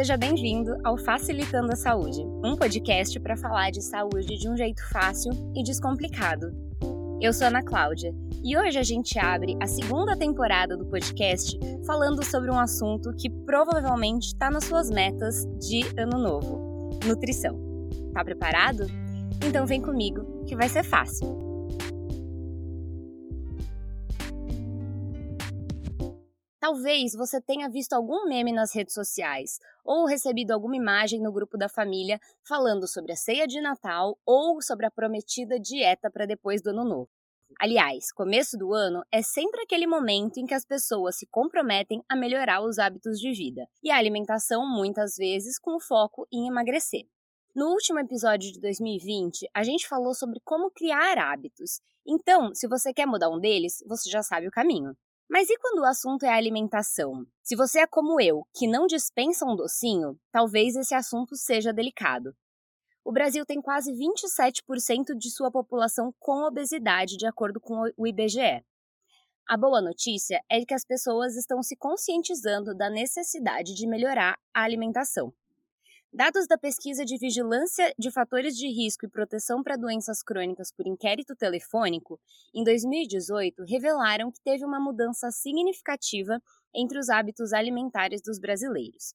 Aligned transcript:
Seja 0.00 0.16
bem-vindo 0.16 0.78
ao 0.82 0.96
Facilitando 0.96 1.74
a 1.74 1.76
Saúde, 1.76 2.22
um 2.42 2.56
podcast 2.56 3.20
para 3.20 3.36
falar 3.36 3.70
de 3.70 3.82
saúde 3.82 4.38
de 4.38 4.48
um 4.48 4.56
jeito 4.56 4.80
fácil 4.88 5.30
e 5.54 5.62
descomplicado. 5.62 6.54
Eu 7.20 7.34
sou 7.34 7.48
Ana 7.48 7.62
Cláudia 7.62 8.14
e 8.42 8.56
hoje 8.56 8.78
a 8.78 8.82
gente 8.82 9.18
abre 9.18 9.58
a 9.60 9.66
segunda 9.66 10.16
temporada 10.16 10.74
do 10.74 10.86
podcast 10.86 11.54
falando 11.86 12.24
sobre 12.24 12.50
um 12.50 12.58
assunto 12.58 13.12
que 13.12 13.28
provavelmente 13.28 14.28
está 14.28 14.50
nas 14.50 14.64
suas 14.64 14.88
metas 14.88 15.44
de 15.58 15.82
ano 16.00 16.16
novo: 16.16 16.98
nutrição. 17.04 17.60
Tá 18.14 18.24
preparado? 18.24 18.86
Então 19.46 19.66
vem 19.66 19.82
comigo 19.82 20.46
que 20.46 20.56
vai 20.56 20.70
ser 20.70 20.82
fácil. 20.82 21.49
Talvez 26.70 27.16
você 27.16 27.40
tenha 27.40 27.68
visto 27.68 27.94
algum 27.94 28.28
meme 28.28 28.52
nas 28.52 28.72
redes 28.72 28.94
sociais 28.94 29.58
ou 29.84 30.06
recebido 30.06 30.52
alguma 30.52 30.76
imagem 30.76 31.20
no 31.20 31.32
grupo 31.32 31.58
da 31.58 31.68
família 31.68 32.20
falando 32.46 32.86
sobre 32.86 33.10
a 33.10 33.16
ceia 33.16 33.44
de 33.44 33.60
Natal 33.60 34.16
ou 34.24 34.62
sobre 34.62 34.86
a 34.86 34.90
prometida 34.90 35.58
dieta 35.58 36.08
para 36.08 36.26
depois 36.26 36.62
do 36.62 36.70
Ano 36.70 36.84
Novo. 36.84 37.10
Aliás, 37.58 38.12
começo 38.12 38.56
do 38.56 38.72
ano 38.72 39.02
é 39.10 39.20
sempre 39.20 39.62
aquele 39.62 39.84
momento 39.84 40.38
em 40.38 40.46
que 40.46 40.54
as 40.54 40.64
pessoas 40.64 41.16
se 41.16 41.26
comprometem 41.26 42.04
a 42.08 42.14
melhorar 42.14 42.62
os 42.62 42.78
hábitos 42.78 43.18
de 43.18 43.32
vida 43.32 43.66
e 43.82 43.90
a 43.90 43.96
alimentação, 43.96 44.64
muitas 44.64 45.16
vezes, 45.16 45.58
com 45.58 45.80
foco 45.80 46.24
em 46.32 46.46
emagrecer. 46.46 47.02
No 47.52 47.70
último 47.70 47.98
episódio 47.98 48.52
de 48.52 48.60
2020, 48.60 49.50
a 49.52 49.64
gente 49.64 49.88
falou 49.88 50.14
sobre 50.14 50.38
como 50.44 50.70
criar 50.70 51.18
hábitos. 51.18 51.80
Então, 52.06 52.54
se 52.54 52.68
você 52.68 52.94
quer 52.94 53.06
mudar 53.06 53.28
um 53.28 53.40
deles, 53.40 53.82
você 53.88 54.08
já 54.08 54.22
sabe 54.22 54.46
o 54.46 54.52
caminho. 54.52 54.96
Mas 55.30 55.48
e 55.48 55.56
quando 55.58 55.78
o 55.78 55.84
assunto 55.84 56.24
é 56.24 56.28
alimentação? 56.28 57.24
Se 57.40 57.54
você 57.54 57.78
é 57.78 57.86
como 57.86 58.20
eu, 58.20 58.42
que 58.52 58.66
não 58.66 58.88
dispensa 58.88 59.46
um 59.46 59.54
docinho, 59.54 60.18
talvez 60.32 60.74
esse 60.74 60.92
assunto 60.92 61.36
seja 61.36 61.72
delicado. 61.72 62.34
O 63.04 63.12
Brasil 63.12 63.46
tem 63.46 63.62
quase 63.62 63.92
27% 63.92 65.16
de 65.16 65.30
sua 65.30 65.48
população 65.48 66.12
com 66.18 66.42
obesidade, 66.42 67.16
de 67.16 67.26
acordo 67.26 67.60
com 67.60 67.80
o 67.96 68.06
IBGE. 68.08 68.64
A 69.48 69.56
boa 69.56 69.80
notícia 69.80 70.42
é 70.50 70.64
que 70.64 70.74
as 70.74 70.84
pessoas 70.84 71.36
estão 71.36 71.62
se 71.62 71.76
conscientizando 71.76 72.74
da 72.74 72.90
necessidade 72.90 73.72
de 73.72 73.86
melhorar 73.86 74.36
a 74.52 74.64
alimentação. 74.64 75.32
Dados 76.12 76.48
da 76.48 76.58
pesquisa 76.58 77.04
de 77.04 77.16
vigilância 77.16 77.94
de 77.96 78.10
fatores 78.10 78.56
de 78.56 78.66
risco 78.66 79.06
e 79.06 79.08
proteção 79.08 79.62
para 79.62 79.76
doenças 79.76 80.24
crônicas 80.24 80.72
por 80.72 80.84
inquérito 80.84 81.36
telefônico, 81.36 82.18
em 82.52 82.64
2018, 82.64 83.62
revelaram 83.62 84.32
que 84.32 84.40
teve 84.42 84.64
uma 84.64 84.80
mudança 84.80 85.30
significativa 85.30 86.42
entre 86.74 86.98
os 86.98 87.08
hábitos 87.08 87.52
alimentares 87.52 88.20
dos 88.22 88.40
brasileiros. 88.40 89.14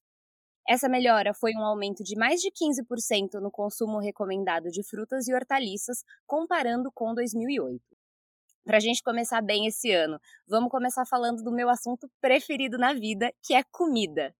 Essa 0.66 0.88
melhora 0.88 1.34
foi 1.34 1.52
um 1.54 1.62
aumento 1.62 2.02
de 2.02 2.16
mais 2.16 2.40
de 2.40 2.50
15% 2.50 3.42
no 3.42 3.50
consumo 3.50 3.98
recomendado 3.98 4.70
de 4.70 4.82
frutas 4.82 5.28
e 5.28 5.34
hortaliças, 5.34 6.02
comparando 6.26 6.90
com 6.94 7.12
2008. 7.12 7.78
Para 8.64 8.78
a 8.78 8.80
gente 8.80 9.02
começar 9.02 9.42
bem 9.42 9.66
esse 9.66 9.92
ano, 9.92 10.18
vamos 10.48 10.70
começar 10.70 11.04
falando 11.04 11.42
do 11.42 11.52
meu 11.52 11.68
assunto 11.68 12.10
preferido 12.22 12.78
na 12.78 12.94
vida, 12.94 13.30
que 13.42 13.52
é 13.52 13.62
comida. 13.70 14.34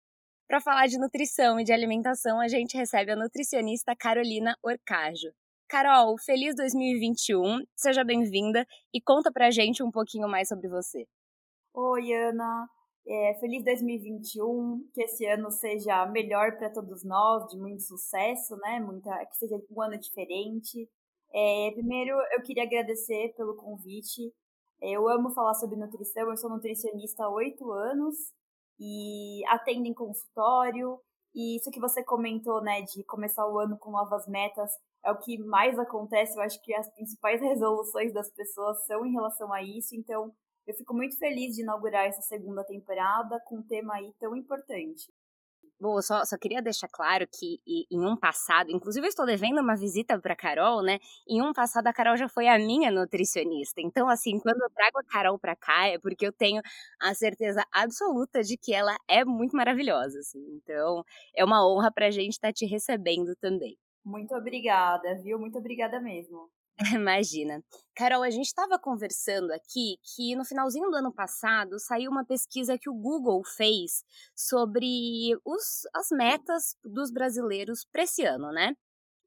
Para 0.49 0.61
falar 0.61 0.87
de 0.87 0.97
nutrição 0.97 1.59
e 1.59 1.65
de 1.65 1.73
alimentação, 1.73 2.41
a 2.41 2.47
gente 2.47 2.77
recebe 2.77 3.11
a 3.11 3.17
nutricionista 3.17 3.97
Carolina 3.97 4.57
Orcajo. 4.63 5.33
Carol, 5.69 6.17
feliz 6.19 6.55
2021, 6.55 7.65
seja 7.75 8.05
bem-vinda 8.05 8.65
e 8.95 9.01
conta 9.01 9.33
pra 9.33 9.51
gente 9.51 9.83
um 9.83 9.91
pouquinho 9.91 10.29
mais 10.29 10.47
sobre 10.47 10.69
você. 10.69 11.05
Oi, 11.75 12.13
Ana. 12.13 12.69
É, 13.09 13.35
feliz 13.41 13.65
2021, 13.65 14.89
que 14.95 15.03
esse 15.03 15.27
ano 15.27 15.51
seja 15.51 16.07
melhor 16.07 16.57
para 16.57 16.71
todos 16.71 17.03
nós, 17.03 17.51
de 17.51 17.59
muito 17.59 17.83
sucesso, 17.83 18.57
né? 18.59 18.79
Muita, 18.79 19.27
que 19.27 19.37
seja 19.37 19.61
um 19.69 19.83
ano 19.83 19.99
diferente. 19.99 20.89
É, 21.35 21.73
primeiro, 21.73 22.17
eu 22.31 22.43
queria 22.45 22.63
agradecer 22.63 23.35
pelo 23.37 23.57
convite. 23.57 24.33
É, 24.81 24.93
eu 24.93 25.09
amo 25.09 25.31
falar 25.31 25.55
sobre 25.55 25.77
nutrição, 25.77 26.31
eu 26.31 26.37
sou 26.37 26.49
nutricionista 26.49 27.25
há 27.25 27.31
oito 27.31 27.73
anos 27.73 28.36
e 28.79 29.45
atendem 29.49 29.95
consultório. 29.95 30.99
E 31.35 31.57
isso 31.57 31.71
que 31.71 31.81
você 31.81 32.03
comentou, 32.03 32.63
né, 32.63 32.83
de 32.83 33.05
começar 33.05 33.47
o 33.47 33.59
ano 33.59 33.79
com 33.79 33.91
novas 33.91 34.27
metas, 34.27 34.71
é 35.05 35.11
o 35.13 35.19
que 35.19 35.39
mais 35.45 35.79
acontece. 35.79 36.37
Eu 36.37 36.43
acho 36.43 36.61
que 36.63 36.75
as 36.75 36.89
principais 36.95 37.41
resoluções 37.43 38.13
das 38.13 38.31
pessoas 38.31 38.85
são 38.87 39.05
em 39.07 39.13
relação 39.13 39.53
a 39.53 39.63
isso. 39.63 39.95
Então, 39.95 40.33
eu 40.67 40.75
fico 40.75 40.95
muito 40.95 41.17
feliz 41.19 41.55
de 41.55 41.63
inaugurar 41.63 42.07
essa 42.07 42.23
segunda 42.23 42.65
temporada 42.65 43.41
com 43.47 43.59
um 43.59 43.63
tema 43.63 43.95
aí 43.95 44.13
tão 44.19 44.35
importante. 44.37 45.13
Bom, 45.79 46.01
só, 46.01 46.25
só 46.25 46.39
queria 46.39 46.63
deixar 46.63 46.89
claro 46.89 47.27
que 47.29 47.61
em 47.67 48.01
um 48.01 48.17
passado, 48.17 48.71
inclusive 48.71 49.07
eu 49.07 49.11
estou 49.11 49.27
devendo 49.27 49.61
uma 49.61 49.77
visita 49.77 50.19
para 50.19 50.35
Carol, 50.35 50.83
né? 50.83 50.99
Em 51.29 51.43
um 51.43 51.53
passado 51.53 51.87
a 51.87 51.93
Carol 51.93 52.17
já 52.17 52.29
foi 52.29 52.49
a 52.49 52.59
minha 52.59 52.91
nutricionista. 52.91 53.83
Então, 53.83 54.09
assim, 54.09 54.41
quando 54.41 54.63
eu 54.63 54.71
trago 54.71 54.99
a 54.99 55.05
Carol 55.05 55.39
para 55.39 55.55
cá 55.55 55.87
é 55.87 55.99
porque 55.99 56.27
eu 56.27 56.33
tenho 56.33 56.63
a 57.01 57.15
certeza 57.15 57.63
absoluta 57.71 58.43
de 58.43 58.57
que 58.57 58.73
ela 58.73 58.97
é 59.07 59.23
muito 59.25 59.55
maravilhosa, 59.55 60.19
assim. 60.21 60.43
Então, 60.57 61.05
é 61.35 61.45
uma 61.45 61.67
honra 61.67 61.93
para 61.93 62.07
a 62.07 62.11
gente 62.11 62.33
estar 62.33 62.49
tá 62.49 62.53
te 62.55 62.65
recebendo 62.65 63.37
também. 63.37 63.77
Muito 64.05 64.35
obrigada, 64.35 65.15
viu? 65.23 65.39
Muito 65.39 65.59
obrigada 65.59 66.01
mesmo. 66.01 66.49
Imagina. 66.95 67.63
Carol, 67.95 68.23
a 68.23 68.31
gente 68.31 68.47
estava 68.47 68.79
conversando 68.79 69.51
aqui 69.53 69.97
que 70.15 70.37
no 70.37 70.45
finalzinho 70.45 70.91
do 70.91 70.97
ano 70.97 71.13
passado 71.13 71.79
saiu 71.79 72.11
uma 72.11 72.25
pesquisa 72.25 72.79
que 72.79 72.91
o 72.91 72.95
Google 72.95 73.43
fez 73.45 74.05
sobre 74.35 75.35
os, 75.45 75.83
as 75.95 76.09
metas 76.11 76.77
dos 76.85 77.11
brasileiros 77.11 77.87
para 77.91 78.03
esse 78.03 78.25
ano, 78.25 78.53
né? 78.53 78.75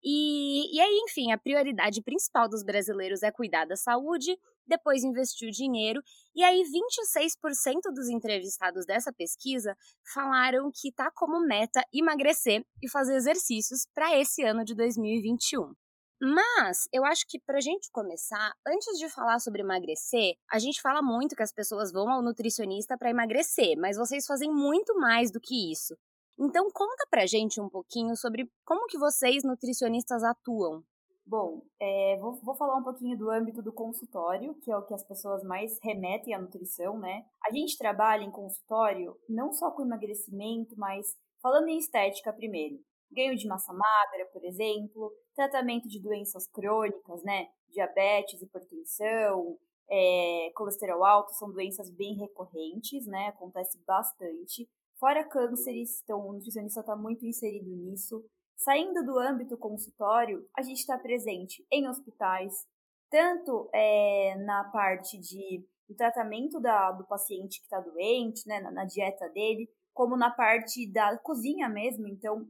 E, 0.04 0.76
e 0.76 0.80
aí, 0.80 1.02
enfim, 1.04 1.32
a 1.32 1.38
prioridade 1.38 2.02
principal 2.02 2.48
dos 2.48 2.64
brasileiros 2.64 3.22
é 3.22 3.32
cuidar 3.32 3.66
da 3.66 3.76
saúde, 3.76 4.38
depois 4.66 5.04
investir 5.04 5.50
o 5.50 5.52
dinheiro. 5.52 6.02
E 6.36 6.44
aí, 6.44 6.64
26% 6.64 7.92
dos 7.94 8.08
entrevistados 8.08 8.86
dessa 8.86 9.12
pesquisa 9.12 9.76
falaram 10.14 10.72
que 10.74 10.92
tá 10.94 11.12
como 11.14 11.46
meta 11.46 11.84
emagrecer 11.92 12.64
e 12.82 12.90
fazer 12.90 13.16
exercícios 13.16 13.88
para 13.94 14.18
esse 14.18 14.44
ano 14.44 14.64
de 14.64 14.74
2021. 14.76 15.74
Mas 16.22 16.90
eu 16.92 17.06
acho 17.06 17.26
que 17.28 17.40
para 17.40 17.58
a 17.58 17.62
gente 17.62 17.90
começar, 17.92 18.54
antes 18.68 19.00
de 19.00 19.08
falar 19.10 19.40
sobre 19.40 19.62
emagrecer, 19.62 20.36
a 20.52 20.60
gente 20.60 20.82
fala 20.82 21.02
muito 21.02 21.34
que 21.34 21.44
as 21.44 21.54
pessoas 21.54 21.94
vão 21.94 22.10
ao 22.10 22.22
nutricionista 22.22 22.98
para 22.98 23.10
emagrecer, 23.10 23.78
mas 23.78 23.96
vocês 23.96 24.26
fazem 24.26 24.52
muito 24.52 24.98
mais 25.00 25.32
do 25.32 25.40
que 25.40 25.72
isso. 25.72 25.96
Então 26.38 26.70
conta 26.74 27.08
pra 27.10 27.26
gente 27.26 27.62
um 27.62 27.70
pouquinho 27.70 28.18
sobre 28.18 28.52
como 28.66 28.88
que 28.88 28.98
vocês 28.98 29.44
nutricionistas 29.46 30.22
atuam. 30.24 30.84
Bom, 31.26 31.62
é, 31.80 32.18
vou, 32.20 32.34
vou, 32.42 32.56
falar 32.56 32.76
um 32.76 32.84
pouquinho 32.84 33.18
do 33.18 33.30
âmbito 33.30 33.62
do 33.62 33.72
consultório, 33.72 34.56
que 34.56 34.72
é 34.72 34.76
o 34.76 34.86
que 34.86 34.96
as 34.96 35.04
pessoas 35.04 35.44
mais 35.44 35.78
remetem 35.82 36.34
à 36.34 36.40
nutrição, 36.40 36.98
né? 36.98 37.24
A 37.46 37.52
gente 37.52 37.78
trabalha 37.78 38.24
em 38.24 38.32
consultório 38.32 39.16
não 39.30 39.54
só 39.54 39.70
com 39.72 39.84
emagrecimento, 39.84 40.76
mas 40.76 41.06
falando 41.42 41.68
em 41.68 41.78
estética 41.78 42.34
primeiro 42.34 42.80
ganho 43.12 43.36
de 43.36 43.48
massa 43.48 43.74
magra, 43.74 44.26
por 44.32 44.44
exemplo, 44.46 45.12
tratamento 45.40 45.88
de 45.88 46.02
doenças 46.02 46.46
crônicas, 46.48 47.24
né? 47.24 47.48
Diabetes, 47.70 48.42
hipertensão, 48.42 49.58
é, 49.90 50.52
colesterol 50.54 51.06
alto 51.06 51.32
são 51.34 51.50
doenças 51.50 51.90
bem 51.90 52.14
recorrentes, 52.16 53.08
né? 53.08 53.30
Acontece 53.30 53.80
bastante. 53.88 54.70
Fora 55.00 55.24
cânceres, 55.24 56.02
então 56.04 56.28
o 56.28 56.34
nutricionista 56.34 56.82
está 56.82 56.94
muito 56.94 57.26
inserido 57.26 57.74
nisso. 57.74 58.22
Saindo 58.58 59.02
do 59.06 59.18
âmbito 59.18 59.58
consultório, 59.58 60.46
a 60.54 60.62
gente 60.62 60.80
está 60.80 60.98
presente 60.98 61.66
em 61.72 61.88
hospitais, 61.88 62.68
tanto 63.10 63.70
é, 63.74 64.36
na 64.44 64.66
parte 64.66 65.18
de 65.18 65.66
do 65.88 65.96
tratamento 65.96 66.60
da, 66.60 66.92
do 66.92 67.04
paciente 67.06 67.60
que 67.60 67.66
está 67.66 67.80
doente, 67.80 68.48
né, 68.48 68.60
na, 68.60 68.70
na 68.70 68.86
dieta 68.86 69.28
dele, 69.30 69.68
como 69.92 70.16
na 70.16 70.30
parte 70.30 70.86
da 70.92 71.18
cozinha 71.18 71.68
mesmo. 71.68 72.08
Então, 72.08 72.46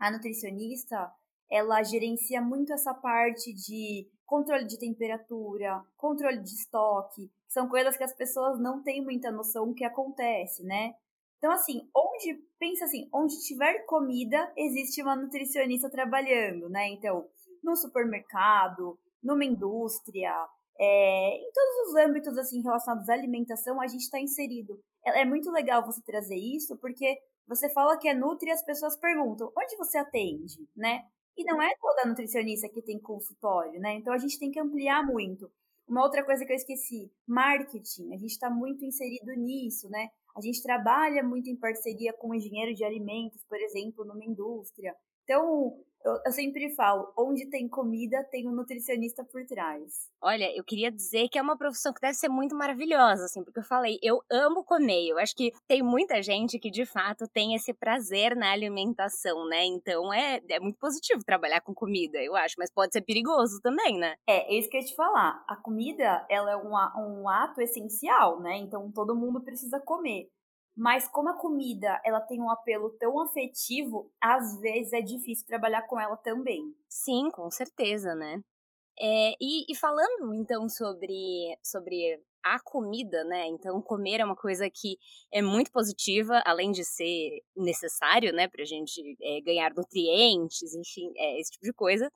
a 0.00 0.10
nutricionista, 0.10 1.12
ela 1.50 1.82
gerencia 1.82 2.40
muito 2.40 2.72
essa 2.72 2.92
parte 2.94 3.52
de 3.52 4.08
controle 4.24 4.64
de 4.64 4.78
temperatura, 4.78 5.82
controle 5.96 6.42
de 6.42 6.50
estoque, 6.50 7.30
são 7.48 7.68
coisas 7.68 7.96
que 7.96 8.04
as 8.04 8.14
pessoas 8.14 8.60
não 8.60 8.82
têm 8.82 9.02
muita 9.02 9.30
noção 9.30 9.72
que 9.72 9.84
acontece, 9.84 10.64
né? 10.64 10.94
Então, 11.38 11.52
assim, 11.52 11.88
onde, 11.94 12.42
pensa 12.58 12.84
assim, 12.84 13.08
onde 13.14 13.38
tiver 13.46 13.84
comida, 13.86 14.52
existe 14.56 15.02
uma 15.02 15.14
nutricionista 15.14 15.88
trabalhando, 15.90 16.68
né? 16.68 16.88
Então, 16.88 17.26
no 17.62 17.76
supermercado, 17.76 18.98
numa 19.22 19.44
indústria, 19.44 20.34
é, 20.78 21.36
em 21.36 21.52
todos 21.52 21.88
os 21.88 21.94
âmbitos, 21.96 22.36
assim, 22.38 22.62
relacionados 22.62 23.08
à 23.08 23.12
alimentação, 23.12 23.80
a 23.80 23.86
gente 23.86 24.02
está 24.02 24.18
inserido. 24.18 24.78
É, 25.04 25.22
é 25.22 25.24
muito 25.24 25.50
legal 25.50 25.84
você 25.84 26.02
trazer 26.02 26.36
isso, 26.36 26.76
porque 26.78 27.16
você 27.46 27.72
fala 27.72 27.96
que 27.96 28.08
é 28.08 28.14
nutri 28.14 28.48
e 28.48 28.52
as 28.52 28.64
pessoas 28.64 28.96
perguntam, 28.96 29.52
onde 29.56 29.76
você 29.76 29.98
atende, 29.98 30.68
né? 30.76 31.04
E 31.36 31.44
não 31.44 31.60
é 31.60 31.74
toda 31.80 32.08
nutricionista 32.08 32.68
que 32.68 32.82
tem 32.82 32.98
consultório, 32.98 33.78
né? 33.80 33.94
Então 33.94 34.12
a 34.12 34.18
gente 34.18 34.38
tem 34.38 34.50
que 34.50 34.60
ampliar 34.60 35.04
muito. 35.04 35.50
Uma 35.86 36.02
outra 36.02 36.24
coisa 36.24 36.44
que 36.44 36.52
eu 36.52 36.56
esqueci, 36.56 37.10
marketing. 37.26 38.14
A 38.14 38.18
gente 38.18 38.32
está 38.32 38.50
muito 38.50 38.84
inserido 38.84 39.32
nisso, 39.36 39.88
né? 39.88 40.08
A 40.36 40.40
gente 40.40 40.62
trabalha 40.62 41.22
muito 41.22 41.48
em 41.48 41.56
parceria 41.56 42.12
com 42.12 42.34
engenheiro 42.34 42.74
de 42.74 42.84
alimentos, 42.84 43.44
por 43.48 43.58
exemplo, 43.58 44.04
numa 44.04 44.24
indústria. 44.24 44.94
Então, 45.24 45.78
eu, 46.06 46.20
eu, 46.24 46.32
sempre 46.32 46.74
falo, 46.74 47.12
onde 47.18 47.48
tem 47.50 47.68
comida, 47.68 48.22
tem 48.30 48.48
um 48.48 48.52
nutricionista 48.52 49.24
por 49.24 49.44
trás. 49.44 50.08
Olha, 50.22 50.56
eu 50.56 50.62
queria 50.64 50.90
dizer 50.90 51.28
que 51.28 51.38
é 51.38 51.42
uma 51.42 51.58
profissão 51.58 51.92
que 51.92 52.00
deve 52.00 52.14
ser 52.14 52.28
muito 52.28 52.54
maravilhosa, 52.54 53.24
assim, 53.24 53.42
porque 53.42 53.58
eu 53.58 53.64
falei, 53.64 53.98
eu 54.02 54.20
amo 54.30 54.64
comer. 54.64 55.08
Eu 55.08 55.18
acho 55.18 55.34
que 55.34 55.52
tem 55.66 55.82
muita 55.82 56.22
gente 56.22 56.58
que, 56.58 56.70
de 56.70 56.86
fato, 56.86 57.26
tem 57.28 57.54
esse 57.54 57.74
prazer 57.74 58.36
na 58.36 58.52
alimentação, 58.52 59.46
né? 59.48 59.64
Então, 59.64 60.12
é, 60.14 60.40
é 60.48 60.60
muito 60.60 60.78
positivo 60.78 61.24
trabalhar 61.24 61.60
com 61.60 61.74
comida, 61.74 62.18
eu 62.18 62.36
acho, 62.36 62.54
mas 62.58 62.72
pode 62.72 62.92
ser 62.92 63.02
perigoso 63.02 63.60
também, 63.60 63.98
né? 63.98 64.14
É, 64.28 64.54
é 64.54 64.58
isso 64.58 64.70
que 64.70 64.76
eu 64.76 64.80
ia 64.80 64.86
te 64.86 64.94
falar. 64.94 65.44
A 65.48 65.56
comida, 65.56 66.24
ela 66.30 66.52
é 66.52 66.56
um, 66.56 66.72
um 67.20 67.28
ato 67.28 67.60
essencial, 67.60 68.40
né? 68.40 68.56
Então, 68.58 68.90
todo 68.92 69.16
mundo 69.16 69.42
precisa 69.42 69.80
comer. 69.80 70.30
Mas 70.76 71.08
como 71.08 71.30
a 71.30 71.38
comida 71.38 72.00
ela 72.04 72.20
tem 72.20 72.40
um 72.40 72.50
apelo 72.50 72.90
tão 72.98 73.18
afetivo, 73.20 74.12
às 74.20 74.60
vezes 74.60 74.92
é 74.92 75.00
difícil 75.00 75.46
trabalhar 75.46 75.82
com 75.82 75.98
ela 75.98 76.16
também. 76.16 76.74
Sim, 76.88 77.30
com 77.30 77.50
certeza, 77.50 78.14
né? 78.14 78.42
É, 78.98 79.32
e, 79.40 79.70
e, 79.70 79.76
falando 79.76 80.34
então 80.34 80.68
sobre, 80.68 81.58
sobre 81.62 82.18
a 82.42 82.58
comida, 82.60 83.24
né? 83.24 83.46
Então, 83.46 83.82
comer 83.82 84.20
é 84.20 84.24
uma 84.24 84.36
coisa 84.36 84.70
que 84.70 84.98
é 85.32 85.42
muito 85.42 85.70
positiva, 85.70 86.42
além 86.46 86.72
de 86.72 86.84
ser 86.84 87.42
necessário, 87.54 88.32
né, 88.32 88.48
pra 88.48 88.64
gente 88.64 89.00
é, 89.20 89.40
ganhar 89.42 89.74
nutrientes, 89.74 90.74
enfim, 90.74 91.12
é, 91.16 91.40
esse 91.40 91.50
tipo 91.52 91.64
de 91.66 91.72
coisa. 91.74 92.10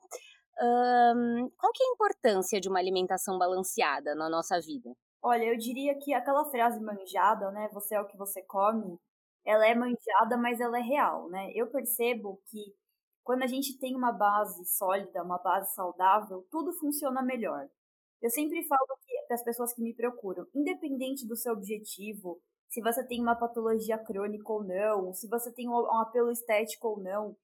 Um, 0.59 1.49
qual 1.57 1.71
que 1.73 1.83
é 1.83 1.87
a 1.87 1.91
importância 1.93 2.59
de 2.59 2.69
uma 2.69 2.79
alimentação 2.79 3.37
balanceada 3.37 4.15
na 4.15 4.29
nossa 4.29 4.59
vida? 4.59 4.91
Olha, 5.21 5.45
eu 5.45 5.57
diria 5.57 5.97
que 5.99 6.13
aquela 6.13 6.45
frase 6.49 6.79
manjada, 6.79 7.51
né? 7.51 7.69
Você 7.73 7.95
é 7.95 8.01
o 8.01 8.07
que 8.07 8.17
você 8.17 8.41
come, 8.43 8.99
ela 9.45 9.65
é 9.67 9.75
manjada, 9.75 10.37
mas 10.37 10.59
ela 10.59 10.77
é 10.79 10.81
real, 10.81 11.29
né? 11.29 11.51
Eu 11.53 11.67
percebo 11.69 12.41
que 12.47 12.73
quando 13.23 13.43
a 13.43 13.47
gente 13.47 13.77
tem 13.79 13.95
uma 13.95 14.11
base 14.11 14.65
sólida, 14.65 15.23
uma 15.23 15.37
base 15.37 15.73
saudável, 15.75 16.45
tudo 16.51 16.73
funciona 16.73 17.21
melhor. 17.21 17.67
Eu 18.21 18.29
sempre 18.31 18.63
falo 18.67 18.85
para 19.27 19.35
as 19.35 19.43
pessoas 19.43 19.73
que 19.73 19.81
me 19.81 19.93
procuram, 19.95 20.45
independente 20.55 21.27
do 21.27 21.35
seu 21.35 21.53
objetivo, 21.53 22.41
se 22.69 22.81
você 22.81 23.05
tem 23.05 23.21
uma 23.21 23.35
patologia 23.35 23.97
crônica 23.97 24.51
ou 24.51 24.63
não, 24.63 25.13
se 25.13 25.27
você 25.27 25.51
tem 25.53 25.69
um 25.69 25.77
apelo 25.99 26.31
estético 26.31 26.87
ou 26.89 26.99
não, 27.01 27.35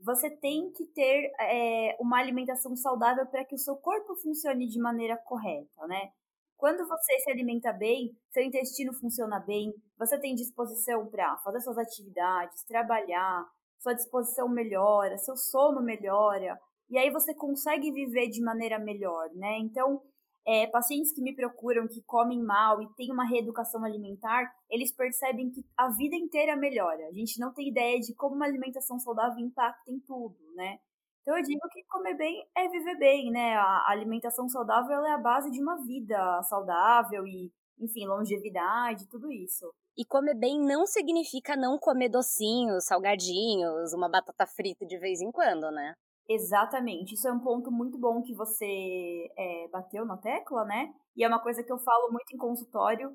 você 0.00 0.30
tem 0.30 0.70
que 0.72 0.86
ter 0.88 1.32
é, 1.40 1.96
uma 2.00 2.18
alimentação 2.18 2.76
saudável 2.76 3.26
para 3.26 3.44
que 3.44 3.54
o 3.54 3.58
seu 3.58 3.76
corpo 3.76 4.14
funcione 4.16 4.68
de 4.68 4.78
maneira 4.80 5.16
correta, 5.16 5.86
né? 5.86 6.10
Quando 6.56 6.86
você 6.88 7.18
se 7.18 7.30
alimenta 7.30 7.72
bem, 7.72 8.16
seu 8.30 8.42
intestino 8.42 8.92
funciona 8.94 9.38
bem, 9.40 9.74
você 9.98 10.18
tem 10.18 10.34
disposição 10.34 11.06
para 11.06 11.36
fazer 11.38 11.60
suas 11.60 11.76
atividades, 11.76 12.64
trabalhar, 12.64 13.44
sua 13.78 13.94
disposição 13.94 14.48
melhora, 14.48 15.18
seu 15.18 15.36
sono 15.36 15.82
melhora, 15.82 16.58
e 16.88 16.96
aí 16.96 17.10
você 17.10 17.34
consegue 17.34 17.92
viver 17.92 18.28
de 18.28 18.40
maneira 18.40 18.78
melhor, 18.78 19.28
né? 19.34 19.58
Então, 19.58 20.00
é, 20.46 20.66
pacientes 20.68 21.12
que 21.12 21.20
me 21.20 21.34
procuram, 21.34 21.88
que 21.88 22.00
comem 22.02 22.40
mal 22.40 22.80
e 22.80 22.88
têm 22.94 23.12
uma 23.12 23.28
reeducação 23.28 23.84
alimentar, 23.84 24.50
eles 24.70 24.94
percebem 24.94 25.50
que 25.50 25.64
a 25.76 25.88
vida 25.88 26.14
inteira 26.14 26.56
melhora. 26.56 27.06
A 27.08 27.12
gente 27.12 27.38
não 27.40 27.52
tem 27.52 27.68
ideia 27.68 27.98
de 27.98 28.14
como 28.14 28.36
uma 28.36 28.46
alimentação 28.46 28.98
saudável 28.98 29.44
impacta 29.44 29.90
em 29.90 29.98
tudo, 30.00 30.36
né? 30.54 30.78
Então 31.26 31.36
eu 31.36 31.42
digo 31.42 31.68
que 31.72 31.82
comer 31.88 32.14
bem 32.14 32.46
é 32.56 32.68
viver 32.68 32.96
bem, 32.98 33.32
né? 33.32 33.56
A 33.56 33.90
alimentação 33.90 34.48
saudável 34.48 35.04
é 35.04 35.10
a 35.10 35.18
base 35.18 35.50
de 35.50 35.60
uma 35.60 35.76
vida 35.84 36.40
saudável 36.44 37.26
e, 37.26 37.50
enfim, 37.80 38.06
longevidade, 38.06 39.08
tudo 39.08 39.32
isso. 39.32 39.68
E 39.98 40.04
comer 40.04 40.36
bem 40.36 40.60
não 40.60 40.86
significa 40.86 41.56
não 41.56 41.80
comer 41.80 42.10
docinhos, 42.10 42.84
salgadinhos, 42.84 43.92
uma 43.92 44.08
batata 44.08 44.46
frita 44.46 44.86
de 44.86 44.96
vez 45.00 45.20
em 45.20 45.32
quando, 45.32 45.68
né? 45.72 45.94
Exatamente. 46.28 47.14
Isso 47.14 47.26
é 47.26 47.32
um 47.32 47.40
ponto 47.40 47.72
muito 47.72 47.98
bom 47.98 48.22
que 48.22 48.32
você 48.32 49.28
é, 49.36 49.68
bateu 49.72 50.06
na 50.06 50.16
tecla, 50.16 50.64
né? 50.64 50.94
E 51.16 51.24
é 51.24 51.28
uma 51.28 51.42
coisa 51.42 51.60
que 51.64 51.72
eu 51.72 51.78
falo 51.80 52.12
muito 52.12 52.32
em 52.32 52.38
consultório. 52.38 53.12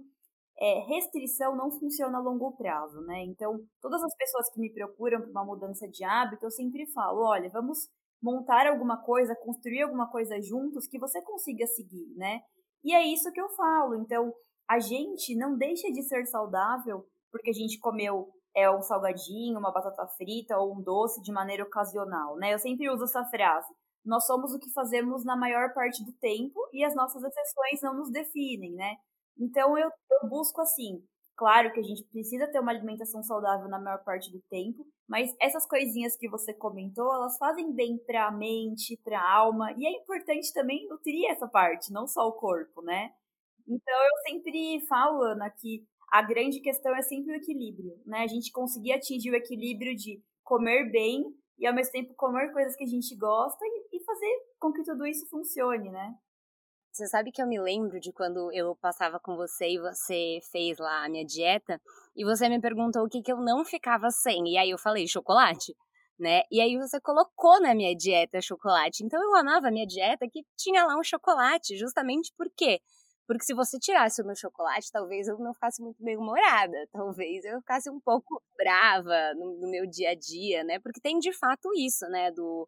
É, 0.60 0.80
restrição 0.86 1.56
não 1.56 1.72
funciona 1.72 2.18
a 2.18 2.22
longo 2.22 2.52
prazo, 2.58 3.00
né? 3.04 3.24
Então, 3.24 3.58
todas 3.82 4.04
as 4.04 4.14
pessoas 4.18 4.50
que 4.52 4.60
me 4.60 4.70
procuram 4.74 5.22
para 5.22 5.32
uma 5.32 5.46
mudança 5.46 5.88
de 5.88 6.04
hábito, 6.04 6.46
eu 6.46 6.52
sempre 6.52 6.86
falo: 6.92 7.26
olha, 7.26 7.50
vamos 7.50 7.88
montar 8.22 8.68
alguma 8.68 9.02
coisa, 9.04 9.36
construir 9.36 9.82
alguma 9.82 10.10
coisa 10.10 10.40
juntos 10.42 10.88
que 10.88 11.00
você 11.00 11.22
consiga 11.22 11.66
seguir, 11.68 12.14
né? 12.16 12.42
E 12.84 12.94
é 12.94 13.06
isso 13.06 13.32
que 13.32 13.42
eu 13.42 13.50
falo. 13.50 13.96
Então, 13.96 14.34
a 14.70 14.80
gente 14.80 15.36
não 15.36 15.58
deixa 15.58 15.92
de 15.92 16.04
ser 16.04 16.26
saudável 16.26 17.06
porque 17.32 17.50
a 17.50 17.54
gente 17.54 17.80
comeu 17.80 18.28
é 18.54 18.70
um 18.70 18.82
salgadinho, 18.82 19.58
uma 19.58 19.72
batata 19.72 20.06
frita 20.18 20.58
ou 20.58 20.76
um 20.76 20.82
doce 20.82 21.22
de 21.22 21.32
maneira 21.32 21.64
ocasional, 21.64 22.36
né? 22.36 22.54
Eu 22.54 22.60
sempre 22.60 22.90
uso 22.90 23.06
essa 23.06 23.24
frase. 23.26 23.68
Nós 24.04 24.26
somos 24.26 24.54
o 24.54 24.60
que 24.60 24.72
fazemos 24.74 25.24
na 25.24 25.38
maior 25.38 25.74
parte 25.74 26.04
do 26.04 26.12
tempo 26.20 26.60
e 26.74 26.84
as 26.84 26.94
nossas 26.94 27.24
exceções 27.24 27.82
não 27.82 27.96
nos 27.96 28.12
definem, 28.12 28.74
né? 28.74 28.96
Então 29.40 29.78
eu, 29.78 29.90
eu 29.90 30.30
busco 30.30 30.60
assim, 30.60 31.02
Claro 31.42 31.74
que 31.74 31.80
a 31.80 31.84
gente 31.84 32.04
precisa 32.12 32.48
ter 32.52 32.60
uma 32.60 32.72
alimentação 32.72 33.24
saudável 33.24 33.68
na 33.68 33.80
maior 33.80 34.04
parte 34.04 34.32
do 34.32 34.40
tempo, 34.48 34.86
mas 35.12 35.36
essas 35.42 35.68
coisinhas 35.68 36.16
que 36.16 36.30
você 36.30 36.54
comentou, 36.54 37.14
elas 37.14 37.38
fazem 37.38 37.74
bem 37.74 37.98
para 37.98 38.28
a 38.28 38.32
mente, 38.32 38.96
para 39.04 39.20
a 39.20 39.40
alma, 39.40 39.74
e 39.74 39.86
é 39.86 39.92
importante 39.92 40.54
também 40.54 40.88
nutrir 40.88 41.30
essa 41.30 41.50
parte, 41.50 41.92
não 41.92 42.08
só 42.08 42.30
o 42.30 42.32
corpo, 42.32 42.82
né? 42.82 43.12
Então 43.68 43.94
eu 43.94 44.30
sempre 44.30 44.80
falo, 44.88 45.22
Ana, 45.22 45.50
que 45.50 45.86
a 46.10 46.22
grande 46.22 46.62
questão 46.62 46.96
é 46.96 47.02
sempre 47.02 47.34
o 47.34 47.36
equilíbrio, 47.36 48.02
né? 48.06 48.20
A 48.20 48.28
gente 48.28 48.54
conseguir 48.54 48.94
atingir 48.94 49.32
o 49.32 49.36
equilíbrio 49.36 49.94
de 49.98 50.24
comer 50.46 50.90
bem 50.90 51.26
e 51.60 51.68
ao 51.68 51.76
mesmo 51.76 51.92
tempo 51.92 52.14
comer 52.14 52.54
coisas 52.54 52.78
que 52.78 52.86
a 52.86 52.88
gente 52.88 53.14
gosta 53.18 53.66
e, 53.66 53.98
e 53.98 54.04
fazer 54.06 54.40
com 54.58 54.72
que 54.72 54.82
tudo 54.82 55.06
isso 55.06 55.28
funcione, 55.28 55.92
né? 55.92 56.16
Você 56.90 57.06
sabe 57.08 57.34
que 57.34 57.42
eu 57.42 57.48
me 57.48 57.60
lembro 57.60 58.00
de 58.00 58.14
quando 58.14 58.50
eu 58.54 58.78
passava 58.78 59.20
com 59.20 59.36
você 59.36 59.72
e 59.72 59.78
você 59.78 60.40
fez 60.54 60.78
lá 60.78 61.04
a 61.04 61.10
minha 61.10 61.26
dieta 61.26 61.82
e 62.16 62.26
você 62.26 62.50
me 62.50 62.60
perguntou 62.60 63.04
o 63.04 63.10
que, 63.10 63.22
que 63.22 63.32
eu 63.32 63.38
não 63.38 63.64
ficava 63.66 64.10
sem. 64.10 64.54
E 64.54 64.58
aí 64.58 64.70
eu 64.70 64.78
falei 64.78 65.08
chocolate, 65.08 65.76
né? 66.20 66.44
E 66.52 66.62
aí 66.62 66.78
você 66.78 67.00
colocou 67.02 67.60
na 67.62 67.74
minha 67.74 67.96
dieta 67.96 68.42
chocolate. 68.42 69.04
Então 69.04 69.22
eu 69.22 69.36
amava 69.36 69.68
a 69.68 69.72
minha 69.72 69.86
dieta 69.86 70.28
que 70.32 70.44
tinha 70.58 70.86
lá 70.86 70.98
um 71.00 71.04
chocolate, 71.04 71.78
justamente 71.78 72.32
por 72.38 72.48
quê? 72.56 72.80
Porque 73.28 73.46
se 73.46 73.54
você 73.54 73.80
tirasse 73.80 74.22
o 74.22 74.26
meu 74.26 74.36
chocolate, 74.36 74.92
talvez 74.92 75.28
eu 75.28 75.38
não 75.40 75.54
ficasse 75.54 75.82
muito 75.82 76.04
bem-humorada, 76.04 76.78
talvez 76.92 77.46
eu 77.46 77.60
ficasse 77.60 77.90
um 77.90 78.00
pouco 78.00 78.42
brava 78.58 79.34
no, 79.36 79.58
no 79.62 79.70
meu 79.70 79.88
dia 79.88 80.12
a 80.12 80.16
dia, 80.16 80.64
né? 80.64 80.80
Porque 80.80 81.00
tem 81.00 81.18
de 81.18 81.32
fato 81.32 81.70
isso, 81.78 82.06
né? 82.08 82.32
Do 82.32 82.68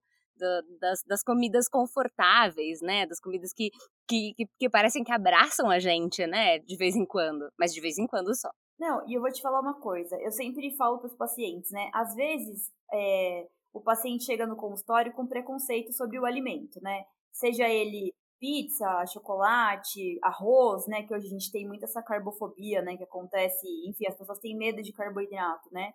das, 0.79 1.03
das, 1.03 1.23
comidas 1.23 1.67
confortáveis, 1.67 2.81
né? 2.81 3.05
Das 3.05 3.19
comidas 3.19 3.53
que, 3.53 3.69
que, 4.07 4.33
que, 4.35 4.45
que, 4.59 4.69
parecem 4.69 5.03
que 5.03 5.11
abraçam 5.11 5.69
a 5.69 5.79
gente, 5.79 6.25
né? 6.25 6.59
De 6.59 6.75
vez 6.75 6.95
em 6.95 7.05
quando. 7.05 7.49
Mas 7.57 7.73
de 7.73 7.81
vez 7.81 7.97
em 7.97 8.07
quando 8.07 8.35
só. 8.35 8.49
Não, 8.83 9.01
e 9.07 9.13
eu 9.13 9.21
vou 9.21 9.31
te 9.31 9.41
falar 9.41 9.61
uma 9.61 9.75
coisa. 9.75 10.17
Eu 10.21 10.29
sempre 10.29 10.69
falo 10.75 10.97
para 10.97 11.07
os 11.07 11.15
pacientes, 11.15 11.71
né? 11.71 11.89
Às 11.93 12.13
vezes, 12.15 12.69
é, 12.91 13.47
o 13.71 13.79
paciente 13.79 14.25
chega 14.25 14.45
no 14.45 14.57
consultório 14.57 15.13
com 15.13 15.25
preconceito 15.25 15.93
sobre 15.93 16.19
o 16.19 16.25
alimento, 16.25 16.81
né? 16.83 17.05
Seja 17.31 17.65
ele 17.69 18.13
pizza, 18.41 19.05
chocolate, 19.05 20.19
arroz, 20.21 20.85
né? 20.87 21.03
Que 21.03 21.13
hoje 21.15 21.27
a 21.27 21.29
gente 21.29 21.49
tem 21.49 21.65
muita 21.65 21.85
essa 21.85 22.03
carbofobia, 22.03 22.81
né? 22.81 22.97
Que 22.97 23.05
acontece, 23.05 23.65
enfim, 23.87 24.05
as 24.05 24.17
pessoas 24.17 24.39
têm 24.39 24.53
medo 24.57 24.81
de 24.83 24.91
carboidrato, 24.91 25.69
né? 25.71 25.93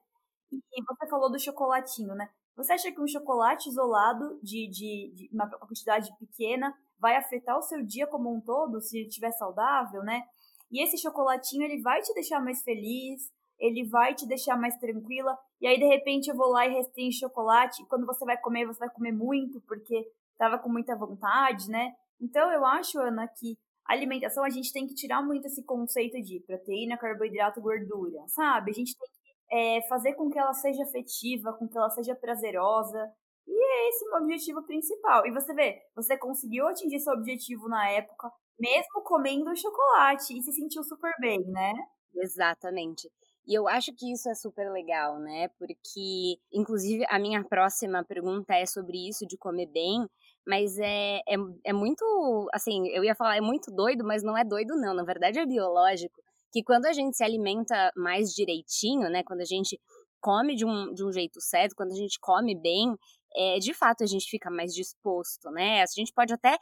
E 0.51 0.83
você 0.83 1.07
falou 1.09 1.31
do 1.31 1.39
chocolatinho, 1.39 2.15
né? 2.15 2.31
Você 2.57 2.73
acha 2.73 2.91
que 2.91 3.01
um 3.01 3.07
chocolate 3.07 3.69
isolado 3.69 4.39
de, 4.43 4.67
de, 4.69 5.13
de 5.15 5.31
uma 5.33 5.47
quantidade 5.51 6.11
pequena 6.19 6.75
vai 6.99 7.17
afetar 7.17 7.59
o 7.59 7.63
seu 7.63 7.85
dia 7.85 8.07
como 8.07 8.35
um 8.35 8.41
todo, 8.41 8.81
se 8.81 8.99
ele 8.99 9.09
estiver 9.09 9.31
saudável, 9.33 10.03
né? 10.03 10.23
E 10.71 10.83
esse 10.83 10.99
chocolatinho, 10.99 11.65
ele 11.65 11.81
vai 11.83 12.01
te 12.01 12.13
deixar 12.15 12.41
mais 12.41 12.63
feliz, 12.63 13.31
ele 13.59 13.89
vai 13.89 14.15
te 14.15 14.27
deixar 14.27 14.57
mais 14.57 14.77
tranquila, 14.77 15.37
e 15.61 15.67
aí 15.67 15.79
de 15.79 15.87
repente 15.87 16.29
eu 16.29 16.37
vou 16.37 16.49
lá 16.49 16.67
e 16.67 16.75
restringo 16.75 17.13
chocolate, 17.13 17.83
e 17.83 17.87
quando 17.87 18.07
você 18.07 18.25
vai 18.25 18.39
comer, 18.39 18.67
você 18.67 18.79
vai 18.79 18.91
comer 18.91 19.13
muito, 19.13 19.61
porque 19.63 20.07
tava 20.39 20.59
com 20.59 20.69
muita 20.69 20.97
vontade, 20.97 21.69
né? 21.69 21.93
Então 22.21 22.51
eu 22.53 22.65
acho, 22.65 22.99
Ana, 23.01 23.27
que 23.27 23.59
a 23.87 23.95
alimentação 23.95 24.45
a 24.45 24.51
gente 24.51 24.73
tem 24.73 24.87
que 24.87 24.95
tirar 24.95 25.23
muito 25.23 25.47
esse 25.47 25.65
conceito 25.65 26.21
de 26.23 26.41
proteína, 26.47 26.99
carboidrato, 26.99 27.61
gordura, 27.61 28.21
sabe? 28.29 28.71
A 28.71 28.75
gente 28.75 28.95
tem 28.97 29.09
que 29.09 29.55
é, 29.57 29.89
fazer 29.89 30.15
com 30.15 30.31
que 30.31 30.39
ela 30.39 30.53
seja 30.53 30.83
afetiva, 30.83 31.55
com 31.55 31.67
que 31.67 31.77
ela 31.77 31.91
seja 31.91 32.15
prazerosa. 32.15 33.11
E 33.49 33.65
é 33.65 33.89
esse 33.89 34.05
o 34.05 34.11
meu 34.11 34.23
objetivo 34.23 34.63
principal. 34.65 35.27
E 35.27 35.33
você 35.33 35.55
vê, 35.55 35.81
você 35.97 36.19
conseguiu 36.19 36.69
atingir 36.69 37.01
seu 37.01 37.15
objetivo 37.15 37.69
na 37.69 37.89
época, 37.89 38.31
mesmo 38.59 39.03
comendo 39.03 39.57
chocolate, 39.57 40.39
e 40.39 40.43
se 40.43 40.53
sentiu 40.53 40.85
super 40.85 41.13
bem, 41.19 41.41
né? 41.47 41.73
Exatamente. 42.15 43.11
E 43.47 43.55
eu 43.55 43.67
acho 43.67 43.95
que 43.95 44.13
isso 44.13 44.29
é 44.29 44.35
super 44.35 44.71
legal, 44.71 45.19
né? 45.19 45.49
Porque, 45.59 46.39
inclusive, 46.53 47.07
a 47.09 47.19
minha 47.19 47.43
próxima 47.43 48.05
pergunta 48.05 48.55
é 48.55 48.67
sobre 48.67 49.09
isso 49.09 49.27
de 49.27 49.39
comer 49.39 49.67
bem, 49.67 50.07
mas 50.47 50.79
é, 50.79 51.21
é, 51.27 51.37
é 51.65 51.73
muito, 51.73 52.05
assim, 52.53 52.87
eu 52.89 53.03
ia 53.03 53.15
falar, 53.15 53.39
é 53.39 53.41
muito 53.41 53.71
doido, 53.71 54.05
mas 54.05 54.23
não 54.23 54.37
é 54.37 54.45
doido, 54.45 54.77
não. 54.77 54.95
Na 54.95 55.05
verdade, 55.05 55.39
é 55.39 55.47
biológico 55.47 56.21
que 56.53 56.63
quando 56.63 56.87
a 56.87 56.93
gente 56.93 57.17
se 57.17 57.25
alimenta 57.25 57.91
mais 57.97 58.35
direitinho, 58.35 59.09
né, 59.09 59.23
quando 59.23 59.41
a 59.41 59.47
gente 59.47 59.81
come 60.21 60.55
de 60.55 60.67
um, 60.67 60.93
de 60.93 61.05
um 61.05 61.13
jeito 61.13 61.41
certo, 61.41 61.75
quando 61.75 61.93
a 61.93 61.97
gente 61.97 62.19
come 62.21 62.55
bem, 62.55 62.95
é, 63.35 63.59
de 63.59 63.75
fato 63.75 64.03
a 64.03 64.07
gente 64.07 64.29
fica 64.29 64.51
mais 64.51 64.75
disposto, 64.75 65.51
né? 65.51 65.83
A 65.83 65.87
gente 65.87 66.13
pode 66.13 66.33
até 66.33 66.59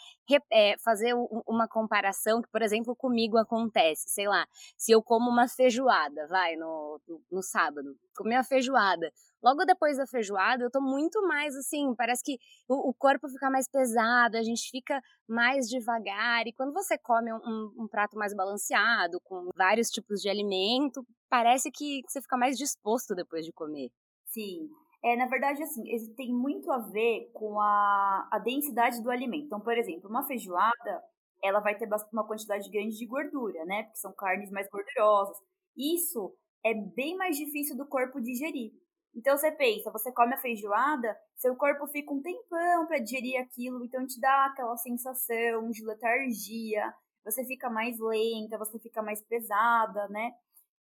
é, 0.52 0.76
fazer 0.78 1.14
uma 1.46 1.68
comparação 1.68 2.42
que, 2.42 2.48
por 2.50 2.62
exemplo, 2.62 2.94
comigo 2.96 3.38
acontece, 3.38 4.08
sei 4.08 4.28
lá, 4.28 4.46
se 4.76 4.92
eu 4.92 5.02
como 5.02 5.30
uma 5.30 5.48
feijoada, 5.48 6.26
vai, 6.28 6.56
no, 6.56 7.00
no, 7.30 7.42
sábado, 7.42 7.96
comer 8.16 8.36
uma 8.36 8.44
feijoada, 8.44 9.10
logo 9.42 9.64
depois 9.64 9.96
da 9.96 10.06
feijoada 10.06 10.64
eu 10.64 10.70
tô 10.70 10.80
muito 10.80 11.22
mais 11.26 11.54
assim, 11.56 11.94
parece 11.94 12.22
que 12.22 12.38
o, 12.68 12.90
o, 12.90 12.94
corpo 12.94 13.28
fica 13.28 13.50
mais 13.50 13.68
pesado, 13.68 14.36
a 14.36 14.42
gente 14.42 14.70
fica 14.70 15.00
mais 15.28 15.68
devagar, 15.68 16.46
e 16.46 16.52
quando 16.52 16.72
você 16.72 16.98
come 16.98 17.32
um, 17.32 17.72
um 17.78 17.88
prato 17.88 18.16
mais 18.16 18.34
balanceado, 18.34 19.20
com 19.22 19.50
vários 19.56 19.88
tipos 19.88 20.20
de 20.20 20.28
alimento, 20.28 21.06
parece 21.28 21.70
que 21.70 22.02
você 22.06 22.20
fica 22.20 22.36
mais 22.36 22.56
disposto 22.56 23.14
depois 23.14 23.44
de 23.44 23.52
comer. 23.52 23.90
Sim, 24.26 24.68
é, 25.06 25.14
na 25.14 25.26
verdade, 25.26 25.62
assim, 25.62 25.84
tem 26.16 26.32
muito 26.32 26.72
a 26.72 26.78
ver 26.78 27.30
com 27.32 27.60
a, 27.60 28.28
a 28.32 28.40
densidade 28.40 29.00
do 29.00 29.08
alimento. 29.08 29.46
Então, 29.46 29.60
por 29.60 29.78
exemplo, 29.78 30.10
uma 30.10 30.26
feijoada, 30.26 31.00
ela 31.40 31.60
vai 31.60 31.76
ter 31.78 31.88
uma 32.12 32.26
quantidade 32.26 32.68
grande 32.68 32.98
de 32.98 33.06
gordura, 33.06 33.64
né? 33.66 33.84
Porque 33.84 33.98
são 33.98 34.12
carnes 34.12 34.50
mais 34.50 34.68
gordurosas. 34.68 35.36
Isso 35.76 36.34
é 36.64 36.74
bem 36.74 37.16
mais 37.16 37.36
difícil 37.36 37.76
do 37.76 37.86
corpo 37.86 38.20
digerir. 38.20 38.72
Então 39.14 39.38
você 39.38 39.52
pensa, 39.52 39.92
você 39.92 40.10
come 40.10 40.34
a 40.34 40.38
feijoada, 40.38 41.16
seu 41.36 41.54
corpo 41.54 41.86
fica 41.86 42.12
um 42.12 42.20
tempão 42.20 42.86
para 42.88 42.98
digerir 42.98 43.40
aquilo, 43.40 43.84
então 43.84 44.04
te 44.06 44.20
dá 44.20 44.46
aquela 44.46 44.76
sensação 44.76 45.70
de 45.70 45.86
letargia, 45.86 46.92
você 47.24 47.44
fica 47.44 47.70
mais 47.70 47.96
lenta, 47.98 48.58
você 48.58 48.78
fica 48.80 49.00
mais 49.02 49.22
pesada, 49.22 50.08
né? 50.08 50.32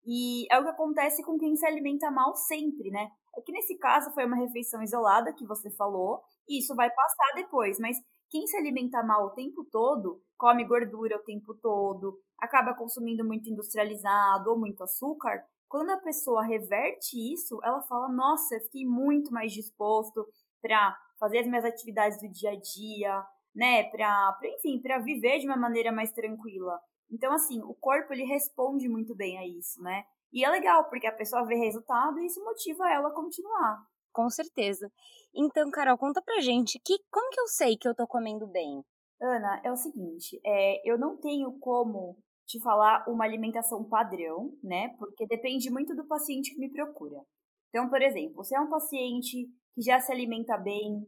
E 0.05 0.45
é 0.51 0.59
o 0.59 0.63
que 0.63 0.69
acontece 0.69 1.24
com 1.24 1.38
quem 1.38 1.55
se 1.55 1.65
alimenta 1.65 2.12
mal 2.12 2.35
sempre, 2.35 2.91
né? 2.91 3.09
É 3.38 3.41
que 3.41 3.51
nesse 3.51 3.77
caso 3.77 4.12
foi 4.13 4.25
uma 4.25 4.38
refeição 4.38 4.81
isolada 4.81 5.33
que 5.33 5.45
você 5.45 5.69
falou, 5.71 6.21
e 6.47 6.59
isso 6.59 6.75
vai 6.75 6.89
passar 6.89 7.33
depois, 7.35 7.79
mas 7.79 7.97
quem 8.29 8.45
se 8.47 8.55
alimenta 8.57 9.03
mal 9.03 9.25
o 9.27 9.31
tempo 9.31 9.63
todo, 9.71 10.21
come 10.38 10.63
gordura 10.65 11.17
o 11.17 11.24
tempo 11.24 11.53
todo, 11.55 12.19
acaba 12.39 12.74
consumindo 12.74 13.25
muito 13.25 13.50
industrializado 13.50 14.50
ou 14.50 14.59
muito 14.59 14.83
açúcar, 14.83 15.43
quando 15.67 15.89
a 15.89 15.97
pessoa 15.97 16.43
reverte 16.43 17.17
isso, 17.33 17.59
ela 17.63 17.81
fala: 17.83 18.07
Nossa, 18.09 18.55
eu 18.55 18.62
fiquei 18.62 18.85
muito 18.85 19.31
mais 19.33 19.51
disposto 19.51 20.25
para 20.62 20.95
fazer 21.19 21.39
as 21.39 21.47
minhas 21.47 21.65
atividades 21.65 22.19
do 22.21 22.29
dia 22.29 22.51
a 22.51 22.55
dia, 22.59 23.25
né? 23.53 23.83
Para, 23.89 24.38
enfim, 24.57 24.81
para 24.81 25.00
viver 25.00 25.39
de 25.39 25.47
uma 25.47 25.57
maneira 25.57 25.91
mais 25.91 26.12
tranquila. 26.12 26.79
Então, 27.15 27.31
assim, 27.31 27.62
o 27.62 27.74
corpo 27.74 28.12
ele 28.12 28.25
responde 28.25 28.89
muito 28.89 29.15
bem 29.15 29.38
a 29.38 29.48
isso, 29.48 29.81
né? 29.81 30.03
E 30.34 30.43
é 30.43 30.50
legal, 30.50 30.84
porque 30.89 31.07
a 31.07 31.15
pessoa 31.15 31.45
vê 31.45 31.55
resultado 31.55 32.19
e 32.19 32.25
isso 32.25 32.43
motiva 32.43 32.91
ela 32.91 33.07
a 33.07 33.13
continuar. 33.13 33.86
Com 34.12 34.29
certeza. 34.29 34.91
Então, 35.34 35.72
Carol, 35.72 35.98
conta 35.98 36.22
pra 36.22 36.41
gente, 36.41 36.77
que, 36.84 36.98
como 37.10 37.29
que 37.29 37.39
eu 37.39 37.48
sei 37.48 37.77
que 37.77 37.88
eu 37.88 37.95
tô 37.95 38.05
comendo 38.05 38.45
bem? 38.48 38.84
Ana, 39.22 39.62
é 39.63 39.72
o 39.72 39.77
seguinte, 39.77 40.41
é, 40.45 40.81
eu 40.89 41.00
não 41.00 41.15
tenho 41.15 41.57
como 41.60 42.17
te 42.45 42.62
falar 42.62 43.05
uma 43.07 43.24
alimentação 43.24 43.88
padrão, 43.88 44.51
né? 44.62 44.89
Porque 45.00 45.25
depende 45.25 45.72
muito 45.72 45.95
do 45.95 46.05
paciente 46.05 46.53
que 46.53 46.60
me 46.60 46.69
procura. 46.69 47.22
Então, 47.69 47.89
por 47.89 48.01
exemplo, 48.01 48.36
você 48.36 48.57
é 48.57 48.60
um 48.60 48.69
paciente 48.69 49.48
que 49.74 49.81
já 49.81 50.01
se 50.01 50.12
alimenta 50.12 50.57
bem 50.57 51.07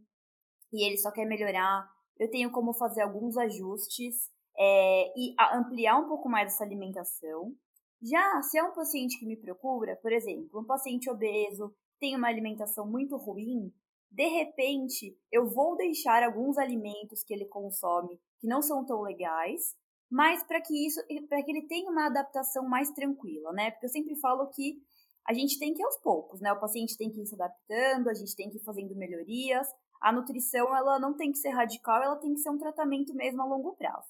e 0.71 0.85
ele 0.85 0.97
só 0.97 1.11
quer 1.11 1.25
melhorar, 1.25 1.85
eu 2.17 2.29
tenho 2.29 2.49
como 2.49 2.73
fazer 2.73 3.01
alguns 3.01 3.37
ajustes 3.37 4.29
é, 4.57 5.13
e 5.15 5.35
ampliar 5.53 5.97
um 5.97 6.07
pouco 6.07 6.27
mais 6.29 6.53
essa 6.53 6.63
alimentação. 6.63 7.53
Já 8.01 8.41
se 8.41 8.57
é 8.57 8.63
um 8.63 8.73
paciente 8.73 9.19
que 9.19 9.25
me 9.25 9.37
procura, 9.37 9.95
por 10.01 10.11
exemplo, 10.11 10.61
um 10.61 10.65
paciente 10.65 11.09
obeso, 11.09 11.73
tem 11.99 12.15
uma 12.15 12.27
alimentação 12.27 12.89
muito 12.89 13.17
ruim, 13.17 13.73
de 14.09 14.27
repente 14.27 15.17
eu 15.31 15.49
vou 15.49 15.75
deixar 15.75 16.23
alguns 16.23 16.57
alimentos 16.57 17.23
que 17.23 17.33
ele 17.33 17.45
consome 17.45 18.19
que 18.39 18.47
não 18.47 18.61
são 18.61 18.85
tão 18.85 19.01
legais, 19.01 19.75
mas 20.09 20.43
para 20.43 20.61
que 20.61 20.87
isso, 20.87 21.01
para 21.27 21.43
que 21.43 21.51
ele 21.51 21.67
tenha 21.67 21.89
uma 21.89 22.05
adaptação 22.05 22.67
mais 22.67 22.89
tranquila, 22.91 23.51
né? 23.51 23.71
Porque 23.71 23.87
eu 23.87 23.89
sempre 23.89 24.15
falo 24.15 24.47
que 24.49 24.81
a 25.27 25.33
gente 25.33 25.59
tem 25.59 25.73
que 25.73 25.81
ir 25.81 25.85
aos 25.85 25.97
poucos, 25.97 26.39
né? 26.39 26.51
O 26.53 26.59
paciente 26.59 26.97
tem 26.97 27.11
que 27.11 27.21
ir 27.21 27.25
se 27.25 27.35
adaptando, 27.35 28.09
a 28.09 28.13
gente 28.13 28.35
tem 28.35 28.49
que 28.49 28.57
ir 28.57 28.63
fazendo 28.63 28.95
melhorias. 28.95 29.67
A 29.99 30.13
nutrição, 30.13 30.73
ela 30.75 30.99
não 30.99 31.17
tem 31.17 31.31
que 31.31 31.37
ser 31.37 31.49
radical, 31.49 32.01
ela 32.01 32.15
tem 32.15 32.33
que 32.33 32.39
ser 32.39 32.49
um 32.49 32.57
tratamento 32.57 33.13
mesmo 33.13 33.41
a 33.41 33.45
longo 33.45 33.75
prazo. 33.75 34.07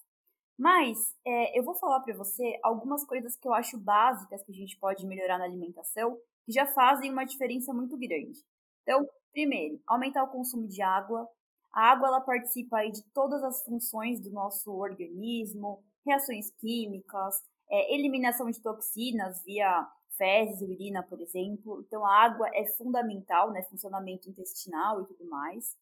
Mas 0.57 0.97
é, 1.25 1.57
eu 1.57 1.63
vou 1.63 1.75
falar 1.75 1.99
para 1.99 2.15
você 2.15 2.59
algumas 2.63 3.05
coisas 3.05 3.35
que 3.35 3.47
eu 3.47 3.53
acho 3.53 3.77
básicas 3.77 4.43
que 4.43 4.51
a 4.51 4.55
gente 4.55 4.77
pode 4.79 5.05
melhorar 5.05 5.37
na 5.37 5.45
alimentação, 5.45 6.17
que 6.45 6.51
já 6.51 6.65
fazem 6.65 7.11
uma 7.11 7.25
diferença 7.25 7.73
muito 7.73 7.95
grande. 7.97 8.39
Então, 8.81 9.07
primeiro, 9.31 9.79
aumentar 9.85 10.23
o 10.23 10.31
consumo 10.31 10.67
de 10.67 10.81
água. 10.81 11.27
A 11.71 11.91
água 11.91 12.07
ela 12.07 12.21
participa 12.21 12.77
aí 12.77 12.91
de 12.91 13.03
todas 13.13 13.43
as 13.43 13.63
funções 13.63 14.19
do 14.19 14.31
nosso 14.31 14.71
organismo, 14.71 15.83
reações 16.03 16.49
químicas, 16.59 17.35
é, 17.69 17.93
eliminação 17.93 18.49
de 18.49 18.61
toxinas 18.61 19.43
via 19.43 19.87
fezes, 20.17 20.61
urina, 20.61 21.03
por 21.03 21.21
exemplo. 21.21 21.83
Então, 21.85 22.03
a 22.03 22.23
água 22.23 22.49
é 22.53 22.65
fundamental, 22.77 23.51
né? 23.51 23.61
Funcionamento 23.63 24.27
intestinal 24.27 25.01
e 25.01 25.05
tudo 25.05 25.29
mais. 25.29 25.75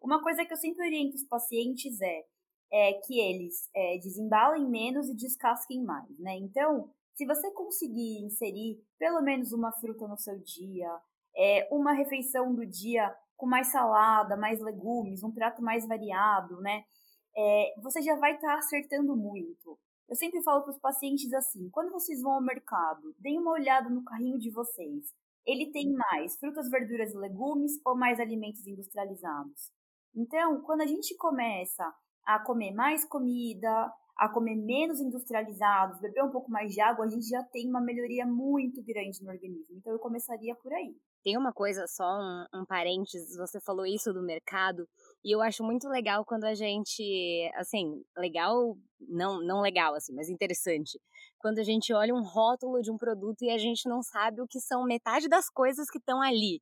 Uma 0.00 0.22
coisa 0.22 0.44
que 0.44 0.52
eu 0.52 0.56
sempre 0.56 0.86
oriento 0.86 1.16
os 1.16 1.24
pacientes 1.24 2.00
é 2.00 2.24
é, 2.72 2.94
que 3.04 3.18
eles 3.18 3.68
é, 3.74 3.98
desembalem 3.98 4.68
menos 4.68 5.08
e 5.08 5.16
descasquem 5.16 5.82
mais, 5.82 6.18
né? 6.18 6.36
Então, 6.36 6.90
se 7.14 7.26
você 7.26 7.50
conseguir 7.52 8.24
inserir 8.24 8.82
pelo 8.98 9.20
menos 9.22 9.52
uma 9.52 9.72
fruta 9.72 10.06
no 10.06 10.16
seu 10.16 10.38
dia, 10.38 10.88
é, 11.36 11.68
uma 11.70 11.92
refeição 11.92 12.54
do 12.54 12.66
dia 12.66 13.14
com 13.36 13.46
mais 13.46 13.68
salada, 13.68 14.36
mais 14.36 14.60
legumes, 14.60 15.22
um 15.22 15.32
prato 15.32 15.62
mais 15.62 15.86
variado, 15.86 16.60
né? 16.60 16.84
É, 17.36 17.74
você 17.82 18.02
já 18.02 18.16
vai 18.16 18.34
estar 18.34 18.52
tá 18.52 18.58
acertando 18.58 19.16
muito. 19.16 19.78
Eu 20.08 20.16
sempre 20.16 20.42
falo 20.42 20.62
para 20.62 20.72
os 20.72 20.78
pacientes 20.78 21.32
assim: 21.32 21.70
quando 21.70 21.92
vocês 21.92 22.20
vão 22.20 22.32
ao 22.32 22.42
mercado, 22.42 23.14
deem 23.18 23.38
uma 23.38 23.52
olhada 23.52 23.88
no 23.88 24.04
carrinho 24.04 24.38
de 24.38 24.50
vocês. 24.50 25.14
Ele 25.46 25.70
tem 25.72 25.92
mais 25.92 26.36
frutas, 26.38 26.68
verduras 26.68 27.12
e 27.12 27.16
legumes 27.16 27.72
ou 27.84 27.96
mais 27.96 28.20
alimentos 28.20 28.66
industrializados? 28.66 29.72
Então, 30.14 30.60
quando 30.62 30.82
a 30.82 30.86
gente 30.86 31.16
começa 31.16 31.90
a 32.34 32.38
comer 32.38 32.72
mais 32.72 33.04
comida, 33.04 33.92
a 34.20 34.28
comer 34.28 34.54
menos 34.54 35.00
industrializados, 35.00 35.98
beber 35.98 36.22
um 36.22 36.30
pouco 36.30 36.50
mais 36.50 36.72
de 36.74 36.80
água, 36.80 37.06
a 37.06 37.08
gente 37.08 37.26
já 37.26 37.42
tem 37.42 37.68
uma 37.68 37.80
melhoria 37.80 38.26
muito 38.26 38.82
grande 38.84 39.22
no 39.22 39.30
organismo. 39.30 39.78
Então 39.78 39.92
eu 39.92 39.98
começaria 39.98 40.54
por 40.56 40.70
aí. 40.74 40.94
Tem 41.24 41.38
uma 41.38 41.52
coisa 41.52 41.86
só, 41.86 42.04
um, 42.04 42.60
um 42.60 42.66
parênteses, 42.66 43.36
você 43.36 43.58
falou 43.60 43.86
isso 43.86 44.12
do 44.12 44.22
mercado, 44.22 44.86
e 45.24 45.34
eu 45.34 45.40
acho 45.40 45.64
muito 45.64 45.88
legal 45.88 46.22
quando 46.24 46.44
a 46.44 46.54
gente, 46.54 47.50
assim, 47.56 48.02
legal, 48.16 48.76
não, 49.00 49.42
não 49.42 49.62
legal, 49.62 49.94
assim, 49.94 50.14
mas 50.14 50.28
interessante. 50.28 51.00
Quando 51.38 51.58
a 51.58 51.64
gente 51.64 51.92
olha 51.94 52.14
um 52.14 52.22
rótulo 52.22 52.82
de 52.82 52.90
um 52.90 52.98
produto 52.98 53.42
e 53.42 53.50
a 53.50 53.56
gente 53.56 53.88
não 53.88 54.02
sabe 54.02 54.42
o 54.42 54.46
que 54.46 54.60
são 54.60 54.84
metade 54.84 55.28
das 55.28 55.48
coisas 55.48 55.88
que 55.90 55.98
estão 55.98 56.20
ali. 56.20 56.60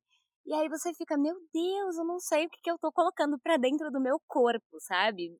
E 0.49 0.53
aí 0.55 0.67
você 0.67 0.91
fica, 0.95 1.15
meu 1.15 1.35
Deus, 1.53 1.95
eu 1.95 2.03
não 2.03 2.19
sei 2.19 2.47
o 2.47 2.49
que, 2.49 2.59
que 2.59 2.71
eu 2.71 2.79
tô 2.79 2.91
colocando 2.91 3.37
para 3.37 3.55
dentro 3.55 3.91
do 3.91 4.01
meu 4.01 4.19
corpo, 4.27 4.79
sabe? 4.79 5.39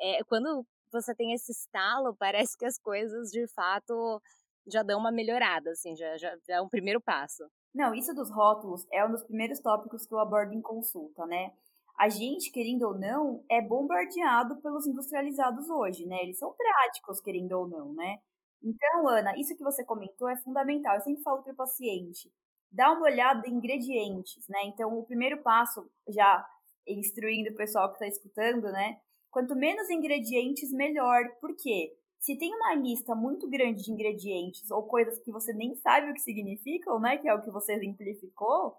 É, 0.00 0.22
quando 0.22 0.64
você 0.92 1.12
tem 1.16 1.32
esse 1.32 1.50
estalo, 1.50 2.14
parece 2.14 2.56
que 2.56 2.64
as 2.64 2.78
coisas 2.78 3.32
de 3.32 3.44
fato 3.48 4.22
já 4.64 4.84
dão 4.84 5.00
uma 5.00 5.10
melhorada, 5.10 5.72
assim, 5.72 5.96
já, 5.96 6.16
já, 6.16 6.32
já 6.46 6.54
é 6.58 6.60
um 6.60 6.68
primeiro 6.68 7.00
passo. 7.00 7.42
Não, 7.74 7.92
isso 7.92 8.14
dos 8.14 8.30
rótulos 8.30 8.86
é 8.92 9.04
um 9.04 9.10
dos 9.10 9.24
primeiros 9.24 9.58
tópicos 9.58 10.06
que 10.06 10.14
eu 10.14 10.20
abordo 10.20 10.54
em 10.54 10.62
consulta, 10.62 11.26
né? 11.26 11.52
A 11.98 12.08
gente, 12.08 12.52
querendo 12.52 12.84
ou 12.84 12.96
não, 12.96 13.44
é 13.50 13.60
bombardeado 13.60 14.62
pelos 14.62 14.86
industrializados 14.86 15.68
hoje, 15.68 16.06
né? 16.06 16.22
Eles 16.22 16.38
são 16.38 16.52
práticos, 16.52 17.20
querendo 17.20 17.50
ou 17.50 17.66
não, 17.66 17.92
né? 17.94 18.20
Então, 18.62 19.08
Ana, 19.08 19.36
isso 19.36 19.56
que 19.56 19.64
você 19.64 19.84
comentou 19.84 20.28
é 20.28 20.36
fundamental. 20.36 20.94
Eu 20.94 21.00
sempre 21.00 21.24
falo 21.24 21.42
para 21.42 21.52
o 21.52 21.56
paciente: 21.56 22.30
dá 22.70 22.92
uma 22.92 23.06
olhada 23.06 23.46
em 23.48 23.54
ingredientes, 23.54 24.46
né? 24.48 24.60
Então, 24.64 24.98
o 24.98 25.04
primeiro 25.04 25.42
passo, 25.42 25.88
já 26.08 26.46
instruindo 26.86 27.50
o 27.50 27.56
pessoal 27.56 27.88
que 27.88 27.94
está 27.94 28.06
escutando, 28.06 28.64
né? 28.64 28.98
Quanto 29.30 29.54
menos 29.56 29.90
ingredientes, 29.90 30.72
melhor. 30.72 31.22
Por 31.40 31.54
quê? 31.56 31.92
Se 32.18 32.36
tem 32.38 32.54
uma 32.54 32.74
lista 32.74 33.14
muito 33.14 33.48
grande 33.48 33.82
de 33.82 33.92
ingredientes 33.92 34.70
ou 34.70 34.82
coisas 34.84 35.18
que 35.20 35.30
você 35.30 35.52
nem 35.52 35.74
sabe 35.76 36.10
o 36.10 36.14
que 36.14 36.20
significam, 36.20 36.98
né? 37.00 37.18
Que 37.18 37.28
é 37.28 37.34
o 37.34 37.42
que 37.42 37.50
você 37.50 37.74
exemplificou, 37.74 38.74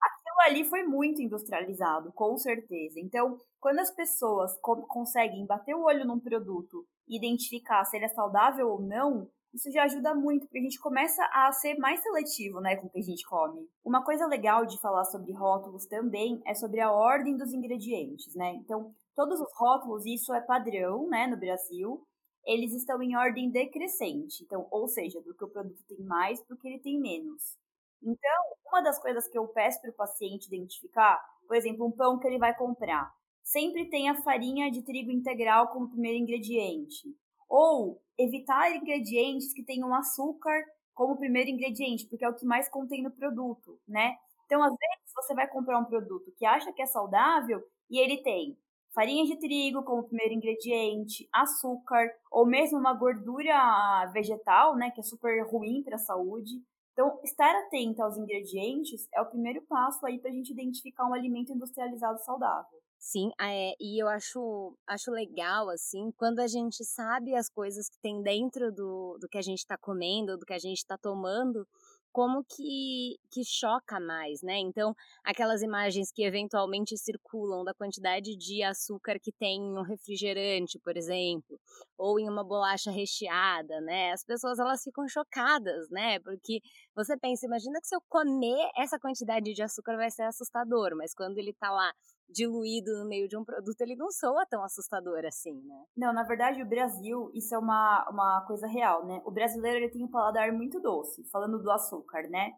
aquilo 0.00 0.40
ali 0.46 0.64
foi 0.64 0.82
muito 0.84 1.20
industrializado, 1.20 2.12
com 2.12 2.36
certeza. 2.36 3.00
Então, 3.00 3.38
quando 3.60 3.80
as 3.80 3.90
pessoas 3.90 4.56
conseguem 4.88 5.46
bater 5.46 5.74
o 5.74 5.84
olho 5.84 6.04
num 6.04 6.20
produto 6.20 6.86
e 7.08 7.16
identificar 7.16 7.84
se 7.84 7.96
ele 7.96 8.06
é 8.06 8.08
saudável 8.08 8.68
ou 8.68 8.80
não, 8.80 9.28
isso 9.56 9.70
já 9.72 9.84
ajuda 9.84 10.14
muito, 10.14 10.46
porque 10.46 10.58
a 10.58 10.62
gente 10.62 10.78
começa 10.80 11.22
a 11.32 11.50
ser 11.52 11.76
mais 11.78 12.00
seletivo, 12.02 12.60
né, 12.60 12.76
com 12.76 12.86
o 12.86 12.90
que 12.90 12.98
a 12.98 13.02
gente 13.02 13.24
come. 13.26 13.68
Uma 13.84 14.04
coisa 14.04 14.26
legal 14.26 14.64
de 14.66 14.78
falar 14.80 15.04
sobre 15.04 15.32
rótulos 15.32 15.86
também 15.86 16.40
é 16.46 16.54
sobre 16.54 16.80
a 16.80 16.92
ordem 16.92 17.36
dos 17.36 17.52
ingredientes, 17.52 18.34
né? 18.34 18.54
Então, 18.54 18.94
todos 19.14 19.40
os 19.40 19.52
rótulos, 19.54 20.06
isso 20.06 20.32
é 20.34 20.40
padrão, 20.40 21.08
né, 21.08 21.26
no 21.26 21.36
Brasil. 21.36 22.06
eles 22.44 22.72
estão 22.72 23.02
em 23.02 23.16
ordem 23.16 23.50
decrescente. 23.50 24.44
Então, 24.44 24.66
ou 24.70 24.86
seja, 24.88 25.20
do 25.20 25.34
que 25.34 25.44
o 25.44 25.48
produto 25.50 25.82
tem 25.88 26.00
mais 26.04 26.40
do 26.46 26.56
que 26.56 26.68
ele 26.68 26.78
tem 26.78 27.00
menos. 27.00 27.56
Então, 28.02 28.42
uma 28.66 28.82
das 28.82 28.98
coisas 29.00 29.26
que 29.28 29.36
eu 29.38 29.48
peço 29.48 29.80
para 29.80 29.90
o 29.90 29.94
paciente 29.94 30.46
identificar, 30.46 31.20
por 31.46 31.56
exemplo, 31.56 31.86
um 31.86 31.90
pão 31.90 32.18
que 32.18 32.26
ele 32.26 32.38
vai 32.38 32.56
comprar, 32.56 33.12
sempre 33.42 33.88
tem 33.88 34.08
a 34.08 34.22
farinha 34.22 34.70
de 34.70 34.82
trigo 34.82 35.10
integral 35.10 35.68
como 35.68 35.88
primeiro 35.90 36.18
ingrediente. 36.18 37.08
Ou 37.48 38.00
evitar 38.18 38.74
ingredientes 38.74 39.52
que 39.52 39.62
tenham 39.62 39.94
açúcar 39.94 40.64
como 40.94 41.16
primeiro 41.16 41.50
ingrediente, 41.50 42.06
porque 42.06 42.24
é 42.24 42.28
o 42.28 42.34
que 42.34 42.46
mais 42.46 42.68
contém 42.68 43.02
no 43.02 43.10
produto, 43.10 43.78
né? 43.86 44.16
Então, 44.46 44.62
às 44.62 44.70
vezes, 44.70 45.12
você 45.14 45.34
vai 45.34 45.46
comprar 45.48 45.78
um 45.78 45.84
produto 45.84 46.32
que 46.38 46.46
acha 46.46 46.72
que 46.72 46.80
é 46.82 46.86
saudável 46.86 47.62
e 47.90 47.98
ele 47.98 48.18
tem 48.22 48.56
farinha 48.94 49.24
de 49.26 49.36
trigo 49.38 49.82
como 49.82 50.04
primeiro 50.04 50.32
ingrediente, 50.34 51.28
açúcar, 51.32 52.08
ou 52.30 52.46
mesmo 52.46 52.78
uma 52.78 52.94
gordura 52.94 54.06
vegetal, 54.12 54.74
né, 54.74 54.90
que 54.90 55.00
é 55.00 55.02
super 55.02 55.44
ruim 55.46 55.82
para 55.82 55.96
a 55.96 55.98
saúde. 55.98 56.52
Então, 56.92 57.20
estar 57.22 57.54
atento 57.66 58.02
aos 58.02 58.16
ingredientes 58.16 59.06
é 59.14 59.20
o 59.20 59.26
primeiro 59.26 59.60
passo 59.62 60.04
aí 60.06 60.18
para 60.18 60.30
a 60.30 60.32
gente 60.32 60.50
identificar 60.52 61.06
um 61.06 61.12
alimento 61.12 61.52
industrializado 61.52 62.18
saudável. 62.24 62.78
Sim, 63.08 63.30
é, 63.40 63.72
e 63.80 64.02
eu 64.02 64.08
acho, 64.08 64.76
acho 64.84 65.12
legal, 65.12 65.68
assim, 65.70 66.10
quando 66.16 66.40
a 66.40 66.48
gente 66.48 66.84
sabe 66.84 67.36
as 67.36 67.48
coisas 67.48 67.88
que 67.88 67.96
tem 68.00 68.20
dentro 68.20 68.72
do, 68.72 69.16
do 69.20 69.28
que 69.28 69.38
a 69.38 69.42
gente 69.42 69.60
está 69.60 69.78
comendo, 69.78 70.36
do 70.36 70.44
que 70.44 70.52
a 70.52 70.58
gente 70.58 70.78
está 70.78 70.98
tomando, 70.98 71.64
como 72.10 72.42
que, 72.42 73.16
que 73.30 73.44
choca 73.44 74.00
mais, 74.00 74.42
né? 74.42 74.58
Então, 74.58 74.92
aquelas 75.22 75.62
imagens 75.62 76.10
que 76.10 76.24
eventualmente 76.24 76.96
circulam 76.98 77.62
da 77.62 77.72
quantidade 77.74 78.34
de 78.36 78.64
açúcar 78.64 79.20
que 79.20 79.30
tem 79.30 79.60
em 79.60 79.78
um 79.78 79.82
refrigerante, 79.82 80.76
por 80.80 80.96
exemplo, 80.96 81.60
ou 81.96 82.18
em 82.18 82.28
uma 82.28 82.42
bolacha 82.42 82.90
recheada, 82.90 83.80
né? 83.82 84.10
As 84.12 84.24
pessoas 84.24 84.58
elas 84.58 84.82
ficam 84.82 85.06
chocadas, 85.06 85.88
né? 85.90 86.18
Porque 86.18 86.60
você 86.96 87.14
pensa, 87.18 87.46
imagina 87.46 87.78
que 87.78 87.86
se 87.86 87.94
eu 87.94 88.00
comer 88.08 88.70
essa 88.74 88.98
quantidade 88.98 89.52
de 89.52 89.62
açúcar 89.62 89.96
vai 89.96 90.10
ser 90.10 90.22
assustador, 90.22 90.96
mas 90.96 91.14
quando 91.14 91.36
ele 91.36 91.52
tá 91.52 91.70
lá 91.70 91.92
diluído 92.28 92.90
no 92.98 93.06
meio 93.06 93.28
de 93.28 93.36
um 93.36 93.44
produto, 93.44 93.80
ele 93.82 93.94
não 93.94 94.10
soa 94.10 94.46
tão 94.46 94.64
assustador 94.64 95.24
assim, 95.26 95.60
né? 95.62 95.84
Não, 95.94 96.12
na 96.12 96.22
verdade, 96.22 96.62
o 96.62 96.66
Brasil, 96.66 97.30
isso 97.34 97.54
é 97.54 97.58
uma, 97.58 98.08
uma 98.10 98.44
coisa 98.46 98.66
real, 98.66 99.06
né? 99.06 99.20
O 99.26 99.30
brasileiro, 99.30 99.78
ele 99.78 99.90
tem 99.90 100.02
um 100.02 100.10
paladar 100.10 100.50
muito 100.52 100.80
doce, 100.80 101.22
falando 101.30 101.62
do 101.62 101.70
açúcar, 101.70 102.22
né? 102.30 102.52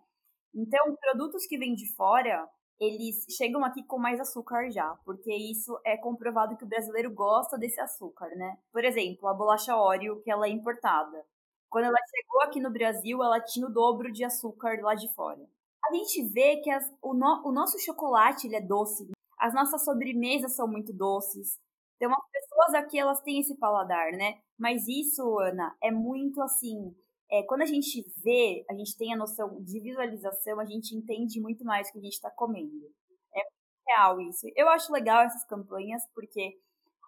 Então, 0.54 0.96
produtos 0.96 1.44
que 1.46 1.58
vêm 1.58 1.74
de 1.74 1.92
fora, 1.94 2.48
eles 2.80 3.24
chegam 3.36 3.64
aqui 3.64 3.82
com 3.82 3.98
mais 3.98 4.20
açúcar 4.20 4.70
já, 4.70 4.96
porque 5.04 5.34
isso 5.34 5.78
é 5.84 5.96
comprovado 5.96 6.56
que 6.56 6.64
o 6.64 6.68
brasileiro 6.68 7.12
gosta 7.12 7.58
desse 7.58 7.80
açúcar, 7.80 8.28
né? 8.36 8.56
Por 8.72 8.84
exemplo, 8.84 9.28
a 9.28 9.34
bolacha 9.34 9.76
Oreo, 9.76 10.22
que 10.22 10.30
ela 10.30 10.46
é 10.46 10.50
importada. 10.50 11.24
Quando 11.70 11.84
ela 11.84 11.98
chegou 12.08 12.42
aqui 12.42 12.60
no 12.60 12.70
Brasil, 12.70 13.22
ela 13.22 13.40
tinha 13.40 13.66
o 13.66 13.72
dobro 13.72 14.10
de 14.10 14.24
açúcar 14.24 14.80
lá 14.80 14.94
de 14.94 15.12
fora. 15.14 15.40
A 15.88 15.94
gente 15.94 16.22
vê 16.28 16.56
que 16.58 16.70
as, 16.70 16.90
o, 17.02 17.14
no, 17.14 17.42
o 17.46 17.52
nosso 17.52 17.78
chocolate 17.78 18.46
ele 18.46 18.56
é 18.56 18.60
doce, 18.60 19.08
as 19.38 19.54
nossas 19.54 19.84
sobremesas 19.84 20.54
são 20.54 20.66
muito 20.66 20.92
doces. 20.92 21.58
Então, 21.96 22.12
as 22.12 22.30
pessoas 22.30 22.74
aqui, 22.74 22.98
elas 22.98 23.20
têm 23.20 23.40
esse 23.40 23.56
paladar, 23.56 24.12
né? 24.12 24.40
Mas 24.58 24.86
isso, 24.86 25.38
Ana, 25.38 25.76
é 25.82 25.90
muito 25.90 26.40
assim. 26.42 26.94
É, 27.30 27.42
quando 27.42 27.62
a 27.62 27.66
gente 27.66 28.04
vê, 28.22 28.64
a 28.70 28.74
gente 28.74 28.96
tem 28.96 29.12
a 29.12 29.16
noção 29.16 29.62
de 29.62 29.80
visualização, 29.80 30.60
a 30.60 30.64
gente 30.64 30.94
entende 30.94 31.40
muito 31.40 31.64
mais 31.64 31.88
o 31.88 31.92
que 31.92 31.98
a 31.98 32.02
gente 32.02 32.14
está 32.14 32.30
comendo. 32.30 32.86
É 33.34 33.40
real 33.88 34.20
isso. 34.20 34.46
Eu 34.56 34.68
acho 34.68 34.92
legal 34.92 35.22
essas 35.22 35.44
campanhas, 35.44 36.02
porque 36.14 36.58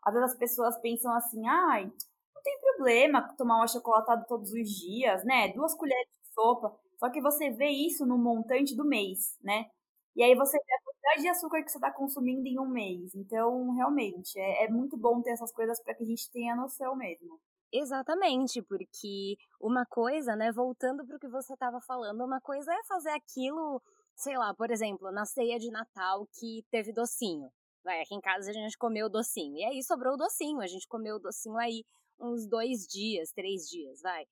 às 0.04 0.12
vezes 0.12 0.32
as 0.32 0.38
pessoas 0.38 0.78
pensam 0.80 1.12
assim, 1.14 1.46
ai, 1.46 1.90
não 2.40 2.42
tem 2.42 2.60
problema 2.60 3.34
tomar 3.36 3.58
um 3.58 3.62
achocolatado 3.62 4.24
todos 4.26 4.50
os 4.52 4.68
dias, 4.68 5.22
né? 5.24 5.52
Duas 5.52 5.74
colheres 5.74 6.06
de 6.06 6.34
sopa. 6.34 6.74
Só 6.98 7.10
que 7.10 7.20
você 7.20 7.50
vê 7.50 7.68
isso 7.68 8.06
no 8.06 8.18
montante 8.18 8.74
do 8.74 8.84
mês, 8.84 9.36
né? 9.42 9.66
E 10.16 10.22
aí 10.22 10.34
você 10.34 10.58
vê 10.58 10.74
a 10.74 10.82
quantidade 10.82 11.22
de 11.22 11.28
açúcar 11.28 11.62
que 11.62 11.70
você 11.70 11.78
está 11.78 11.90
consumindo 11.92 12.46
em 12.46 12.58
um 12.58 12.68
mês. 12.68 13.14
Então, 13.14 13.70
realmente, 13.72 14.38
é, 14.38 14.64
é 14.64 14.68
muito 14.68 14.96
bom 14.96 15.22
ter 15.22 15.30
essas 15.30 15.52
coisas 15.52 15.80
para 15.82 15.94
que 15.94 16.02
a 16.02 16.06
gente 16.06 16.30
tenha 16.30 16.56
noção 16.56 16.96
mesmo. 16.96 17.38
Exatamente, 17.72 18.60
porque 18.62 19.36
uma 19.60 19.86
coisa, 19.86 20.34
né, 20.34 20.50
voltando 20.50 21.06
para 21.06 21.16
o 21.16 21.20
que 21.20 21.28
você 21.28 21.52
estava 21.52 21.80
falando, 21.80 22.24
uma 22.24 22.40
coisa 22.40 22.72
é 22.72 22.84
fazer 22.84 23.10
aquilo, 23.10 23.80
sei 24.16 24.36
lá, 24.36 24.52
por 24.52 24.70
exemplo, 24.72 25.12
na 25.12 25.24
ceia 25.24 25.56
de 25.58 25.70
Natal 25.70 26.26
que 26.38 26.64
teve 26.70 26.92
docinho. 26.92 27.48
Vai, 27.84 28.02
aqui 28.02 28.14
em 28.14 28.20
casa 28.20 28.50
a 28.50 28.52
gente 28.52 28.76
comeu 28.76 29.08
docinho. 29.08 29.56
E 29.56 29.64
aí 29.64 29.82
sobrou 29.84 30.14
o 30.14 30.16
docinho, 30.16 30.60
a 30.60 30.66
gente 30.66 30.86
comeu 30.88 31.16
o 31.16 31.20
docinho 31.20 31.56
aí 31.56 31.84
uns 32.20 32.46
dois 32.46 32.86
dias, 32.86 33.32
três 33.32 33.68
dias, 33.68 34.00
vai. 34.02 34.24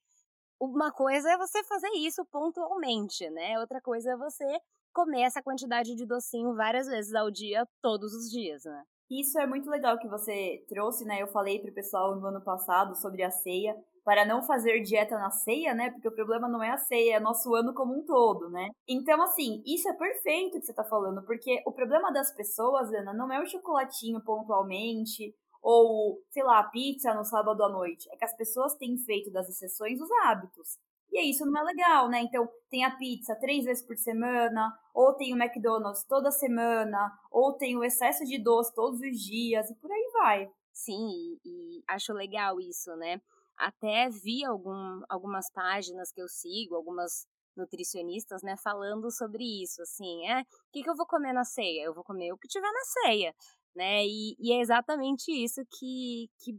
Uma 0.61 0.91
coisa 0.93 1.31
é 1.31 1.39
você 1.39 1.63
fazer 1.65 1.91
isso 1.97 2.25
pontualmente, 2.27 3.29
né? 3.31 3.59
Outra 3.61 3.81
coisa 3.81 4.13
é 4.13 4.17
você 4.17 4.45
comer 4.93 5.23
essa 5.23 5.43
quantidade 5.43 5.95
de 5.95 6.05
docinho 6.05 6.55
várias 6.55 6.87
vezes 6.87 7.15
ao 7.15 7.31
dia, 7.31 7.67
todos 7.81 8.13
os 8.13 8.31
dias, 8.31 8.65
né? 8.65 8.85
Isso 9.11 9.39
é 9.39 9.47
muito 9.47 9.71
legal 9.71 9.99
que 9.99 10.09
você 10.09 10.65
trouxe, 10.69 11.05
né? 11.05 11.23
Eu 11.23 11.29
falei 11.29 11.61
pro 11.61 11.73
pessoal 11.73 12.15
no 12.17 12.27
ano 12.27 12.43
passado 12.43 12.95
sobre 12.95 13.23
a 13.23 13.31
ceia, 13.31 13.75
para 14.05 14.25
não 14.27 14.43
fazer 14.43 14.81
dieta 14.81 15.17
na 15.19 15.31
ceia, 15.31 15.75
né? 15.75 15.91
Porque 15.91 16.09
o 16.09 16.15
problema 16.15 16.49
não 16.49 16.63
é 16.63 16.71
a 16.71 16.77
ceia, 16.77 17.17
é 17.17 17.21
nosso 17.21 17.55
ano 17.55 17.73
como 17.73 17.95
um 17.95 18.05
todo, 18.05 18.51
né? 18.51 18.69
Então, 18.87 19.23
assim, 19.23 19.63
isso 19.67 19.89
é 19.89 19.95
perfeito 19.95 20.59
que 20.59 20.67
você 20.67 20.75
tá 20.75 20.85
falando, 20.85 21.23
porque 21.23 21.63
o 21.67 21.73
problema 21.73 22.13
das 22.13 22.35
pessoas, 22.35 22.93
Ana, 22.93 23.15
não 23.15 23.33
é 23.33 23.41
o 23.41 23.47
chocolatinho 23.47 24.21
pontualmente, 24.23 25.35
ou, 25.63 26.23
sei 26.31 26.43
lá, 26.43 26.63
pizza 26.65 27.15
no 27.15 27.25
sábado 27.25 27.63
à 27.63 27.69
noite. 27.69 28.09
É 28.13 28.17
que 28.17 28.25
as 28.25 28.37
pessoas 28.37 28.75
têm 28.75 28.97
feito 28.99 29.31
das 29.31 29.49
exceções 29.49 30.01
os 30.01 30.11
hábitos. 30.25 30.79
E 31.11 31.31
isso 31.31 31.47
não 31.47 31.61
é 31.61 31.65
legal, 31.65 32.09
né? 32.09 32.21
Então, 32.21 32.49
tem 32.71 32.85
a 32.85 32.95
pizza 32.97 33.35
três 33.37 33.65
vezes 33.65 33.85
por 33.85 33.97
semana, 33.97 34.73
ou 34.95 35.15
tem 35.15 35.33
o 35.33 35.43
McDonald's 35.43 36.05
toda 36.05 36.31
semana, 36.31 37.11
ou 37.31 37.55
tem 37.55 37.77
o 37.77 37.85
excesso 37.85 38.25
de 38.25 38.39
doce 38.43 38.75
todos 38.75 39.01
os 39.01 39.19
dias, 39.19 39.71
e 39.71 39.75
por 39.77 39.91
aí 39.91 40.11
vai. 40.13 40.51
Sim, 40.73 41.39
e 41.45 41.83
acho 41.89 42.13
legal 42.13 42.61
isso, 42.61 42.95
né? 42.97 43.21
Até 43.57 44.09
vi 44.11 44.45
algum, 44.45 45.03
algumas 45.09 45.51
páginas 45.53 46.13
que 46.13 46.21
eu 46.23 46.29
sigo, 46.29 46.77
algumas 46.77 47.27
nutricionistas, 47.57 48.43
né, 48.43 48.57
falando 48.57 49.11
sobre 49.11 49.43
isso, 49.63 49.83
assim, 49.83 50.29
é, 50.29 50.43
o 50.43 50.45
que, 50.73 50.83
que 50.83 50.89
eu 50.89 50.95
vou 50.95 51.07
comer 51.07 51.33
na 51.33 51.45
ceia? 51.45 51.83
Eu 51.83 51.93
vou 51.93 52.05
comer 52.05 52.33
o 52.33 52.39
que 52.39 52.47
tiver 52.47 52.71
na 52.71 52.85
ceia, 53.03 53.35
né, 53.79 54.05
e, 54.05 54.37
e 54.41 54.53
é 54.53 54.61
exatamente 54.61 55.31
isso 55.31 55.63
que, 55.71 56.29
que 56.41 56.53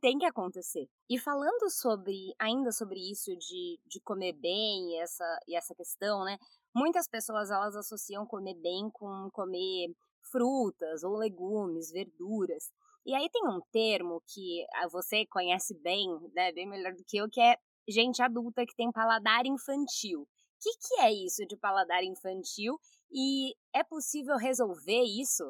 tem 0.00 0.18
que 0.18 0.24
acontecer. 0.24 0.88
E 1.08 1.18
falando 1.18 1.68
sobre, 1.68 2.32
ainda 2.38 2.72
sobre 2.72 2.98
isso 2.98 3.36
de, 3.36 3.78
de 3.86 4.00
comer 4.00 4.32
bem 4.32 4.92
e 4.92 5.00
essa, 5.00 5.40
e 5.46 5.54
essa 5.54 5.74
questão, 5.74 6.24
né? 6.24 6.38
Muitas 6.74 7.08
pessoas 7.08 7.50
elas 7.50 7.76
associam 7.76 8.24
comer 8.26 8.54
bem 8.54 8.88
com 8.92 9.28
comer 9.32 9.94
frutas 10.30 11.02
ou 11.02 11.16
legumes, 11.16 11.90
verduras. 11.90 12.70
E 13.04 13.14
aí 13.14 13.28
tem 13.30 13.46
um 13.46 13.60
termo 13.72 14.22
que 14.26 14.64
ah, 14.74 14.88
você 14.88 15.26
conhece 15.26 15.74
bem, 15.82 16.08
né, 16.34 16.52
bem 16.52 16.68
melhor 16.68 16.94
do 16.94 17.04
que 17.04 17.16
eu, 17.16 17.28
que 17.28 17.40
é 17.40 17.56
gente 17.88 18.22
adulta 18.22 18.64
que 18.64 18.76
tem 18.76 18.90
paladar 18.92 19.46
infantil. 19.46 20.22
O 20.22 20.26
que, 20.60 20.70
que 20.78 21.00
é 21.00 21.12
isso 21.12 21.46
de 21.46 21.56
paladar 21.56 22.04
infantil? 22.04 22.78
E 23.10 23.54
é 23.74 23.82
possível 23.82 24.36
resolver 24.36 25.02
isso? 25.02 25.44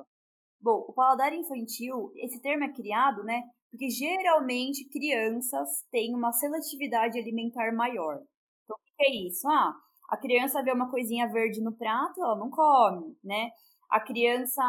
Bom, 0.61 0.85
o 0.89 0.93
paladar 0.93 1.33
infantil, 1.33 2.13
esse 2.17 2.41
termo 2.43 2.65
é 2.65 2.73
criado, 2.73 3.25
né, 3.25 3.43
porque 3.71 3.89
geralmente 3.89 4.89
crianças 4.91 5.69
têm 5.91 6.15
uma 6.15 6.33
seletividade 6.33 7.19
alimentar 7.19 7.73
maior. 7.73 8.21
Então, 8.65 8.77
o 8.77 8.97
que 8.97 9.05
é 9.05 9.27
isso? 9.27 9.49
Ah, 9.49 9.75
a 10.11 10.17
criança 10.17 10.63
vê 10.63 10.73
uma 10.73 10.91
coisinha 10.91 11.29
verde 11.29 11.63
no 11.63 11.73
prato, 11.73 12.21
ela 12.23 12.37
não 12.37 12.51
come, 12.51 13.17
né? 13.23 13.51
A 13.89 14.01
criança 14.01 14.63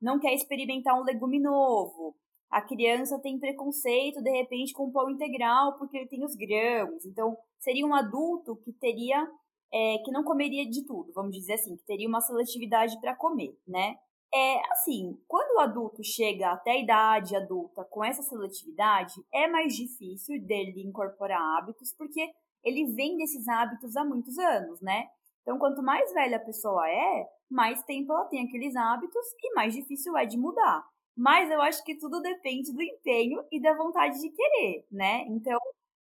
não 0.00 0.18
quer 0.18 0.34
experimentar 0.34 0.98
um 1.00 1.04
legume 1.04 1.40
novo. 1.40 2.16
A 2.50 2.60
criança 2.62 3.20
tem 3.20 3.38
preconceito, 3.38 4.22
de 4.22 4.30
repente, 4.30 4.72
com 4.72 4.84
o 4.84 4.92
pão 4.92 5.10
integral, 5.10 5.76
porque 5.78 5.96
ele 5.98 6.08
tem 6.08 6.24
os 6.24 6.34
grãos. 6.34 7.04
Então, 7.04 7.36
seria 7.58 7.86
um 7.86 7.94
adulto 7.94 8.56
que 8.56 8.72
teria, 8.72 9.26
é, 9.72 9.98
que 10.04 10.10
não 10.10 10.24
comeria 10.24 10.68
de 10.68 10.84
tudo, 10.84 11.12
vamos 11.14 11.32
dizer 11.32 11.54
assim, 11.54 11.76
que 11.76 11.84
teria 11.84 12.08
uma 12.08 12.20
seletividade 12.20 12.98
para 13.00 13.14
comer, 13.16 13.56
né? 13.66 13.96
É 14.32 14.72
assim, 14.72 15.18
quando 15.26 15.56
o 15.56 15.60
adulto 15.60 16.04
chega 16.04 16.52
até 16.52 16.72
a 16.72 16.78
idade 16.78 17.34
adulta 17.34 17.84
com 17.84 18.04
essa 18.04 18.22
seletividade, 18.22 19.14
é 19.32 19.48
mais 19.48 19.74
difícil 19.74 20.40
dele 20.42 20.82
incorporar 20.82 21.40
hábitos, 21.56 21.94
porque 21.96 22.30
ele 22.62 22.92
vem 22.92 23.16
desses 23.16 23.48
hábitos 23.48 23.96
há 23.96 24.04
muitos 24.04 24.38
anos, 24.38 24.80
né? 24.82 25.08
Então, 25.42 25.58
quanto 25.58 25.82
mais 25.82 26.12
velha 26.12 26.36
a 26.36 26.44
pessoa 26.44 26.86
é, 26.90 27.26
mais 27.50 27.82
tempo 27.84 28.12
ela 28.12 28.26
tem 28.26 28.46
aqueles 28.46 28.76
hábitos 28.76 29.24
e 29.42 29.54
mais 29.54 29.72
difícil 29.72 30.14
é 30.16 30.26
de 30.26 30.36
mudar. 30.36 30.84
Mas 31.16 31.50
eu 31.50 31.60
acho 31.62 31.82
que 31.82 31.96
tudo 31.96 32.20
depende 32.20 32.72
do 32.72 32.82
empenho 32.82 33.42
e 33.50 33.60
da 33.60 33.74
vontade 33.74 34.20
de 34.20 34.30
querer, 34.30 34.86
né? 34.92 35.24
Então, 35.28 35.58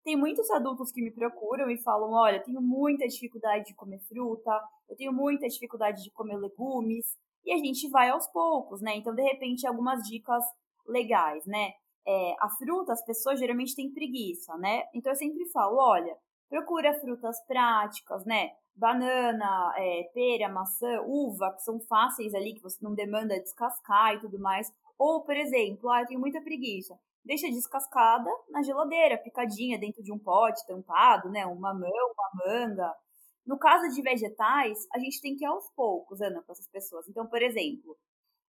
tem 0.03 0.15
muitos 0.15 0.49
adultos 0.49 0.91
que 0.91 1.01
me 1.01 1.11
procuram 1.11 1.69
e 1.69 1.77
falam: 1.77 2.11
olha, 2.11 2.37
eu 2.37 2.43
tenho 2.43 2.61
muita 2.61 3.07
dificuldade 3.07 3.65
de 3.65 3.75
comer 3.75 3.99
fruta, 3.99 4.51
eu 4.89 4.95
tenho 4.95 5.13
muita 5.13 5.47
dificuldade 5.47 6.03
de 6.03 6.11
comer 6.11 6.37
legumes, 6.37 7.15
e 7.45 7.53
a 7.53 7.57
gente 7.57 7.89
vai 7.89 8.09
aos 8.09 8.27
poucos, 8.27 8.81
né? 8.81 8.95
Então, 8.95 9.13
de 9.13 9.23
repente, 9.23 9.67
algumas 9.67 10.01
dicas 10.03 10.43
legais, 10.87 11.45
né? 11.45 11.73
é, 12.09 12.35
a 12.39 12.49
fruta, 12.49 12.93
as 12.93 13.05
pessoas 13.05 13.39
geralmente 13.39 13.75
têm 13.75 13.93
preguiça, 13.93 14.57
né? 14.57 14.83
Então 14.95 15.11
eu 15.11 15.15
sempre 15.15 15.47
falo, 15.51 15.77
olha, 15.77 16.15
procura 16.49 16.99
frutas 16.99 17.39
práticas, 17.45 18.25
né? 18.25 18.49
Banana, 18.75 19.73
é, 19.77 20.09
pera, 20.13 20.51
maçã, 20.51 21.01
uva, 21.05 21.53
que 21.53 21.61
são 21.61 21.79
fáceis 21.81 22.33
ali, 22.33 22.55
que 22.55 22.61
você 22.61 22.77
não 22.81 22.95
demanda 22.95 23.39
descascar 23.39 24.15
e 24.15 24.19
tudo 24.21 24.39
mais. 24.39 24.71
Ou, 24.97 25.23
por 25.23 25.35
exemplo, 25.35 25.89
ah, 25.89 26.01
eu 26.01 26.07
tenho 26.07 26.19
muita 26.19 26.41
preguiça. 26.41 26.97
Deixa 27.23 27.47
descascada 27.47 28.29
na 28.49 28.63
geladeira, 28.63 29.17
picadinha 29.17 29.77
dentro 29.77 30.01
de 30.01 30.11
um 30.11 30.17
pote 30.17 30.65
tampado, 30.65 31.29
né? 31.29 31.45
Uma 31.45 31.73
mão, 31.73 31.91
uma 31.91 32.45
manga. 32.45 32.95
No 33.49 33.57
caso 33.57 33.89
de 33.89 34.03
vegetais, 34.03 34.87
a 34.93 34.99
gente 34.99 35.19
tem 35.19 35.35
que 35.35 35.43
ir 35.43 35.47
aos 35.47 35.67
poucos, 35.71 36.21
Ana, 36.21 36.43
com 36.43 36.51
essas 36.51 36.67
pessoas. 36.67 37.09
Então, 37.09 37.25
por 37.25 37.41
exemplo, 37.41 37.97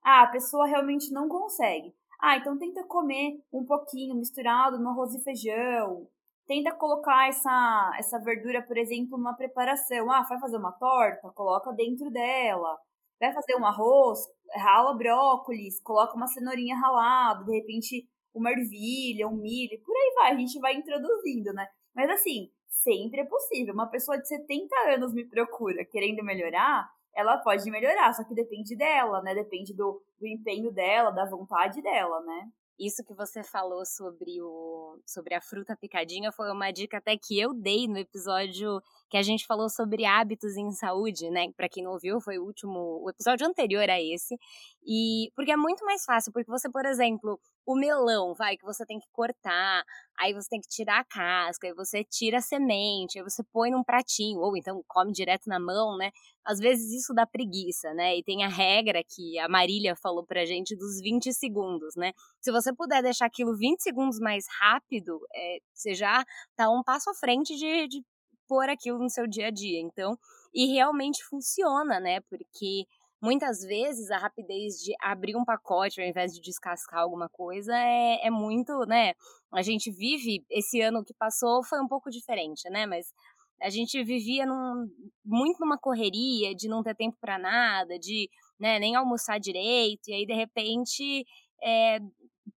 ah, 0.05 0.25
a 0.25 0.27
pessoa 0.27 0.67
realmente 0.67 1.11
não 1.11 1.27
consegue. 1.27 1.95
Ah, 2.21 2.37
então 2.37 2.59
tenta 2.59 2.85
comer 2.85 3.43
um 3.51 3.65
pouquinho 3.65 4.15
misturado 4.15 4.79
no 4.79 4.91
arroz 4.91 5.15
e 5.15 5.25
feijão. 5.25 6.07
Tenta 6.47 6.75
colocar 6.75 7.31
essa, 7.31 7.95
essa 7.99 8.19
verdura, 8.19 8.61
por 8.61 8.77
exemplo, 8.77 9.17
numa 9.17 9.33
preparação. 9.33 10.11
Ah, 10.11 10.23
vai 10.29 10.39
fazer 10.39 10.59
uma 10.59 10.73
torta? 10.73 11.31
Coloca 11.31 11.73
dentro 11.73 12.11
dela. 12.11 12.79
Vai 13.19 13.33
fazer 13.33 13.57
um 13.57 13.65
arroz? 13.65 14.19
Rala 14.55 14.93
brócolis, 14.93 15.81
coloca 15.81 16.15
uma 16.15 16.27
cenourinha 16.27 16.77
ralada, 16.77 17.47
de 17.47 17.57
repente 17.57 18.07
uma 18.35 18.51
ervilha, 18.51 19.27
um 19.27 19.37
milho, 19.37 19.81
por 19.83 19.97
aí 19.97 20.13
vai, 20.17 20.33
a 20.33 20.37
gente 20.39 20.59
vai 20.61 20.75
introduzindo, 20.75 21.55
né? 21.55 21.67
Mas 21.95 22.11
assim, 22.11 22.51
sempre 22.71 23.21
é 23.21 23.25
possível. 23.25 23.75
Uma 23.75 23.89
pessoa 23.89 24.19
de 24.19 24.27
70 24.29 24.75
anos 24.95 25.13
me 25.13 25.25
procura 25.25 25.85
querendo 25.85 26.25
melhorar, 26.25 26.89
ela 27.15 27.39
pode 27.39 27.69
melhorar, 27.71 28.15
só 28.15 28.25
que 28.25 28.35
depende 28.35 28.77
dela, 28.77 29.21
né? 29.23 29.35
Depende 29.35 29.75
do, 29.75 30.03
do 30.19 30.27
empenho 30.27 30.71
dela, 30.71 31.11
da 31.11 31.25
vontade 31.25 31.83
dela, 31.83 32.21
né? 32.23 32.49
Isso 32.79 33.05
que 33.05 33.13
você 33.13 33.43
falou 33.43 33.85
sobre 33.85 34.41
o 34.41 34.99
sobre 35.05 35.35
a 35.35 35.41
fruta 35.41 35.77
picadinha 35.77 36.33
foi 36.33 36.51
uma 36.51 36.71
dica 36.71 36.97
até 36.97 37.15
que 37.15 37.39
eu 37.39 37.53
dei 37.53 37.87
no 37.87 37.99
episódio 37.99 38.81
que 39.11 39.19
a 39.19 39.23
gente 39.23 39.47
falou 39.47 39.69
sobre 39.69 40.07
hábitos 40.07 40.57
em 40.57 40.71
saúde, 40.73 41.29
né? 41.31 41.53
Para 41.55 41.69
quem 41.69 41.85
não 41.85 41.93
ouviu, 41.93 42.23
foi 42.23 42.39
o 42.39 42.45
último, 42.45 43.03
o 43.03 43.11
episódio 43.11 43.47
anterior 43.47 43.91
a 43.91 44.01
esse. 44.01 44.39
E 44.83 45.31
porque 45.37 45.53
é 45.53 45.57
muito 45.57 45.85
mais 45.85 46.05
fácil, 46.07 46.33
porque 46.33 46.51
você, 46.51 46.71
por 46.71 46.87
exemplo, 46.87 47.39
o 47.73 47.77
melão, 47.77 48.35
vai, 48.35 48.57
que 48.57 48.65
você 48.65 48.85
tem 48.85 48.99
que 48.99 49.07
cortar, 49.13 49.85
aí 50.19 50.35
você 50.35 50.49
tem 50.49 50.61
que 50.61 50.69
tirar 50.69 50.99
a 50.99 51.05
casca, 51.05 51.69
aí 51.69 51.73
você 51.73 52.03
tira 52.03 52.39
a 52.39 52.41
semente, 52.41 53.17
aí 53.17 53.23
você 53.23 53.45
põe 53.53 53.71
num 53.71 53.85
pratinho, 53.85 54.41
ou 54.41 54.57
então 54.57 54.83
come 54.89 55.13
direto 55.13 55.47
na 55.47 55.61
mão, 55.61 55.97
né? 55.97 56.11
Às 56.45 56.59
vezes 56.59 56.93
isso 56.93 57.15
dá 57.15 57.25
preguiça, 57.25 57.95
né? 57.95 58.17
E 58.17 58.25
tem 58.25 58.43
a 58.45 58.49
regra 58.49 59.03
que 59.05 59.39
a 59.39 59.49
Marília 59.49 59.95
falou 59.95 60.27
pra 60.27 60.45
gente 60.45 60.75
dos 60.75 61.01
20 61.01 61.33
segundos, 61.33 61.95
né? 61.95 62.13
Se 62.41 62.51
você 62.51 62.75
puder 62.75 63.05
deixar 63.05 63.27
aquilo 63.27 63.57
20 63.57 63.81
segundos 63.81 64.19
mais 64.19 64.47
rápido, 64.59 65.21
é, 65.33 65.59
você 65.73 65.95
já 65.95 66.25
tá 66.57 66.69
um 66.69 66.83
passo 66.83 67.09
à 67.09 67.15
frente 67.15 67.55
de, 67.57 67.87
de 67.87 68.03
pôr 68.49 68.69
aquilo 68.69 68.99
no 68.99 69.09
seu 69.09 69.29
dia 69.29 69.47
a 69.47 69.51
dia. 69.51 69.81
Então, 69.81 70.19
e 70.53 70.67
realmente 70.73 71.23
funciona, 71.25 72.01
né? 72.01 72.21
Porque 72.23 72.85
muitas 73.21 73.61
vezes 73.61 74.11
a 74.11 74.19
rapidez 74.19 74.77
de 74.77 74.95
abrir 75.01 75.37
um 75.37 75.45
pacote 75.45 76.01
ao 76.01 76.07
invés 76.07 76.33
de 76.33 76.41
descascar 76.41 77.01
alguma 77.01 77.29
coisa 77.29 77.77
é, 77.77 78.27
é 78.27 78.31
muito, 78.31 78.87
né? 78.87 79.13
A 79.53 79.63
gente 79.63 79.91
vive, 79.91 80.45
esse 80.51 80.81
ano 80.81 81.05
que 81.05 81.15
passou 81.15 81.63
foi 81.65 81.81
um 81.81 81.89
pouco 81.89 82.11
diferente, 82.11 82.69
né? 82.71 82.87
Mas 82.87 83.13
a 83.61 83.69
gente 83.69 84.03
vivia 84.03 84.47
num, 84.47 84.89
muito 85.25 85.61
numa 85.61 85.79
correria 85.79 86.55
de 86.55 86.69
não 86.69 86.83
ter 86.83 86.95
tempo 86.95 87.17
para 87.21 87.39
nada, 87.39 87.99
de 87.99 88.29
né, 88.59 88.79
nem 88.79 88.97
almoçar 88.97 89.39
direito, 89.39 90.09
e 90.09 90.15
aí 90.15 90.27
de 90.27 90.33
repente 90.33 91.27
é, 91.63 91.99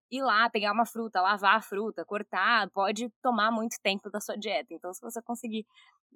ir 0.09 0.21
lá, 0.21 0.49
pegar 0.49 0.71
uma 0.71 0.85
fruta, 0.85 1.21
lavar 1.21 1.57
a 1.57 1.61
fruta, 1.61 2.05
cortar, 2.05 2.69
pode 2.71 3.09
tomar 3.21 3.51
muito 3.51 3.75
tempo 3.81 4.09
da 4.09 4.21
sua 4.21 4.37
dieta. 4.37 4.73
Então, 4.73 4.93
se 4.93 5.01
você 5.01 5.21
conseguir, 5.21 5.65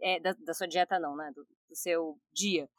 é, 0.01 0.19
da, 0.19 0.33
da, 0.33 0.53
sua 0.53 0.67
dieta 0.67 0.99
não, 0.99 1.15
né, 1.15 1.31
do, 1.35 1.43
do 1.43 1.75
seu 1.75 2.17
dia, 2.31 2.69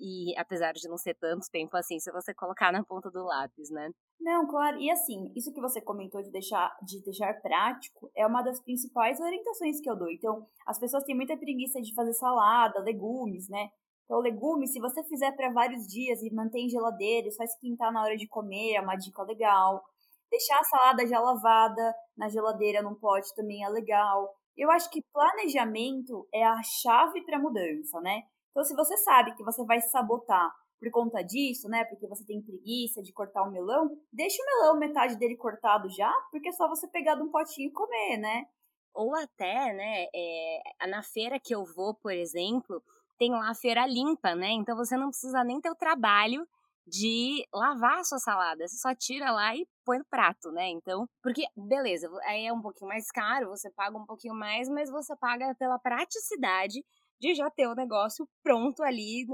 e 0.00 0.34
apesar 0.38 0.72
de 0.72 0.88
não 0.88 0.96
ser 0.96 1.14
tanto 1.14 1.50
tempo 1.50 1.76
assim, 1.76 2.00
se 2.00 2.10
você 2.10 2.32
colocar 2.34 2.72
na 2.72 2.82
ponta 2.82 3.10
do 3.10 3.24
lápis, 3.24 3.70
né? 3.70 3.90
Não, 4.20 4.46
claro. 4.46 4.78
E 4.78 4.90
assim, 4.90 5.32
isso 5.36 5.52
que 5.52 5.60
você 5.60 5.80
comentou 5.80 6.22
de 6.22 6.30
deixar, 6.30 6.74
de 6.82 7.02
deixar 7.02 7.40
prático 7.40 8.10
é 8.16 8.26
uma 8.26 8.42
das 8.42 8.60
principais 8.62 9.20
orientações 9.20 9.80
que 9.80 9.90
eu 9.90 9.96
dou. 9.96 10.10
Então, 10.10 10.44
as 10.66 10.78
pessoas 10.78 11.04
têm 11.04 11.14
muita 11.14 11.36
preguiça 11.36 11.80
de 11.80 11.94
fazer 11.94 12.14
salada, 12.14 12.80
legumes, 12.80 13.48
né? 13.48 13.68
Então, 14.04 14.18
legumes, 14.18 14.72
se 14.72 14.80
você 14.80 15.04
fizer 15.04 15.32
para 15.32 15.52
vários 15.52 15.86
dias 15.86 16.20
e 16.22 16.34
mantém 16.34 16.68
geladeira 16.68 17.30
só 17.30 17.44
esquentar 17.44 17.92
na 17.92 18.02
hora 18.02 18.16
de 18.16 18.26
comer, 18.26 18.74
é 18.74 18.80
uma 18.80 18.96
dica 18.96 19.22
legal. 19.22 19.82
Deixar 20.30 20.58
a 20.58 20.64
salada 20.64 21.06
já 21.06 21.20
lavada 21.20 21.94
na 22.16 22.28
geladeira 22.28 22.82
num 22.82 22.94
pote 22.94 23.34
também 23.34 23.64
é 23.64 23.68
legal. 23.68 24.34
Eu 24.56 24.70
acho 24.70 24.90
que 24.90 25.02
planejamento 25.12 26.28
é 26.34 26.44
a 26.44 26.60
chave 26.62 27.24
para 27.24 27.38
mudança, 27.38 28.00
né? 28.00 28.22
Então, 28.50 28.64
se 28.64 28.74
você 28.74 28.96
sabe 28.98 29.34
que 29.34 29.44
você 29.44 29.64
vai 29.64 29.80
se 29.80 29.90
sabotar 29.90 30.50
por 30.80 30.90
conta 30.90 31.22
disso, 31.22 31.68
né? 31.68 31.84
Porque 31.84 32.06
você 32.06 32.24
tem 32.24 32.40
preguiça 32.40 33.02
de 33.02 33.12
cortar 33.12 33.42
o 33.42 33.50
melão, 33.50 33.90
deixa 34.12 34.42
o 34.42 34.46
melão 34.46 34.78
metade 34.78 35.16
dele 35.16 35.36
cortado 35.36 35.88
já, 35.90 36.10
porque 36.30 36.48
é 36.48 36.52
só 36.52 36.66
você 36.68 36.88
pegar 36.88 37.16
de 37.16 37.22
um 37.22 37.30
potinho 37.30 37.68
e 37.68 37.72
comer, 37.72 38.16
né? 38.16 38.46
Ou 38.94 39.14
até, 39.14 39.72
né? 39.74 40.06
É, 40.14 40.86
na 40.88 41.02
feira 41.02 41.38
que 41.38 41.54
eu 41.54 41.64
vou, 41.64 41.94
por 41.94 42.12
exemplo, 42.12 42.82
tem 43.18 43.30
lá 43.30 43.50
a 43.50 43.54
feira 43.54 43.86
limpa, 43.86 44.34
né? 44.34 44.50
Então 44.52 44.74
você 44.74 44.96
não 44.96 45.10
precisa 45.10 45.44
nem 45.44 45.60
ter 45.60 45.70
o 45.70 45.76
trabalho 45.76 46.48
de 46.86 47.46
lavar 47.52 47.98
a 47.98 48.04
sua 48.04 48.18
salada. 48.18 48.66
Você 48.66 48.76
só 48.78 48.94
tira 48.94 49.30
lá 49.30 49.54
e 49.54 49.66
põe 49.84 49.98
no 49.98 50.04
prato, 50.06 50.50
né? 50.50 50.68
Então, 50.70 51.06
porque, 51.22 51.44
beleza, 51.54 52.10
aí 52.24 52.46
é 52.46 52.52
um 52.52 52.60
pouquinho 52.60 52.88
mais 52.88 53.10
caro, 53.10 53.50
você 53.50 53.70
paga 53.70 53.96
um 53.96 54.06
pouquinho 54.06 54.34
mais, 54.34 54.68
mas 54.68 54.90
você 54.90 55.14
paga 55.16 55.54
pela 55.56 55.78
praticidade 55.78 56.82
de 57.20 57.34
já 57.34 57.50
ter 57.50 57.66
o 57.68 57.74
negócio 57.74 58.28
pronto 58.42 58.82
ali 58.82 59.26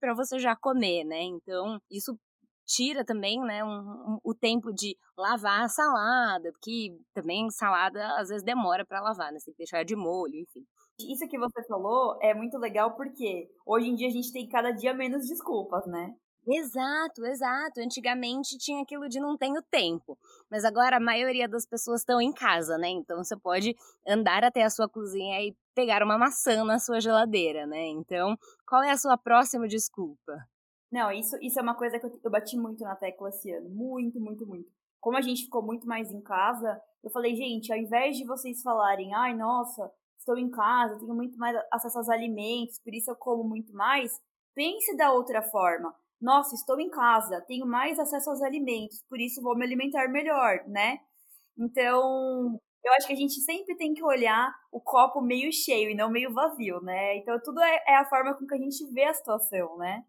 para 0.00 0.14
você 0.14 0.38
já 0.38 0.56
comer, 0.56 1.04
né? 1.04 1.22
Então, 1.22 1.78
isso 1.90 2.18
tira 2.66 3.04
também, 3.04 3.40
né, 3.40 3.64
um, 3.64 3.68
um, 4.14 4.18
o 4.24 4.34
tempo 4.34 4.72
de 4.72 4.96
lavar 5.16 5.62
a 5.64 5.68
salada, 5.68 6.50
porque 6.52 6.96
também 7.14 7.50
salada 7.50 8.06
às 8.18 8.28
vezes 8.28 8.44
demora 8.44 8.84
para 8.86 9.00
lavar, 9.00 9.32
né? 9.32 9.38
Você 9.38 9.46
tem 9.46 9.54
que 9.54 9.58
deixar 9.58 9.84
de 9.84 9.96
molho, 9.96 10.36
enfim. 10.36 10.64
Isso 10.98 11.28
que 11.28 11.38
você 11.38 11.62
falou 11.66 12.18
é 12.22 12.32
muito 12.34 12.56
legal 12.58 12.94
porque 12.96 13.50
hoje 13.66 13.88
em 13.88 13.94
dia 13.94 14.08
a 14.08 14.10
gente 14.10 14.32
tem 14.32 14.48
cada 14.48 14.70
dia 14.70 14.94
menos 14.94 15.26
desculpas, 15.26 15.86
né? 15.86 16.14
Exato, 16.46 17.24
exato. 17.24 17.80
Antigamente 17.80 18.58
tinha 18.58 18.82
aquilo 18.82 19.08
de 19.08 19.20
não 19.20 19.36
tenho 19.36 19.62
tempo, 19.62 20.18
mas 20.50 20.64
agora 20.64 20.96
a 20.96 21.00
maioria 21.00 21.48
das 21.48 21.64
pessoas 21.64 22.00
estão 22.00 22.20
em 22.20 22.32
casa, 22.32 22.76
né? 22.76 22.88
Então 22.88 23.22
você 23.22 23.36
pode 23.36 23.76
andar 24.06 24.42
até 24.42 24.62
a 24.64 24.70
sua 24.70 24.88
cozinha 24.88 25.40
e 25.40 25.56
pegar 25.74 26.02
uma 26.02 26.18
maçã 26.18 26.64
na 26.64 26.78
sua 26.78 27.00
geladeira, 27.00 27.66
né? 27.66 27.86
Então, 27.86 28.36
qual 28.66 28.82
é 28.82 28.90
a 28.90 28.96
sua 28.96 29.16
próxima 29.16 29.68
desculpa? 29.68 30.36
Não, 30.90 31.10
isso, 31.10 31.36
isso 31.40 31.58
é 31.58 31.62
uma 31.62 31.74
coisa 31.74 31.98
que 31.98 32.06
eu, 32.06 32.20
eu 32.22 32.30
bati 32.30 32.56
muito 32.56 32.82
na 32.82 32.96
tecla 32.96 33.28
esse 33.28 33.50
ano. 33.52 33.70
Muito, 33.70 34.20
muito, 34.20 34.46
muito. 34.46 34.70
Como 35.00 35.16
a 35.16 35.22
gente 35.22 35.44
ficou 35.44 35.62
muito 35.62 35.86
mais 35.86 36.10
em 36.10 36.20
casa, 36.20 36.80
eu 37.02 37.10
falei, 37.10 37.34
gente, 37.34 37.72
ao 37.72 37.78
invés 37.78 38.16
de 38.16 38.24
vocês 38.26 38.62
falarem, 38.62 39.14
ai, 39.14 39.34
nossa, 39.34 39.90
estou 40.18 40.36
em 40.36 40.50
casa, 40.50 40.98
tenho 40.98 41.14
muito 41.14 41.38
mais 41.38 41.56
acesso 41.72 41.98
aos 41.98 42.08
alimentos, 42.08 42.78
por 42.78 42.92
isso 42.92 43.10
eu 43.10 43.16
como 43.16 43.42
muito 43.42 43.72
mais, 43.74 44.20
pense 44.54 44.94
da 44.96 45.12
outra 45.12 45.42
forma 45.42 45.94
nossa, 46.22 46.54
estou 46.54 46.80
em 46.80 46.88
casa, 46.88 47.44
tenho 47.46 47.66
mais 47.66 47.98
acesso 47.98 48.30
aos 48.30 48.42
alimentos, 48.42 49.02
por 49.08 49.20
isso 49.20 49.42
vou 49.42 49.56
me 49.56 49.64
alimentar 49.64 50.08
melhor, 50.08 50.60
né? 50.68 50.98
Então, 51.58 52.58
eu 52.84 52.92
acho 52.94 53.06
que 53.06 53.12
a 53.12 53.16
gente 53.16 53.40
sempre 53.40 53.76
tem 53.76 53.92
que 53.92 54.02
olhar 54.02 54.52
o 54.70 54.80
copo 54.80 55.20
meio 55.20 55.52
cheio 55.52 55.90
e 55.90 55.94
não 55.94 56.10
meio 56.10 56.32
vazio, 56.32 56.80
né? 56.80 57.16
Então, 57.16 57.38
tudo 57.42 57.60
é, 57.60 57.82
é 57.88 57.96
a 57.96 58.08
forma 58.08 58.34
com 58.34 58.46
que 58.46 58.54
a 58.54 58.58
gente 58.58 58.86
vê 58.92 59.04
a 59.04 59.14
situação, 59.14 59.76
né? 59.76 60.02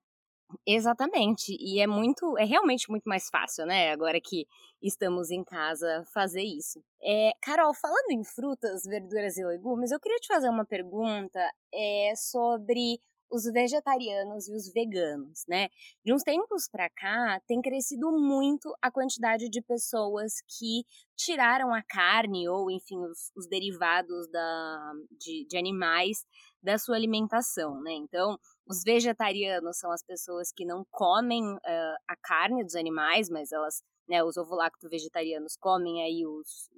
Exatamente. 0.65 1.56
E 1.60 1.80
é 1.82 1.88
muito, 1.88 2.38
é 2.38 2.45
realmente 2.45 2.89
muito 2.89 3.06
mais 3.06 3.30
fácil, 3.30 3.65
né? 3.65 3.91
Agora 3.91 4.19
que 4.21 4.45
estamos 4.82 5.32
em 5.32 5.43
casa, 5.43 6.04
fazer 6.13 6.43
isso. 6.43 6.84
É, 7.02 7.32
Carol, 7.41 7.73
falando 7.73 8.12
em 8.12 8.23
frutas, 8.23 8.84
verduras 8.84 9.38
e 9.38 9.45
legumes, 9.45 9.91
eu 9.91 9.99
queria 9.99 10.19
te 10.19 10.28
fazer 10.28 10.49
uma 10.49 10.65
pergunta 10.65 11.39
é, 11.73 12.13
sobre 12.15 12.99
os 13.34 13.46
vegetarianos 13.52 14.48
e 14.48 14.56
os 14.56 14.72
veganos, 14.72 15.43
né? 15.48 15.67
De 16.06 16.13
uns 16.13 16.22
tempos 16.22 16.69
para 16.72 16.88
cá, 16.88 17.41
tem 17.48 17.60
crescido 17.62 18.12
muito 18.12 18.72
a 18.80 18.91
quantidade 18.91 19.50
de 19.50 19.60
pessoas 19.60 20.34
que 20.48 20.86
tiraram 21.17 21.74
a 21.74 21.82
carne 21.82 22.48
ou, 22.48 22.69
enfim, 22.69 23.00
os, 23.00 23.32
os 23.36 23.48
derivados 23.48 24.30
da, 24.30 24.93
de, 25.19 25.48
de 25.50 25.58
animais 25.58 26.24
da 26.62 26.78
sua 26.78 26.96
alimentação, 26.96 27.82
né? 27.82 27.93
Então, 27.93 28.38
os 28.67 28.84
vegetarianos 28.84 29.80
são 29.80 29.91
as 29.91 30.04
pessoas 30.04 30.52
que 30.52 30.63
não 30.63 30.86
comem 30.91 31.43
uh, 31.43 31.98
a 32.08 32.15
carne 32.22 32.63
dos 32.63 32.76
animais, 32.76 33.32
mas 33.32 33.52
elas, 33.52 33.82
né, 34.08 34.24
os 34.24 34.38
ovo-lacto 34.38 34.88
vegetarianos 34.88 35.58
comem 35.58 36.04
aí 36.04 36.24
os 36.24 36.69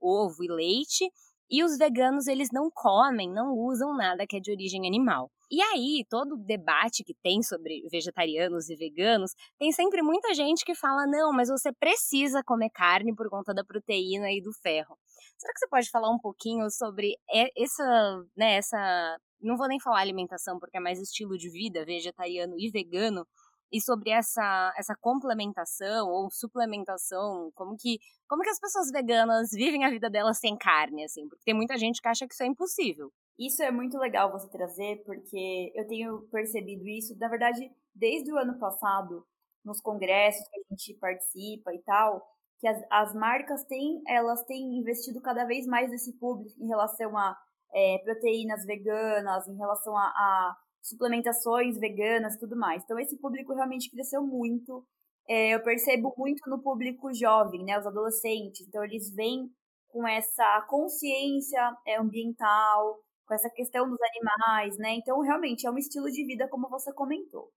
ovo 0.00 0.42
e 0.42 0.48
leite, 0.48 1.12
E 1.50 1.64
os 1.64 1.76
veganos, 1.76 2.26
eles 2.26 2.48
não 2.52 2.70
comem, 2.72 3.28
não 3.28 3.52
usam 3.52 3.94
nada 3.96 4.26
que 4.26 4.36
é 4.36 4.40
de 4.40 4.52
origem 4.52 4.86
animal. 4.86 5.30
E 5.50 5.60
aí, 5.60 6.04
todo 6.08 6.34
o 6.34 6.44
debate 6.44 7.02
que 7.02 7.12
tem 7.12 7.42
sobre 7.42 7.82
vegetarianos 7.90 8.70
e 8.70 8.76
veganos, 8.76 9.32
tem 9.58 9.72
sempre 9.72 10.00
muita 10.00 10.32
gente 10.32 10.64
que 10.64 10.76
fala: 10.76 11.06
não, 11.06 11.32
mas 11.32 11.48
você 11.48 11.72
precisa 11.72 12.40
comer 12.44 12.70
carne 12.70 13.12
por 13.14 13.28
conta 13.28 13.52
da 13.52 13.64
proteína 13.64 14.30
e 14.30 14.40
do 14.40 14.52
ferro. 14.62 14.96
Será 15.36 15.52
que 15.52 15.58
você 15.58 15.68
pode 15.68 15.90
falar 15.90 16.10
um 16.10 16.18
pouquinho 16.20 16.70
sobre 16.70 17.16
essa, 17.56 18.22
né, 18.36 18.54
essa. 18.56 19.18
Não 19.40 19.56
vou 19.56 19.66
nem 19.66 19.80
falar 19.80 20.00
alimentação, 20.00 20.58
porque 20.58 20.76
é 20.76 20.80
mais 20.80 21.00
estilo 21.00 21.36
de 21.36 21.50
vida, 21.50 21.84
vegetariano 21.84 22.54
e 22.58 22.70
vegano, 22.70 23.26
e 23.72 23.80
sobre 23.80 24.10
essa, 24.10 24.72
essa 24.76 24.94
complementação 25.00 26.08
ou 26.08 26.30
suplementação, 26.30 27.50
como 27.54 27.76
que, 27.76 27.98
como 28.28 28.42
que 28.42 28.50
as 28.50 28.58
pessoas 28.58 28.90
veganas 28.90 29.50
vivem 29.54 29.84
a 29.84 29.90
vida 29.90 30.10
delas 30.10 30.38
sem 30.38 30.56
carne, 30.56 31.04
assim, 31.04 31.28
porque 31.28 31.44
tem 31.44 31.54
muita 31.54 31.76
gente 31.78 32.00
que 32.00 32.08
acha 32.08 32.26
que 32.26 32.34
isso 32.34 32.42
é 32.42 32.46
impossível. 32.46 33.10
Isso 33.38 33.62
é 33.62 33.70
muito 33.70 33.96
legal 33.96 34.30
você 34.30 34.48
trazer, 34.50 35.02
porque 35.04 35.72
eu 35.74 35.86
tenho 35.86 36.22
percebido 36.30 36.86
isso, 36.86 37.16
na 37.18 37.28
verdade, 37.28 37.70
desde 37.94 38.30
o 38.32 38.36
ano 38.36 38.58
passado, 38.58 39.24
nos 39.64 39.80
congressos 39.80 40.46
que 40.48 40.58
a 40.58 40.62
gente 40.70 40.98
participa 41.00 41.72
e 41.72 41.78
tal, 41.82 42.22
que 42.58 42.68
as, 42.68 42.82
as 42.90 43.14
marcas 43.14 43.64
têm, 43.64 44.02
elas 44.06 44.44
têm 44.44 44.78
investido 44.78 45.20
cada 45.22 45.44
vez 45.44 45.66
mais 45.66 45.90
nesse 45.90 46.12
público 46.18 46.54
em 46.60 46.68
relação 46.68 47.16
a 47.16 47.36
é, 47.74 47.98
proteínas 48.04 48.64
veganas, 48.66 49.48
em 49.48 49.56
relação 49.56 49.96
a, 49.96 50.02
a 50.02 50.56
suplementações 50.82 51.78
veganas 51.78 52.38
tudo 52.38 52.56
mais. 52.56 52.82
Então, 52.82 52.98
esse 52.98 53.18
público 53.18 53.54
realmente 53.54 53.90
cresceu 53.90 54.22
muito. 54.22 54.84
É, 55.28 55.54
eu 55.54 55.62
percebo 55.62 56.12
muito 56.16 56.48
no 56.48 56.62
público 56.62 57.12
jovem, 57.12 57.64
né, 57.64 57.78
os 57.78 57.86
adolescentes. 57.86 58.66
Então, 58.66 58.84
eles 58.84 59.14
vêm 59.14 59.50
com 59.88 60.06
essa 60.06 60.66
consciência 60.68 61.76
é, 61.86 61.98
ambiental, 61.98 62.98
com 63.26 63.34
essa 63.34 63.50
questão 63.50 63.88
dos 63.88 63.98
animais, 64.00 64.76
né? 64.78 64.94
Então, 64.94 65.20
realmente, 65.20 65.66
é 65.66 65.70
um 65.70 65.78
estilo 65.78 66.10
de 66.10 66.24
vida, 66.24 66.48
como 66.48 66.68
você 66.68 66.92
comentou. 66.92 67.50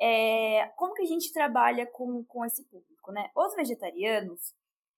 É, 0.00 0.68
como 0.76 0.94
que 0.94 1.02
a 1.02 1.06
gente 1.06 1.32
trabalha 1.32 1.86
com, 1.86 2.24
com 2.24 2.44
esse 2.44 2.64
público, 2.68 3.12
né? 3.12 3.28
Os 3.36 3.54
vegetarianos, 3.54 4.54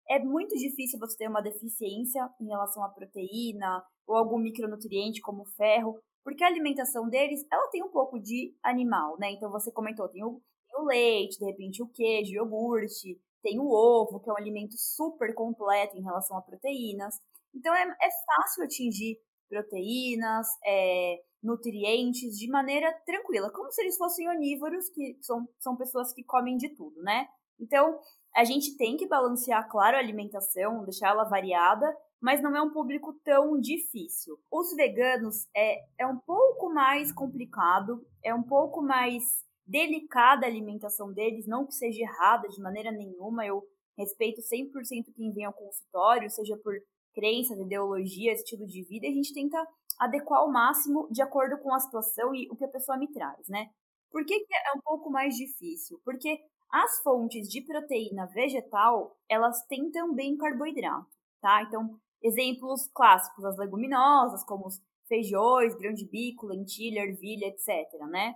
é 0.08 0.18
muito 0.18 0.56
difícil 0.56 0.98
você 0.98 1.16
ter 1.16 1.28
uma 1.28 1.40
deficiência 1.40 2.28
em 2.40 2.48
relação 2.48 2.84
à 2.84 2.88
proteína 2.88 3.82
ou 4.06 4.16
algum 4.16 4.38
micronutriente 4.38 5.20
como 5.20 5.44
ferro, 5.56 5.98
porque 6.24 6.44
a 6.44 6.46
alimentação 6.46 7.08
deles, 7.08 7.44
ela 7.50 7.68
tem 7.68 7.82
um 7.82 7.88
pouco 7.88 8.18
de 8.18 8.54
animal, 8.62 9.16
né? 9.18 9.32
Então 9.32 9.50
você 9.50 9.70
comentou, 9.72 10.08
tem 10.08 10.24
o, 10.24 10.40
tem 10.68 10.80
o 10.80 10.84
leite, 10.84 11.38
de 11.38 11.44
repente 11.44 11.82
o 11.82 11.88
queijo, 11.88 12.32
o 12.32 12.34
iogurte, 12.34 13.20
tem 13.42 13.58
o 13.58 13.70
ovo, 13.70 14.20
que 14.20 14.28
é 14.28 14.32
um 14.32 14.36
alimento 14.36 14.74
super 14.76 15.34
completo 15.34 15.96
em 15.96 16.02
relação 16.02 16.36
a 16.36 16.42
proteínas. 16.42 17.14
Então 17.54 17.74
é, 17.74 17.82
é 17.82 18.08
fácil 18.26 18.64
atingir 18.64 19.18
proteínas, 19.48 20.46
é, 20.64 21.20
nutrientes 21.42 22.36
de 22.38 22.48
maneira 22.48 22.92
tranquila, 23.04 23.50
como 23.50 23.70
se 23.72 23.82
eles 23.82 23.96
fossem 23.96 24.28
onívoros, 24.28 24.88
que 24.90 25.18
são, 25.22 25.48
são 25.58 25.76
pessoas 25.76 26.12
que 26.12 26.22
comem 26.22 26.56
de 26.56 26.68
tudo, 26.74 27.02
né? 27.02 27.26
Então, 27.58 27.98
a 28.34 28.44
gente 28.44 28.76
tem 28.76 28.96
que 28.96 29.08
balancear, 29.08 29.68
claro, 29.68 29.96
a 29.96 30.00
alimentação, 30.00 30.84
deixar 30.84 31.08
ela 31.08 31.24
variada, 31.24 31.86
mas 32.20 32.42
não 32.42 32.54
é 32.54 32.62
um 32.62 32.70
público 32.70 33.12
tão 33.24 33.58
difícil. 33.58 34.38
Os 34.50 34.74
veganos 34.74 35.48
é, 35.56 35.78
é 35.98 36.06
um 36.06 36.18
pouco 36.18 36.72
mais 36.72 37.12
complicado, 37.12 38.04
é 38.22 38.34
um 38.34 38.42
pouco 38.42 38.82
mais 38.82 39.24
delicada 39.66 40.44
a 40.44 40.48
alimentação 40.48 41.12
deles, 41.12 41.46
não 41.46 41.66
que 41.66 41.74
seja 41.74 42.02
errada 42.02 42.48
de 42.48 42.60
maneira 42.60 42.90
nenhuma, 42.90 43.46
eu 43.46 43.62
respeito 43.96 44.40
100% 44.40 45.14
quem 45.14 45.32
vem 45.32 45.44
ao 45.44 45.52
consultório, 45.52 46.30
seja 46.30 46.56
por 46.56 46.74
crenças, 47.14 47.58
ideologia, 47.58 48.32
estilo 48.32 48.66
de 48.66 48.82
vida, 48.84 49.06
a 49.06 49.10
gente 49.10 49.34
tenta 49.34 49.64
adequar 49.98 50.40
ao 50.40 50.50
máximo 50.50 51.08
de 51.10 51.22
acordo 51.22 51.58
com 51.58 51.74
a 51.74 51.80
situação 51.80 52.34
e 52.34 52.48
o 52.50 52.56
que 52.56 52.64
a 52.64 52.68
pessoa 52.68 52.98
me 52.98 53.10
traz, 53.12 53.48
né? 53.48 53.68
Por 54.10 54.24
que, 54.24 54.40
que 54.40 54.54
é 54.54 54.76
um 54.76 54.80
pouco 54.80 55.10
mais 55.10 55.36
difícil? 55.36 56.00
Porque 56.04 56.40
as 56.72 57.02
fontes 57.02 57.48
de 57.48 57.60
proteína 57.62 58.26
vegetal, 58.26 59.16
elas 59.28 59.64
têm 59.66 59.90
também 59.90 60.36
carboidrato, 60.36 61.08
tá? 61.40 61.62
Então, 61.62 61.98
Exemplos 62.22 62.86
clássicos, 62.94 63.44
as 63.46 63.56
leguminosas, 63.56 64.44
como 64.44 64.66
os 64.66 64.78
feijões, 65.08 65.74
grão 65.74 65.92
de 65.94 66.06
bico, 66.06 66.46
lentilha, 66.46 67.00
ervilha, 67.00 67.46
etc, 67.46 67.68
né? 68.10 68.34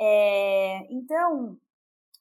É, 0.00 0.86
então, 0.90 1.58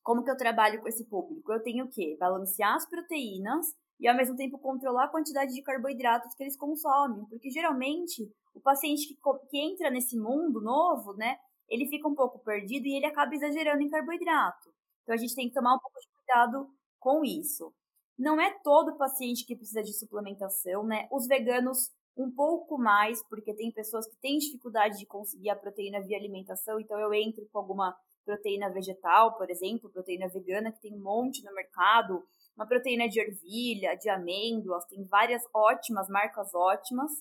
como 0.04 0.24
que 0.24 0.30
eu 0.30 0.36
trabalho 0.36 0.82
com 0.82 0.88
esse 0.88 1.06
público? 1.06 1.52
Eu 1.52 1.64
tenho 1.64 1.88
que 1.88 2.18
balancear 2.18 2.76
as 2.76 2.88
proteínas 2.90 3.68
e 4.00 4.08
ao 4.08 4.18
mesmo 4.18 4.36
tempo 4.36 4.60
controlar 4.60 5.06
a 5.06 5.10
quantidade 5.10 5.54
de 5.54 5.62
carboidratos 5.62 6.36
que 6.36 6.44
eles 6.44 6.58
consomem, 6.58 7.26
porque 7.30 7.50
geralmente 7.50 8.30
o 8.54 8.60
paciente 8.60 9.08
que, 9.08 9.16
que 9.50 9.58
entra 9.58 9.90
nesse 9.90 10.18
mundo 10.18 10.62
novo, 10.62 11.14
né, 11.14 11.38
ele 11.70 11.88
fica 11.88 12.08
um 12.08 12.16
pouco 12.16 12.40
perdido 12.40 12.86
e 12.86 12.98
ele 12.98 13.06
acaba 13.06 13.34
exagerando 13.34 13.82
em 13.82 13.90
carboidrato. 13.90 14.70
Então 15.08 15.16
a 15.16 15.18
gente 15.18 15.36
tem 15.36 15.48
que 15.48 15.54
tomar 15.54 15.74
um 15.74 15.80
pouco 15.80 15.98
de 16.02 16.08
cuidado 16.18 16.70
com 17.00 17.24
isso. 17.24 17.74
Não 18.20 18.42
é 18.42 18.52
todo 18.62 18.98
paciente 18.98 19.46
que 19.46 19.56
precisa 19.56 19.82
de 19.82 19.98
suplementação, 19.98 20.84
né? 20.84 21.08
Os 21.10 21.26
veganos 21.28 21.92
um 22.18 22.30
pouco 22.30 22.78
mais, 22.78 23.24
porque 23.30 23.54
tem 23.54 23.72
pessoas 23.72 24.06
que 24.06 24.18
têm 24.18 24.38
dificuldade 24.38 24.98
de 24.98 25.06
conseguir 25.06 25.50
a 25.50 25.56
proteína 25.56 26.02
via 26.02 26.18
alimentação, 26.18 26.78
então 26.78 27.00
eu 27.00 27.14
entro 27.14 27.48
com 27.54 27.60
alguma 27.60 27.96
proteína 28.26 28.70
vegetal, 28.70 29.38
por 29.38 29.50
exemplo, 29.50 29.90
proteína 29.90 30.28
vegana, 30.28 30.74
que 30.74 30.82
tem 30.82 30.94
um 30.94 31.02
monte 31.02 31.42
no 31.46 31.54
mercado, 31.54 32.22
uma 32.58 32.68
proteína 32.68 33.08
de 33.08 33.22
ervilha, 33.22 33.96
de 33.96 34.10
amêndoas, 34.10 34.84
tem 34.88 35.06
várias 35.06 35.44
ótimas, 35.54 36.10
marcas 36.10 36.54
ótimas. 36.54 37.12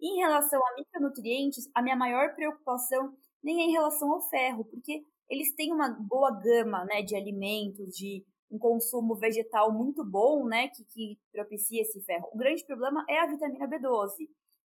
Em 0.00 0.16
relação 0.16 0.60
a 0.60 0.74
micronutrientes, 0.74 1.70
a 1.72 1.82
minha 1.82 1.94
maior 1.94 2.34
preocupação 2.34 3.12
nem 3.44 3.60
é 3.60 3.64
em 3.66 3.70
relação 3.70 4.10
ao 4.10 4.22
ferro, 4.28 4.64
porque 4.64 5.04
eles 5.28 5.54
têm 5.54 5.72
uma 5.72 5.90
boa 5.90 6.30
gama 6.30 6.84
né, 6.84 7.02
de 7.02 7.16
alimentos, 7.16 7.94
de 7.94 8.24
um 8.50 8.58
consumo 8.58 9.14
vegetal 9.14 9.72
muito 9.72 10.04
bom, 10.04 10.46
né, 10.46 10.68
que, 10.68 10.84
que 10.84 11.18
propicia 11.32 11.82
esse 11.82 12.00
ferro. 12.02 12.28
O 12.32 12.38
grande 12.38 12.64
problema 12.64 13.04
é 13.08 13.20
a 13.20 13.26
vitamina 13.26 13.68
B12, 13.68 14.28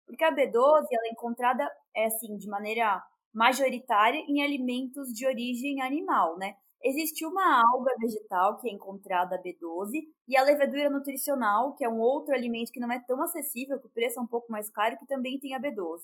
porque 0.07 0.25
a 0.25 0.35
B12 0.35 0.87
ela 0.91 1.07
é 1.07 1.13
encontrada 1.13 1.69
é 1.97 2.07
assim 2.07 2.37
de 2.37 2.49
maneira 2.49 3.03
majoritária 3.33 4.19
em 4.29 4.43
alimentos 4.43 5.09
de 5.09 5.27
origem 5.27 5.81
animal, 5.81 6.37
né? 6.37 6.55
Existe 6.85 7.25
uma 7.25 7.63
alga 7.73 7.95
vegetal 8.01 8.59
que 8.59 8.69
é 8.69 8.73
encontrada 8.73 9.37
a 9.37 9.39
B12 9.39 10.03
e 10.27 10.37
a 10.37 10.43
levedura 10.43 10.91
nutricional, 10.91 11.75
que 11.75 11.85
é 11.85 11.89
um 11.89 12.01
outro 12.01 12.35
alimento 12.35 12.73
que 12.73 12.81
não 12.81 12.91
é 12.91 13.01
tão 13.07 13.23
acessível, 13.23 13.79
que 13.81 13.87
o 13.87 13.91
preço 13.91 14.19
é 14.19 14.23
um 14.23 14.27
pouco 14.27 14.51
mais 14.51 14.69
caro, 14.69 14.99
que 14.99 15.07
também 15.07 15.39
tem 15.39 15.55
a 15.55 15.61
B12. 15.61 16.01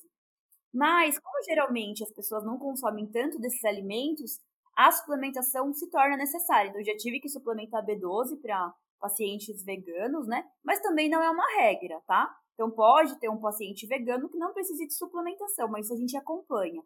Mas, 0.72 1.18
como 1.18 1.44
geralmente 1.44 2.02
as 2.04 2.12
pessoas 2.12 2.44
não 2.44 2.58
consomem 2.58 3.06
tanto 3.06 3.38
desses 3.38 3.64
alimentos, 3.64 4.40
a 4.76 4.92
suplementação 4.92 5.72
se 5.72 5.90
torna 5.90 6.16
necessária. 6.16 6.68
Então, 6.68 6.80
eu 6.80 6.86
já 6.86 6.96
tive 6.96 7.20
que 7.20 7.28
suplementar 7.28 7.84
B12 7.84 8.40
para 8.40 8.72
pacientes 9.00 9.64
veganos, 9.64 10.26
né? 10.26 10.44
Mas 10.62 10.80
também 10.80 11.08
não 11.08 11.22
é 11.22 11.30
uma 11.30 11.46
regra, 11.60 12.00
tá? 12.06 12.28
Então, 12.54 12.70
pode 12.70 13.18
ter 13.18 13.28
um 13.28 13.40
paciente 13.40 13.86
vegano 13.86 14.28
que 14.28 14.38
não 14.38 14.52
precise 14.52 14.86
de 14.86 14.94
suplementação, 14.94 15.68
mas 15.68 15.86
isso 15.86 15.94
a 15.94 15.96
gente 15.96 16.16
acompanha. 16.16 16.82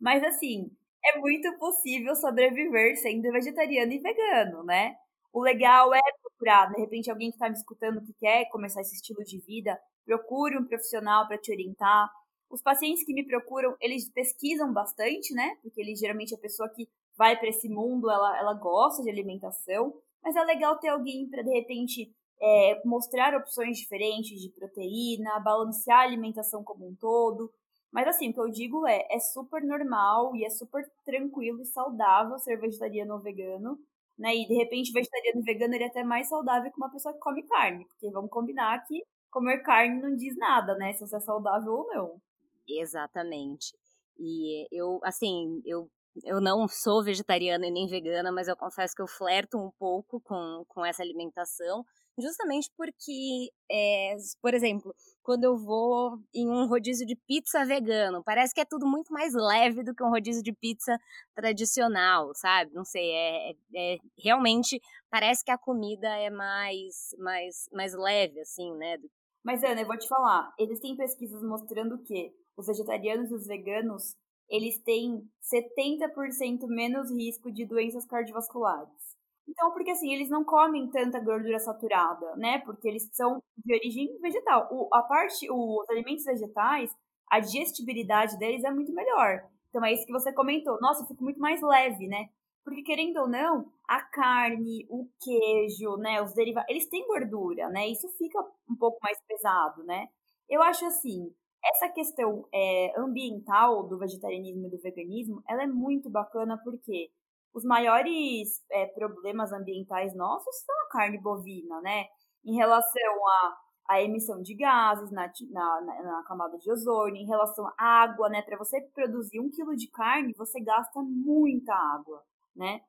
Mas, 0.00 0.22
assim, 0.22 0.70
é 1.04 1.18
muito 1.18 1.52
possível 1.58 2.14
sobreviver 2.14 2.96
sendo 2.96 3.30
vegetariano 3.32 3.92
e 3.92 3.98
vegano, 3.98 4.64
né? 4.64 4.96
O 5.32 5.42
legal 5.42 5.92
é 5.94 6.00
procurar, 6.22 6.70
de 6.72 6.80
repente, 6.80 7.10
alguém 7.10 7.30
que 7.30 7.36
está 7.36 7.48
me 7.48 7.56
escutando 7.56 8.02
que 8.02 8.12
quer 8.14 8.48
começar 8.50 8.80
esse 8.80 8.94
estilo 8.94 9.22
de 9.24 9.38
vida, 9.40 9.78
procure 10.04 10.58
um 10.58 10.64
profissional 10.64 11.26
para 11.26 11.38
te 11.38 11.52
orientar. 11.52 12.08
Os 12.54 12.62
pacientes 12.62 13.04
que 13.04 13.12
me 13.12 13.26
procuram, 13.26 13.74
eles 13.80 14.08
pesquisam 14.12 14.72
bastante, 14.72 15.34
né? 15.34 15.56
Porque 15.60 15.82
geralmente 15.96 16.36
a 16.36 16.38
pessoa 16.38 16.68
que 16.68 16.88
vai 17.18 17.36
para 17.36 17.48
esse 17.48 17.68
mundo, 17.68 18.08
ela, 18.08 18.38
ela 18.38 18.54
gosta 18.54 19.02
de 19.02 19.10
alimentação, 19.10 19.92
mas 20.22 20.36
é 20.36 20.44
legal 20.44 20.78
ter 20.78 20.86
alguém 20.86 21.28
para 21.28 21.42
de 21.42 21.50
repente 21.50 22.14
é, 22.40 22.80
mostrar 22.84 23.34
opções 23.34 23.76
diferentes 23.76 24.40
de 24.40 24.50
proteína, 24.50 25.40
balancear 25.40 25.98
a 25.98 26.02
alimentação 26.04 26.62
como 26.62 26.86
um 26.86 26.94
todo. 26.94 27.50
Mas 27.92 28.06
assim, 28.06 28.30
o 28.30 28.32
que 28.32 28.40
eu 28.40 28.48
digo 28.48 28.86
é, 28.86 29.04
é 29.10 29.18
super 29.18 29.60
normal 29.64 30.36
e 30.36 30.44
é 30.44 30.50
super 30.50 30.84
tranquilo 31.04 31.60
e 31.60 31.66
saudável 31.66 32.38
ser 32.38 32.56
vegetariano 32.60 33.14
ou 33.14 33.20
vegano, 33.20 33.76
né? 34.16 34.32
E 34.32 34.46
de 34.46 34.54
repente 34.54 34.92
vegetariano 34.92 35.40
e 35.40 35.44
vegano 35.44 35.74
ele 35.74 35.82
é 35.84 35.88
até 35.88 36.04
mais 36.04 36.28
saudável 36.28 36.70
que 36.70 36.78
uma 36.78 36.90
pessoa 36.92 37.12
que 37.14 37.18
come 37.18 37.42
carne, 37.48 37.84
porque 37.86 38.10
vamos 38.12 38.30
combinar 38.30 38.78
que 38.86 39.02
comer 39.28 39.58
carne 39.64 40.00
não 40.00 40.14
diz 40.14 40.36
nada, 40.36 40.76
né? 40.76 40.92
Se 40.92 41.00
você 41.00 41.16
é 41.16 41.20
saudável 41.20 41.72
ou 41.72 41.86
não. 41.88 42.20
Exatamente. 42.68 43.72
E 44.18 44.66
eu, 44.72 45.00
assim, 45.02 45.60
eu 45.64 45.90
eu 46.22 46.40
não 46.40 46.68
sou 46.68 47.02
vegetariana 47.02 47.66
e 47.66 47.70
nem 47.70 47.88
vegana, 47.88 48.30
mas 48.30 48.46
eu 48.46 48.56
confesso 48.56 48.94
que 48.94 49.02
eu 49.02 49.06
flerto 49.08 49.58
um 49.58 49.70
pouco 49.78 50.20
com, 50.20 50.64
com 50.68 50.84
essa 50.86 51.02
alimentação, 51.02 51.84
justamente 52.16 52.70
porque, 52.76 53.50
é, 53.68 54.14
por 54.40 54.54
exemplo, 54.54 54.94
quando 55.22 55.44
eu 55.44 55.56
vou 55.56 56.18
em 56.32 56.48
um 56.48 56.66
rodízio 56.68 57.04
de 57.06 57.16
pizza 57.26 57.64
vegano, 57.64 58.22
parece 58.22 58.54
que 58.54 58.60
é 58.60 58.64
tudo 58.64 58.86
muito 58.86 59.12
mais 59.12 59.34
leve 59.34 59.82
do 59.82 59.94
que 59.94 60.04
um 60.04 60.10
rodízio 60.10 60.42
de 60.42 60.52
pizza 60.52 60.96
tradicional, 61.34 62.32
sabe? 62.34 62.72
Não 62.72 62.84
sei, 62.84 63.10
é, 63.10 63.50
é, 63.50 63.94
é 63.94 63.98
realmente 64.16 64.80
parece 65.10 65.44
que 65.44 65.50
a 65.50 65.58
comida 65.58 66.08
é 66.08 66.30
mais, 66.30 67.08
mais, 67.18 67.68
mais 67.72 67.92
leve, 67.92 68.40
assim, 68.40 68.72
né? 68.76 68.98
Mas, 69.42 69.62
Ana, 69.64 69.80
eu 69.82 69.86
vou 69.86 69.98
te 69.98 70.08
falar, 70.08 70.54
eles 70.58 70.80
têm 70.80 70.96
pesquisas 70.96 71.42
mostrando 71.42 71.98
que 72.02 72.32
os 72.56 72.66
vegetarianos 72.66 73.30
e 73.30 73.34
os 73.34 73.46
veganos, 73.46 74.16
eles 74.48 74.78
têm 74.82 75.28
70% 75.42 76.66
menos 76.68 77.10
risco 77.10 77.50
de 77.50 77.64
doenças 77.64 78.04
cardiovasculares. 78.04 79.14
Então, 79.48 79.72
porque 79.72 79.90
assim, 79.90 80.12
eles 80.12 80.30
não 80.30 80.44
comem 80.44 80.90
tanta 80.90 81.20
gordura 81.20 81.58
saturada, 81.58 82.34
né? 82.36 82.58
Porque 82.60 82.88
eles 82.88 83.08
são 83.12 83.42
de 83.56 83.74
origem 83.74 84.18
vegetal. 84.20 84.68
O, 84.70 84.88
a 84.92 85.02
parte, 85.02 85.50
os 85.50 85.90
alimentos 85.90 86.24
vegetais, 86.24 86.90
a 87.30 87.40
digestibilidade 87.40 88.38
deles 88.38 88.64
é 88.64 88.70
muito 88.70 88.92
melhor. 88.92 89.44
Então 89.68 89.84
é 89.84 89.92
isso 89.92 90.06
que 90.06 90.12
você 90.12 90.32
comentou. 90.32 90.78
Nossa, 90.80 91.02
eu 91.02 91.06
fico 91.06 91.22
muito 91.22 91.40
mais 91.40 91.60
leve, 91.60 92.06
né? 92.06 92.28
Porque 92.64 92.82
querendo 92.82 93.18
ou 93.18 93.28
não, 93.28 93.70
a 93.86 94.00
carne, 94.00 94.86
o 94.88 95.06
queijo, 95.20 95.96
né, 95.98 96.22
os 96.22 96.32
derivados, 96.32 96.70
eles 96.70 96.88
têm 96.88 97.06
gordura, 97.06 97.68
né? 97.68 97.86
Isso 97.88 98.08
fica 98.16 98.40
um 98.68 98.74
pouco 98.74 98.98
mais 99.02 99.20
pesado, 99.28 99.84
né? 99.84 100.08
Eu 100.48 100.62
acho 100.62 100.86
assim, 100.86 101.30
essa 101.64 101.88
questão 101.88 102.46
é, 102.52 102.92
ambiental 102.98 103.86
do 103.88 103.98
vegetarianismo 103.98 104.66
e 104.66 104.70
do 104.70 104.78
veganismo, 104.78 105.42
ela 105.48 105.62
é 105.62 105.66
muito 105.66 106.10
bacana 106.10 106.60
porque 106.62 107.10
os 107.54 107.64
maiores 107.64 108.62
é, 108.70 108.86
problemas 108.86 109.52
ambientais 109.52 110.14
nossos 110.14 110.56
são 110.64 110.74
a 110.82 110.88
carne 110.88 111.18
bovina, 111.18 111.80
né? 111.80 112.06
Em 112.44 112.56
relação 112.56 113.26
a, 113.26 113.56
a 113.94 114.02
emissão 114.02 114.42
de 114.42 114.54
gases 114.54 115.10
na, 115.10 115.30
na, 115.50 116.02
na, 116.02 116.22
camada 116.24 116.58
de 116.58 116.70
ozônio, 116.70 117.16
em 117.16 117.26
relação 117.26 117.66
à 117.78 118.02
água, 118.02 118.28
né? 118.28 118.42
Para 118.42 118.58
você 118.58 118.80
produzir 118.92 119.40
um 119.40 119.50
quilo 119.50 119.74
de 119.76 119.88
carne, 119.90 120.34
você 120.36 120.60
gasta 120.60 121.00
muita 121.00 121.72
água, 121.72 122.22
né? 122.54 122.80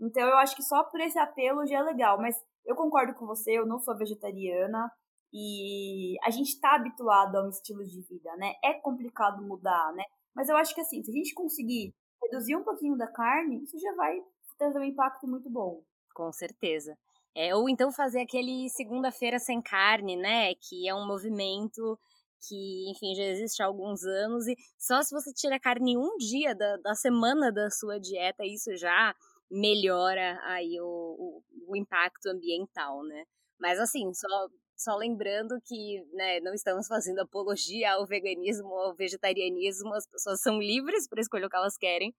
Então 0.00 0.22
eu 0.22 0.36
acho 0.36 0.54
que 0.54 0.62
só 0.62 0.84
por 0.84 1.00
esse 1.00 1.18
apelo 1.18 1.66
já 1.66 1.78
é 1.78 1.82
legal, 1.82 2.18
mas 2.18 2.36
eu 2.64 2.76
concordo 2.76 3.14
com 3.14 3.26
você, 3.26 3.52
eu 3.58 3.66
não 3.66 3.80
sou 3.80 3.96
vegetariana 3.96 4.90
e 5.32 6.16
a 6.22 6.30
gente 6.30 6.48
está 6.48 6.74
habituado 6.74 7.36
a 7.36 7.44
um 7.44 7.48
estilo 7.48 7.84
de 7.84 8.02
vida, 8.02 8.36
né? 8.36 8.52
É 8.62 8.74
complicado 8.74 9.42
mudar, 9.42 9.92
né? 9.94 10.04
Mas 10.34 10.48
eu 10.48 10.56
acho 10.56 10.74
que 10.74 10.80
assim, 10.80 11.02
se 11.02 11.10
a 11.10 11.14
gente 11.14 11.34
conseguir 11.34 11.94
reduzir 12.22 12.56
um 12.56 12.64
pouquinho 12.64 12.96
da 12.96 13.06
carne, 13.06 13.62
isso 13.62 13.78
já 13.78 13.94
vai 13.94 14.20
ter 14.58 14.78
um 14.78 14.84
impacto 14.84 15.26
muito 15.26 15.50
bom. 15.50 15.82
Com 16.14 16.30
certeza. 16.32 16.96
É, 17.34 17.54
ou 17.54 17.68
então 17.68 17.90
fazer 17.90 18.20
aquele 18.20 18.68
segunda-feira 18.68 19.38
sem 19.38 19.60
carne, 19.62 20.16
né? 20.16 20.54
Que 20.54 20.88
é 20.88 20.94
um 20.94 21.06
movimento 21.06 21.98
que, 22.46 22.90
enfim, 22.90 23.14
já 23.14 23.24
existe 23.24 23.62
há 23.62 23.66
alguns 23.66 24.04
anos. 24.04 24.46
E 24.46 24.56
só 24.78 25.02
se 25.02 25.14
você 25.14 25.32
tira 25.32 25.58
carne 25.58 25.96
um 25.96 26.16
dia 26.18 26.54
da, 26.54 26.76
da 26.78 26.94
semana 26.94 27.50
da 27.50 27.70
sua 27.70 27.98
dieta, 27.98 28.44
isso 28.44 28.76
já 28.76 29.14
melhora 29.50 30.38
aí 30.44 30.78
o, 30.80 30.84
o, 30.84 31.42
o 31.68 31.76
impacto 31.76 32.26
ambiental, 32.26 33.02
né? 33.04 33.24
Mas 33.58 33.78
assim, 33.78 34.12
só 34.12 34.48
só 34.82 34.96
lembrando 34.96 35.60
que 35.64 36.04
né, 36.12 36.40
não 36.40 36.52
estamos 36.52 36.86
fazendo 36.86 37.20
apologia 37.20 37.94
ao 37.94 38.06
veganismo 38.06 38.68
ou 38.68 38.80
ao 38.80 38.94
vegetarianismo, 38.94 39.94
as 39.94 40.06
pessoas 40.06 40.40
são 40.40 40.58
livres 40.58 41.08
para 41.08 41.20
escolher 41.20 41.46
o 41.46 41.48
que 41.48 41.56
elas 41.56 41.76
querem. 41.76 42.14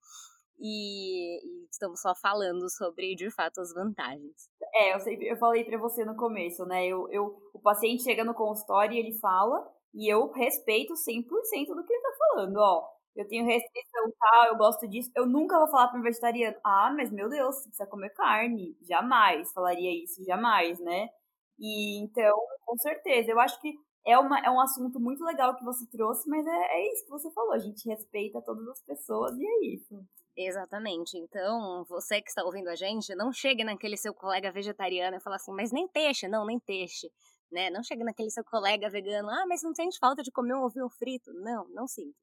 E, 0.60 1.40
e, 1.44 1.68
estamos 1.70 2.00
só 2.00 2.14
falando 2.16 2.70
sobre, 2.70 3.16
de 3.16 3.30
fato, 3.30 3.60
as 3.60 3.74
vantagens. 3.74 4.50
É, 4.74 4.96
eu, 4.96 5.00
sempre, 5.00 5.28
eu 5.28 5.38
falei 5.38 5.64
para 5.66 5.78
você 5.78 6.06
no 6.06 6.16
começo, 6.16 6.66
né? 6.66 6.86
Eu, 6.88 7.08
eu, 7.10 7.36
o 7.54 7.60
paciente 7.60 8.04
chega 8.04 8.24
no 8.24 8.34
consultório 8.34 8.96
e 8.96 9.00
ele 9.00 9.20
fala, 9.20 9.68
e 9.94 10.12
eu 10.12 10.32
respeito 10.32 10.94
100% 10.94 11.76
do 11.76 11.84
que 11.84 11.94
ele 11.94 12.02
tá 12.02 12.14
falando, 12.18 12.58
ó. 12.58 12.88
Eu 13.16 13.28
tenho 13.28 13.46
restrição 13.46 14.12
tal, 14.20 14.48
eu 14.48 14.58
gosto 14.58 14.88
disso. 14.88 15.12
Eu 15.16 15.28
nunca 15.28 15.58
vou 15.60 15.68
falar 15.68 15.90
para 15.90 16.00
um 16.00 16.04
vegetariano, 16.04 16.58
ah, 16.64 16.92
mas 16.96 17.12
meu 17.12 17.30
Deus, 17.30 17.56
você 17.56 17.70
precisa 17.70 17.90
comer 17.90 18.10
carne. 18.12 18.76
Jamais 18.82 19.52
falaria 19.54 20.04
isso, 20.04 20.24
jamais, 20.26 20.80
né? 20.80 21.10
E 21.64 22.04
então, 22.04 22.38
com 22.66 22.78
certeza, 22.78 23.32
eu 23.32 23.40
acho 23.40 23.60
que 23.62 23.74
é, 24.06 24.20
uma, 24.20 24.38
é 24.40 24.52
um 24.52 24.60
assunto 24.60 25.00
muito 25.00 25.24
legal 25.24 25.56
que 25.56 25.64
você 25.64 25.88
trouxe, 25.88 26.30
mas 26.30 26.46
é, 26.46 26.50
é 26.50 26.92
isso 26.92 27.06
que 27.06 27.10
você 27.10 27.32
falou, 27.32 27.54
a 27.54 27.58
gente 27.58 27.88
respeita 27.88 28.42
todas 28.42 28.68
as 28.68 28.82
pessoas 28.82 29.34
e 29.38 29.46
é 29.46 29.74
isso. 29.74 30.06
Exatamente. 30.36 31.18
Então, 31.18 31.86
você 31.88 32.22
que 32.22 32.28
está 32.28 32.44
ouvindo 32.44 32.68
a 32.68 32.76
gente, 32.76 33.16
não 33.16 33.32
chegue 33.32 33.64
naquele 33.64 33.96
seu 33.96 34.14
colega 34.14 34.52
vegetariano 34.52 35.16
e 35.16 35.22
fala 35.22 35.38
assim, 35.38 35.54
mas 35.54 35.72
nem 35.72 35.88
peixe, 35.88 36.28
não, 36.28 36.46
nem 36.46 36.60
peixe. 36.60 37.10
Né? 37.50 37.70
Não 37.70 37.82
chegue 37.84 38.04
naquele 38.04 38.32
seu 38.32 38.44
colega 38.44 38.90
vegano, 38.90 39.30
ah, 39.30 39.46
mas 39.48 39.62
não 39.64 39.74
sente 39.74 40.00
falta 40.00 40.22
de 40.22 40.32
comer 40.32 40.56
um 40.56 40.64
ovinho 40.64 40.90
frito? 40.90 41.32
Não, 41.36 41.66
não 41.70 41.88
sinto. 41.88 42.18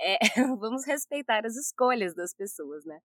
É, 0.00 0.18
vamos 0.58 0.86
respeitar 0.86 1.44
as 1.44 1.56
escolhas 1.56 2.14
das 2.14 2.32
pessoas, 2.32 2.86
né? 2.86 3.00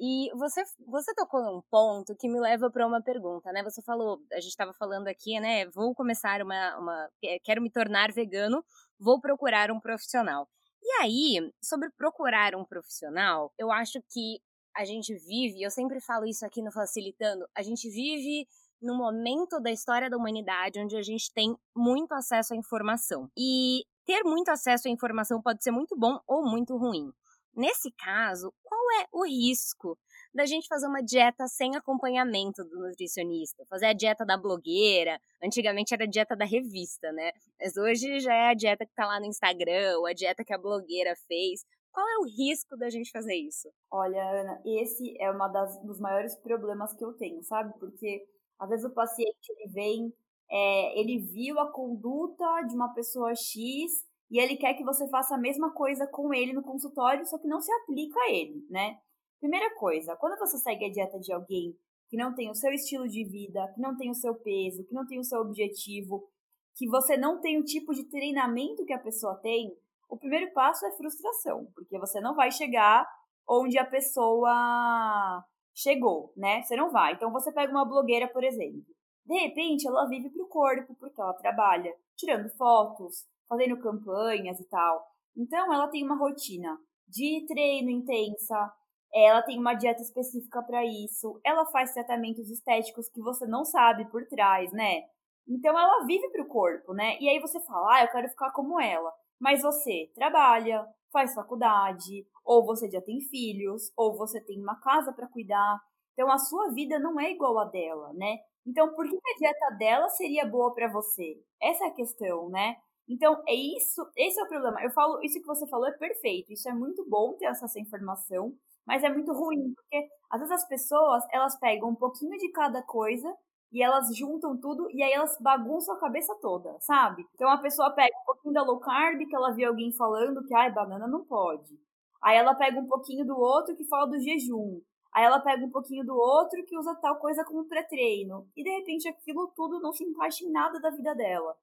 E 0.00 0.30
você, 0.34 0.62
você 0.86 1.12
tocou 1.14 1.42
num 1.42 1.60
ponto 1.70 2.14
que 2.14 2.28
me 2.28 2.38
leva 2.38 2.70
para 2.70 2.86
uma 2.86 3.02
pergunta, 3.02 3.50
né? 3.52 3.62
Você 3.64 3.82
falou, 3.82 4.20
a 4.32 4.36
gente 4.36 4.50
estava 4.50 4.72
falando 4.72 5.08
aqui, 5.08 5.40
né? 5.40 5.66
Vou 5.66 5.94
começar 5.94 6.40
uma, 6.40 6.78
uma. 6.78 7.10
Quero 7.42 7.60
me 7.60 7.70
tornar 7.70 8.12
vegano, 8.12 8.64
vou 8.98 9.20
procurar 9.20 9.70
um 9.70 9.80
profissional. 9.80 10.48
E 10.80 11.02
aí, 11.02 11.52
sobre 11.60 11.90
procurar 11.90 12.54
um 12.54 12.64
profissional, 12.64 13.52
eu 13.58 13.72
acho 13.72 14.00
que 14.08 14.40
a 14.76 14.84
gente 14.84 15.12
vive, 15.14 15.62
eu 15.62 15.70
sempre 15.70 16.00
falo 16.00 16.24
isso 16.24 16.46
aqui 16.46 16.62
no 16.62 16.70
Facilitando, 16.70 17.48
a 17.56 17.62
gente 17.62 17.90
vive 17.90 18.46
num 18.80 18.96
momento 18.96 19.60
da 19.60 19.72
história 19.72 20.08
da 20.08 20.16
humanidade 20.16 20.78
onde 20.78 20.96
a 20.96 21.02
gente 21.02 21.32
tem 21.32 21.56
muito 21.76 22.12
acesso 22.12 22.54
à 22.54 22.56
informação. 22.56 23.28
E 23.36 23.84
ter 24.06 24.22
muito 24.22 24.50
acesso 24.50 24.86
à 24.88 24.90
informação 24.90 25.42
pode 25.42 25.62
ser 25.62 25.72
muito 25.72 25.96
bom 25.96 26.20
ou 26.26 26.48
muito 26.48 26.76
ruim. 26.76 27.12
Nesse 27.58 27.90
caso, 27.90 28.54
qual 28.62 28.80
é 29.02 29.06
o 29.12 29.26
risco 29.26 29.98
da 30.32 30.46
gente 30.46 30.68
fazer 30.68 30.86
uma 30.86 31.02
dieta 31.02 31.48
sem 31.48 31.74
acompanhamento 31.74 32.62
do 32.62 32.78
nutricionista? 32.78 33.66
Fazer 33.68 33.86
a 33.86 33.92
dieta 33.92 34.24
da 34.24 34.38
blogueira, 34.38 35.20
antigamente 35.42 35.92
era 35.92 36.04
a 36.04 36.08
dieta 36.08 36.36
da 36.36 36.44
revista, 36.44 37.10
né? 37.10 37.32
Mas 37.60 37.76
hoje 37.76 38.20
já 38.20 38.32
é 38.32 38.50
a 38.50 38.54
dieta 38.54 38.86
que 38.86 38.94
tá 38.94 39.04
lá 39.04 39.18
no 39.18 39.26
Instagram, 39.26 39.98
ou 39.98 40.06
a 40.06 40.12
dieta 40.12 40.44
que 40.44 40.54
a 40.54 40.58
blogueira 40.58 41.16
fez. 41.26 41.64
Qual 41.90 42.08
é 42.08 42.18
o 42.18 42.28
risco 42.28 42.76
da 42.76 42.88
gente 42.88 43.10
fazer 43.10 43.34
isso? 43.34 43.68
Olha, 43.90 44.22
Ana, 44.22 44.62
esse 44.64 45.20
é 45.20 45.28
um 45.28 45.38
dos 45.84 45.98
maiores 45.98 46.36
problemas 46.36 46.94
que 46.94 47.04
eu 47.04 47.12
tenho, 47.14 47.42
sabe? 47.42 47.76
Porque 47.80 48.24
às 48.56 48.68
vezes 48.68 48.84
o 48.84 48.94
paciente 48.94 49.48
ele 49.48 49.72
vem, 49.72 50.14
é, 50.48 51.00
ele 51.00 51.18
viu 51.18 51.58
a 51.58 51.72
conduta 51.72 52.62
de 52.68 52.76
uma 52.76 52.94
pessoa 52.94 53.34
X 53.34 54.06
e 54.30 54.38
ele 54.38 54.56
quer 54.56 54.74
que 54.74 54.84
você 54.84 55.08
faça 55.08 55.34
a 55.34 55.38
mesma 55.38 55.72
coisa 55.72 56.06
com 56.06 56.32
ele 56.34 56.52
no 56.52 56.62
consultório, 56.62 57.24
só 57.26 57.38
que 57.38 57.48
não 57.48 57.60
se 57.60 57.72
aplica 57.72 58.18
a 58.20 58.30
ele, 58.30 58.66
né? 58.68 58.98
Primeira 59.40 59.74
coisa, 59.76 60.16
quando 60.16 60.38
você 60.38 60.58
segue 60.58 60.84
a 60.84 60.90
dieta 60.90 61.18
de 61.18 61.32
alguém 61.32 61.74
que 62.08 62.16
não 62.16 62.34
tem 62.34 62.50
o 62.50 62.54
seu 62.54 62.72
estilo 62.72 63.06
de 63.08 63.24
vida, 63.24 63.70
que 63.74 63.80
não 63.80 63.96
tem 63.96 64.10
o 64.10 64.14
seu 64.14 64.34
peso, 64.34 64.84
que 64.84 64.94
não 64.94 65.06
tem 65.06 65.18
o 65.18 65.24
seu 65.24 65.40
objetivo, 65.40 66.28
que 66.74 66.88
você 66.88 67.16
não 67.16 67.40
tem 67.40 67.58
o 67.58 67.64
tipo 67.64 67.92
de 67.92 68.04
treinamento 68.04 68.84
que 68.84 68.92
a 68.92 68.98
pessoa 68.98 69.36
tem, 69.36 69.76
o 70.08 70.16
primeiro 70.16 70.52
passo 70.52 70.86
é 70.86 70.96
frustração, 70.96 71.66
porque 71.74 71.98
você 71.98 72.20
não 72.20 72.34
vai 72.34 72.50
chegar 72.50 73.06
onde 73.48 73.78
a 73.78 73.84
pessoa 73.84 75.44
chegou, 75.74 76.32
né? 76.36 76.62
Você 76.62 76.76
não 76.76 76.90
vai. 76.90 77.14
Então 77.14 77.30
você 77.30 77.52
pega 77.52 77.70
uma 77.70 77.84
blogueira, 77.84 78.28
por 78.28 78.42
exemplo. 78.42 78.82
De 79.24 79.38
repente, 79.38 79.86
ela 79.86 80.08
vive 80.08 80.30
pro 80.30 80.48
corpo, 80.48 80.94
porque 80.98 81.20
ela 81.20 81.34
trabalha 81.34 81.94
tirando 82.16 82.48
fotos, 82.56 83.26
fazendo 83.48 83.78
campanhas 83.80 84.58
e 84.60 84.68
tal. 84.68 85.04
Então, 85.36 85.72
ela 85.72 85.88
tem 85.88 86.04
uma 86.04 86.16
rotina 86.16 86.78
de 87.06 87.44
treino 87.46 87.90
intensa, 87.90 88.72
ela 89.14 89.42
tem 89.42 89.58
uma 89.58 89.74
dieta 89.74 90.02
específica 90.02 90.62
para 90.62 90.84
isso, 90.84 91.40
ela 91.44 91.64
faz 91.66 91.92
tratamentos 91.92 92.50
estéticos 92.50 93.08
que 93.08 93.20
você 93.20 93.46
não 93.46 93.64
sabe 93.64 94.04
por 94.10 94.26
trás, 94.26 94.70
né? 94.72 95.02
Então, 95.48 95.78
ela 95.78 96.04
vive 96.04 96.28
pro 96.30 96.46
corpo, 96.46 96.92
né? 96.92 97.16
E 97.20 97.28
aí 97.28 97.40
você 97.40 97.58
fala, 97.64 97.96
ah, 97.96 98.02
eu 98.04 98.10
quero 98.10 98.28
ficar 98.28 98.50
como 98.52 98.78
ela. 98.80 99.10
Mas 99.40 99.62
você 99.62 100.10
trabalha, 100.14 100.86
faz 101.12 101.34
faculdade, 101.34 102.26
ou 102.44 102.66
você 102.66 102.90
já 102.90 103.00
tem 103.00 103.20
filhos, 103.22 103.90
ou 103.96 104.16
você 104.16 104.40
tem 104.42 104.60
uma 104.60 104.78
casa 104.80 105.12
para 105.12 105.28
cuidar. 105.28 105.80
Então, 106.12 106.30
a 106.30 106.38
sua 106.38 106.70
vida 106.72 106.98
não 106.98 107.18
é 107.18 107.30
igual 107.30 107.58
a 107.58 107.64
dela, 107.64 108.12
né? 108.14 108.36
Então, 108.66 108.94
por 108.94 109.08
que 109.08 109.16
a 109.16 109.38
dieta 109.38 109.76
dela 109.78 110.08
seria 110.10 110.44
boa 110.44 110.74
para 110.74 110.88
você? 110.92 111.40
Essa 111.62 111.84
é 111.86 111.88
a 111.88 111.94
questão, 111.94 112.50
né? 112.50 112.76
Então, 113.08 113.42
é 113.48 113.54
isso, 113.54 114.06
esse 114.16 114.38
é 114.38 114.44
o 114.44 114.48
problema. 114.48 114.82
Eu 114.82 114.90
falo, 114.90 115.22
isso 115.22 115.40
que 115.40 115.46
você 115.46 115.66
falou 115.66 115.86
é 115.88 115.92
perfeito. 115.92 116.52
Isso 116.52 116.68
é 116.68 116.72
muito 116.74 117.04
bom 117.08 117.34
ter 117.34 117.46
essa, 117.46 117.66
informação, 117.78 118.52
mas 118.86 119.02
é 119.02 119.08
muito 119.08 119.32
ruim, 119.32 119.72
porque 119.74 120.08
às 120.30 120.40
vezes 120.40 120.54
as 120.54 120.68
pessoas, 120.68 121.24
elas 121.32 121.58
pegam 121.58 121.90
um 121.90 121.94
pouquinho 121.94 122.36
de 122.38 122.50
cada 122.52 122.82
coisa 122.82 123.32
e 123.72 123.82
elas 123.82 124.14
juntam 124.16 124.58
tudo 124.58 124.88
e 124.90 125.02
aí 125.02 125.12
elas 125.12 125.36
bagunçam 125.40 125.94
a 125.94 125.98
cabeça 126.00 126.34
toda, 126.40 126.76
sabe? 126.80 127.24
Então 127.34 127.48
a 127.50 127.58
pessoa 127.58 127.90
pega 127.94 128.14
um 128.22 128.24
pouquinho 128.26 128.54
da 128.54 128.62
low 128.62 128.78
carb 128.80 129.18
que 129.26 129.36
ela 129.36 129.52
viu 129.52 129.68
alguém 129.68 129.92
falando 129.92 130.44
que 130.46 130.54
ai, 130.54 130.72
banana 130.72 131.06
não 131.06 131.24
pode. 131.24 131.78
Aí 132.22 132.36
ela 132.36 132.54
pega 132.54 132.78
um 132.78 132.86
pouquinho 132.86 133.26
do 133.26 133.36
outro 133.38 133.76
que 133.76 133.84
fala 133.86 134.06
do 134.06 134.18
jejum. 134.18 134.80
Aí 135.12 135.24
ela 135.24 135.40
pega 135.40 135.64
um 135.64 135.70
pouquinho 135.70 136.04
do 136.04 136.14
outro 136.14 136.64
que 136.66 136.76
usa 136.78 136.94
tal 136.96 137.16
coisa 137.16 137.44
como 137.44 137.68
pré-treino. 137.68 138.46
E 138.56 138.62
de 138.62 138.70
repente 138.70 139.08
aquilo 139.08 139.52
tudo 139.56 139.80
não 139.80 139.92
se 139.92 140.04
encaixa 140.04 140.44
em 140.44 140.50
nada 140.50 140.80
da 140.80 140.90
vida 140.90 141.14
dela. 141.14 141.54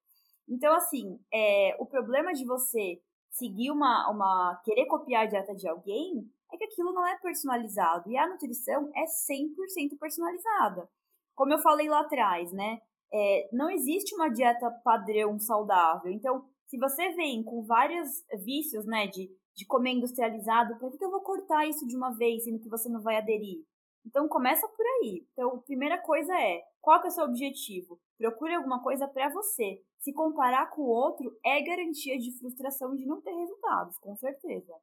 Então, 0.47 0.73
assim, 0.75 1.19
é, 1.33 1.75
o 1.79 1.85
problema 1.85 2.31
de 2.33 2.45
você 2.45 3.01
seguir 3.31 3.71
uma, 3.71 4.09
uma. 4.09 4.61
querer 4.63 4.85
copiar 4.85 5.23
a 5.23 5.27
dieta 5.27 5.55
de 5.55 5.67
alguém 5.67 6.29
é 6.51 6.57
que 6.57 6.65
aquilo 6.65 6.93
não 6.93 7.05
é 7.05 7.17
personalizado. 7.17 8.09
E 8.09 8.17
a 8.17 8.27
nutrição 8.27 8.91
é 8.95 9.05
100% 9.05 9.97
personalizada. 9.99 10.89
Como 11.33 11.53
eu 11.53 11.59
falei 11.59 11.89
lá 11.89 12.01
atrás, 12.01 12.51
né? 12.53 12.79
é, 13.15 13.49
não 13.51 13.69
existe 13.69 14.13
uma 14.13 14.29
dieta 14.29 14.69
padrão 14.83 15.39
saudável. 15.39 16.11
Então, 16.11 16.45
se 16.67 16.77
você 16.77 17.11
vem 17.13 17.43
com 17.43 17.63
vários 17.63 18.09
vícios, 18.43 18.85
né, 18.85 19.07
de, 19.07 19.29
de 19.55 19.65
comer 19.65 19.91
industrializado, 19.91 20.77
por 20.77 20.91
que, 20.91 20.97
que 20.97 21.05
eu 21.05 21.11
vou 21.11 21.21
cortar 21.21 21.65
isso 21.65 21.87
de 21.87 21.95
uma 21.95 22.11
vez, 22.11 22.43
sendo 22.43 22.59
que 22.59 22.69
você 22.69 22.89
não 22.89 23.01
vai 23.01 23.17
aderir? 23.17 23.63
Então, 24.06 24.28
começa 24.28 24.68
por 24.68 24.86
aí. 24.86 25.26
Então, 25.34 25.60
primeira 25.62 25.97
coisa 25.97 26.34
é, 26.39 26.62
qual 26.82 27.03
é 27.03 27.08
o 27.08 27.12
seu 27.12 27.26
objetivo? 27.26 27.99
Procure 28.18 28.53
alguma 28.53 28.82
coisa 28.82 29.08
para 29.08 29.30
você. 29.30 29.82
Se 29.99 30.14
comparar 30.14 30.70
com 30.70 30.84
o 30.84 30.88
outro, 30.88 31.36
é 31.43 31.62
garantia 31.62 32.18
de 32.18 32.32
frustração 32.38 32.95
de 32.95 33.06
não 33.06 33.22
ter 33.22 33.34
resultados, 33.34 33.97
com 33.97 34.16
certeza. 34.16 34.74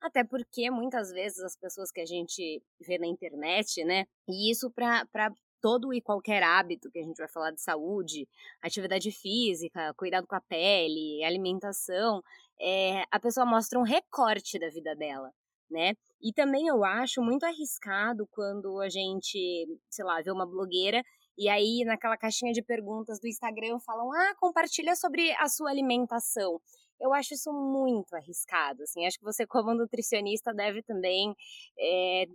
Até 0.00 0.24
porque 0.24 0.70
muitas 0.70 1.12
vezes 1.12 1.40
as 1.40 1.54
pessoas 1.54 1.92
que 1.92 2.00
a 2.00 2.06
gente 2.06 2.62
vê 2.80 2.98
na 2.98 3.06
internet, 3.06 3.84
né? 3.84 4.06
E 4.26 4.50
isso 4.50 4.70
para 4.70 5.30
todo 5.60 5.92
e 5.92 6.00
qualquer 6.00 6.42
hábito 6.42 6.90
que 6.90 6.98
a 6.98 7.02
gente 7.02 7.18
vai 7.18 7.28
falar 7.28 7.50
de 7.50 7.60
saúde, 7.60 8.26
atividade 8.62 9.12
física, 9.12 9.92
cuidado 9.94 10.26
com 10.26 10.34
a 10.34 10.40
pele, 10.40 11.22
alimentação, 11.22 12.22
é, 12.58 13.04
a 13.10 13.20
pessoa 13.20 13.44
mostra 13.44 13.78
um 13.78 13.82
recorte 13.82 14.58
da 14.58 14.70
vida 14.70 14.96
dela, 14.96 15.30
né? 15.70 15.94
E 16.22 16.32
também 16.32 16.66
eu 16.66 16.84
acho 16.84 17.22
muito 17.22 17.44
arriscado 17.44 18.26
quando 18.30 18.80
a 18.80 18.88
gente, 18.88 19.66
sei 19.90 20.04
lá, 20.04 20.20
vê 20.22 20.30
uma 20.30 20.46
blogueira 20.46 21.02
e 21.38 21.48
aí 21.48 21.84
naquela 21.84 22.16
caixinha 22.16 22.52
de 22.52 22.62
perguntas 22.62 23.18
do 23.20 23.26
Instagram 23.28 23.78
falam: 23.80 24.12
"Ah, 24.12 24.34
compartilha 24.38 24.94
sobre 24.96 25.32
a 25.32 25.48
sua 25.48 25.70
alimentação". 25.70 26.60
Eu 27.00 27.14
acho 27.14 27.32
isso 27.34 27.50
muito 27.52 28.14
arriscado, 28.14 28.82
assim. 28.82 29.06
Acho 29.06 29.18
que 29.18 29.24
você 29.24 29.46
como 29.46 29.74
nutricionista 29.74 30.52
deve 30.52 30.82
também 30.82 31.34
é, 31.78 32.26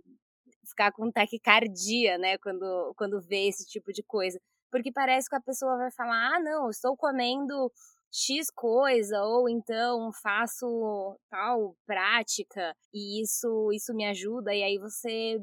ficar 0.68 0.92
com 0.92 1.10
taquicardia, 1.10 2.18
né, 2.18 2.38
quando, 2.38 2.92
quando 2.96 3.20
vê 3.20 3.48
esse 3.48 3.64
tipo 3.66 3.92
de 3.92 4.02
coisa. 4.02 4.40
Porque 4.70 4.92
parece 4.92 5.28
que 5.28 5.36
a 5.36 5.40
pessoa 5.40 5.76
vai 5.76 5.90
falar, 5.92 6.36
ah, 6.36 6.40
não, 6.40 6.68
estou 6.70 6.96
comendo 6.96 7.72
X 8.12 8.50
coisa, 8.50 9.22
ou 9.24 9.48
então 9.48 10.10
faço 10.22 11.18
tal 11.30 11.76
prática, 11.86 12.74
e 12.92 13.22
isso, 13.22 13.70
isso 13.72 13.94
me 13.94 14.06
ajuda, 14.06 14.54
e 14.54 14.62
aí 14.62 14.78
você 14.78 15.38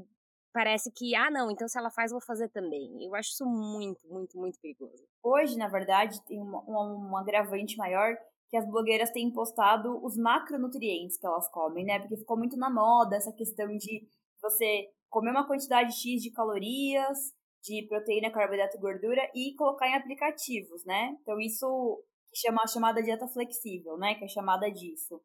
parece 0.54 0.92
que, 0.92 1.16
ah, 1.16 1.32
não, 1.32 1.50
então 1.50 1.68
se 1.68 1.78
ela 1.78 1.90
faz, 1.90 2.12
vou 2.12 2.22
fazer 2.22 2.50
também. 2.50 3.04
Eu 3.04 3.16
acho 3.16 3.30
isso 3.30 3.46
muito, 3.46 4.08
muito, 4.08 4.38
muito 4.38 4.60
perigoso. 4.62 5.04
Hoje, 5.24 5.58
na 5.58 5.68
verdade, 5.68 6.24
tem 6.26 6.40
uma, 6.40 6.64
um 6.68 7.18
agravante 7.18 7.76
maior 7.76 8.16
que 8.50 8.58
as 8.58 8.68
blogueiras 8.68 9.10
têm 9.10 9.32
postado 9.32 10.00
os 10.06 10.16
macronutrientes 10.16 11.18
que 11.18 11.26
elas 11.26 11.50
comem, 11.50 11.84
né? 11.84 12.00
Porque 12.00 12.18
ficou 12.18 12.38
muito 12.38 12.56
na 12.56 12.70
moda 12.70 13.16
essa 13.16 13.34
questão 13.34 13.68
de 13.76 14.08
você 14.40 14.90
comer 15.10 15.32
uma 15.32 15.48
quantidade 15.48 15.92
X 15.92 16.22
de 16.22 16.32
calorias, 16.32 17.18
de 17.64 17.88
proteína, 17.88 18.32
carboidrato 18.32 18.78
e 18.78 18.80
gordura 18.80 19.22
e 19.34 19.56
colocar 19.56 19.88
em 19.88 19.96
aplicativos, 19.96 20.86
né? 20.86 21.18
Então 21.22 21.40
isso 21.40 22.04
chama 22.38 22.68
chamada 22.68 23.02
dieta 23.02 23.28
flexível, 23.28 23.98
né? 23.98 24.16
Que 24.16 24.26
é 24.26 24.28
chamada 24.28 24.70
disso. 24.72 25.22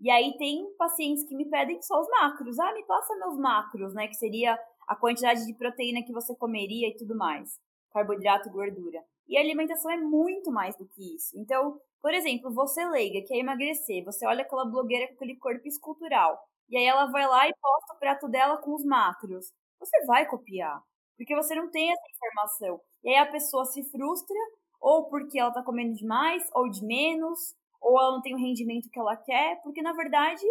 E 0.00 0.10
aí 0.10 0.36
tem 0.38 0.72
pacientes 0.76 1.24
que 1.24 1.34
me 1.34 1.48
pedem 1.48 1.80
só 1.82 2.00
os 2.00 2.08
macros. 2.08 2.58
Ah, 2.58 2.72
me 2.72 2.84
passa 2.84 3.16
meus 3.16 3.36
macros, 3.38 3.94
né? 3.94 4.06
Que 4.08 4.14
seria 4.14 4.58
a 4.86 4.96
quantidade 4.96 5.44
de 5.46 5.54
proteína 5.54 6.02
que 6.04 6.12
você 6.12 6.34
comeria 6.36 6.88
e 6.88 6.96
tudo 6.96 7.16
mais. 7.16 7.58
Carboidrato 7.92 8.50
gordura. 8.50 9.02
E 9.28 9.36
a 9.36 9.40
alimentação 9.40 9.90
é 9.90 9.96
muito 9.96 10.50
mais 10.50 10.76
do 10.76 10.86
que 10.86 11.14
isso. 11.16 11.32
Então, 11.36 11.80
por 12.00 12.14
exemplo, 12.14 12.52
você 12.54 12.84
leiga, 12.86 13.26
quer 13.26 13.36
emagrecer, 13.36 14.04
você 14.04 14.26
olha 14.26 14.42
aquela 14.42 14.64
blogueira 14.64 15.08
com 15.08 15.14
aquele 15.14 15.36
corpo 15.36 15.66
escultural. 15.66 16.38
E 16.68 16.76
aí 16.76 16.84
ela 16.84 17.06
vai 17.06 17.26
lá 17.26 17.48
e 17.48 17.54
posta 17.60 17.94
o 17.94 17.98
prato 17.98 18.28
dela 18.28 18.56
com 18.58 18.74
os 18.74 18.84
macros. 18.84 19.52
Você 19.80 20.04
vai 20.06 20.26
copiar, 20.26 20.80
porque 21.16 21.34
você 21.34 21.54
não 21.54 21.70
tem 21.70 21.90
essa 21.92 22.02
informação. 22.14 22.80
E 23.04 23.10
aí 23.10 23.16
a 23.16 23.30
pessoa 23.30 23.64
se 23.64 23.82
frustra, 23.90 24.36
ou 24.80 25.08
porque 25.08 25.38
ela 25.38 25.52
tá 25.52 25.62
comendo 25.62 25.94
demais, 25.94 26.42
ou 26.54 26.68
de 26.70 26.84
menos, 26.84 27.54
ou 27.80 27.98
ela 27.98 28.12
não 28.12 28.22
tem 28.22 28.34
o 28.34 28.38
rendimento 28.38 28.90
que 28.90 28.98
ela 28.98 29.16
quer, 29.16 29.60
porque 29.62 29.82
na 29.82 29.92
verdade 29.92 30.44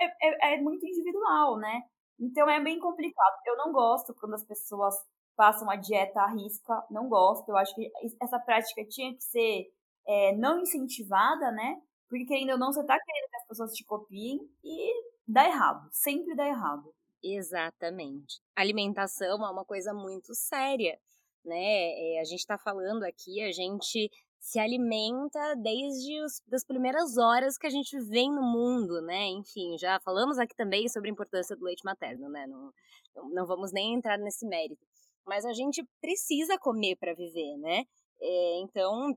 é, 0.00 0.50
é, 0.50 0.54
é 0.54 0.60
muito 0.60 0.86
individual, 0.86 1.58
né? 1.58 1.82
Então 2.18 2.48
é 2.48 2.60
bem 2.60 2.78
complicado. 2.78 3.34
Eu 3.46 3.56
não 3.56 3.72
gosto 3.72 4.14
quando 4.14 4.34
as 4.34 4.44
pessoas 4.44 4.94
passam 5.36 5.70
a 5.70 5.76
dieta 5.76 6.20
à 6.20 6.30
risca, 6.30 6.84
não 6.90 7.08
gosto. 7.08 7.48
Eu 7.48 7.56
acho 7.56 7.74
que 7.74 7.90
essa 8.20 8.38
prática 8.38 8.84
tinha 8.84 9.14
que 9.14 9.22
ser 9.22 9.66
é, 10.06 10.36
não 10.36 10.60
incentivada, 10.60 11.50
né? 11.52 11.80
Porque 12.08 12.26
querendo 12.26 12.52
ou 12.52 12.58
não, 12.58 12.72
você 12.72 12.84
tá 12.84 12.98
querendo 12.98 13.30
que 13.30 13.36
as 13.36 13.46
pessoas 13.46 13.72
te 13.72 13.84
copiem 13.84 14.38
e 14.62 14.92
dá 15.26 15.46
errado, 15.46 15.88
sempre 15.90 16.34
dá 16.34 16.46
errado. 16.46 16.92
Exatamente. 17.22 18.40
Alimentação 18.54 19.46
é 19.46 19.50
uma 19.50 19.64
coisa 19.64 19.94
muito 19.94 20.34
séria, 20.34 20.98
né? 21.44 22.14
É, 22.16 22.20
a 22.20 22.24
gente 22.24 22.40
está 22.40 22.58
falando 22.58 23.04
aqui, 23.04 23.40
a 23.42 23.52
gente 23.52 24.10
se 24.38 24.58
alimenta 24.58 25.54
desde 25.56 26.18
as 26.24 26.42
das 26.46 26.64
primeiras 26.64 27.16
horas 27.16 27.56
que 27.56 27.66
a 27.66 27.70
gente 27.70 27.98
vem 28.00 28.30
no 28.30 28.42
mundo, 28.42 29.00
né? 29.02 29.28
Enfim, 29.28 29.78
já 29.78 30.00
falamos 30.00 30.38
aqui 30.38 30.54
também 30.56 30.88
sobre 30.88 31.08
a 31.10 31.12
importância 31.12 31.56
do 31.56 31.64
leite 31.64 31.84
materno, 31.84 32.28
né? 32.28 32.46
Não, 32.46 32.72
não 33.30 33.46
vamos 33.46 33.72
nem 33.72 33.94
entrar 33.94 34.18
nesse 34.18 34.46
mérito. 34.46 34.84
Mas 35.24 35.44
a 35.44 35.52
gente 35.52 35.86
precisa 36.00 36.58
comer 36.58 36.96
para 36.96 37.14
viver, 37.14 37.56
né? 37.58 37.84
É, 38.20 38.60
então, 38.60 39.16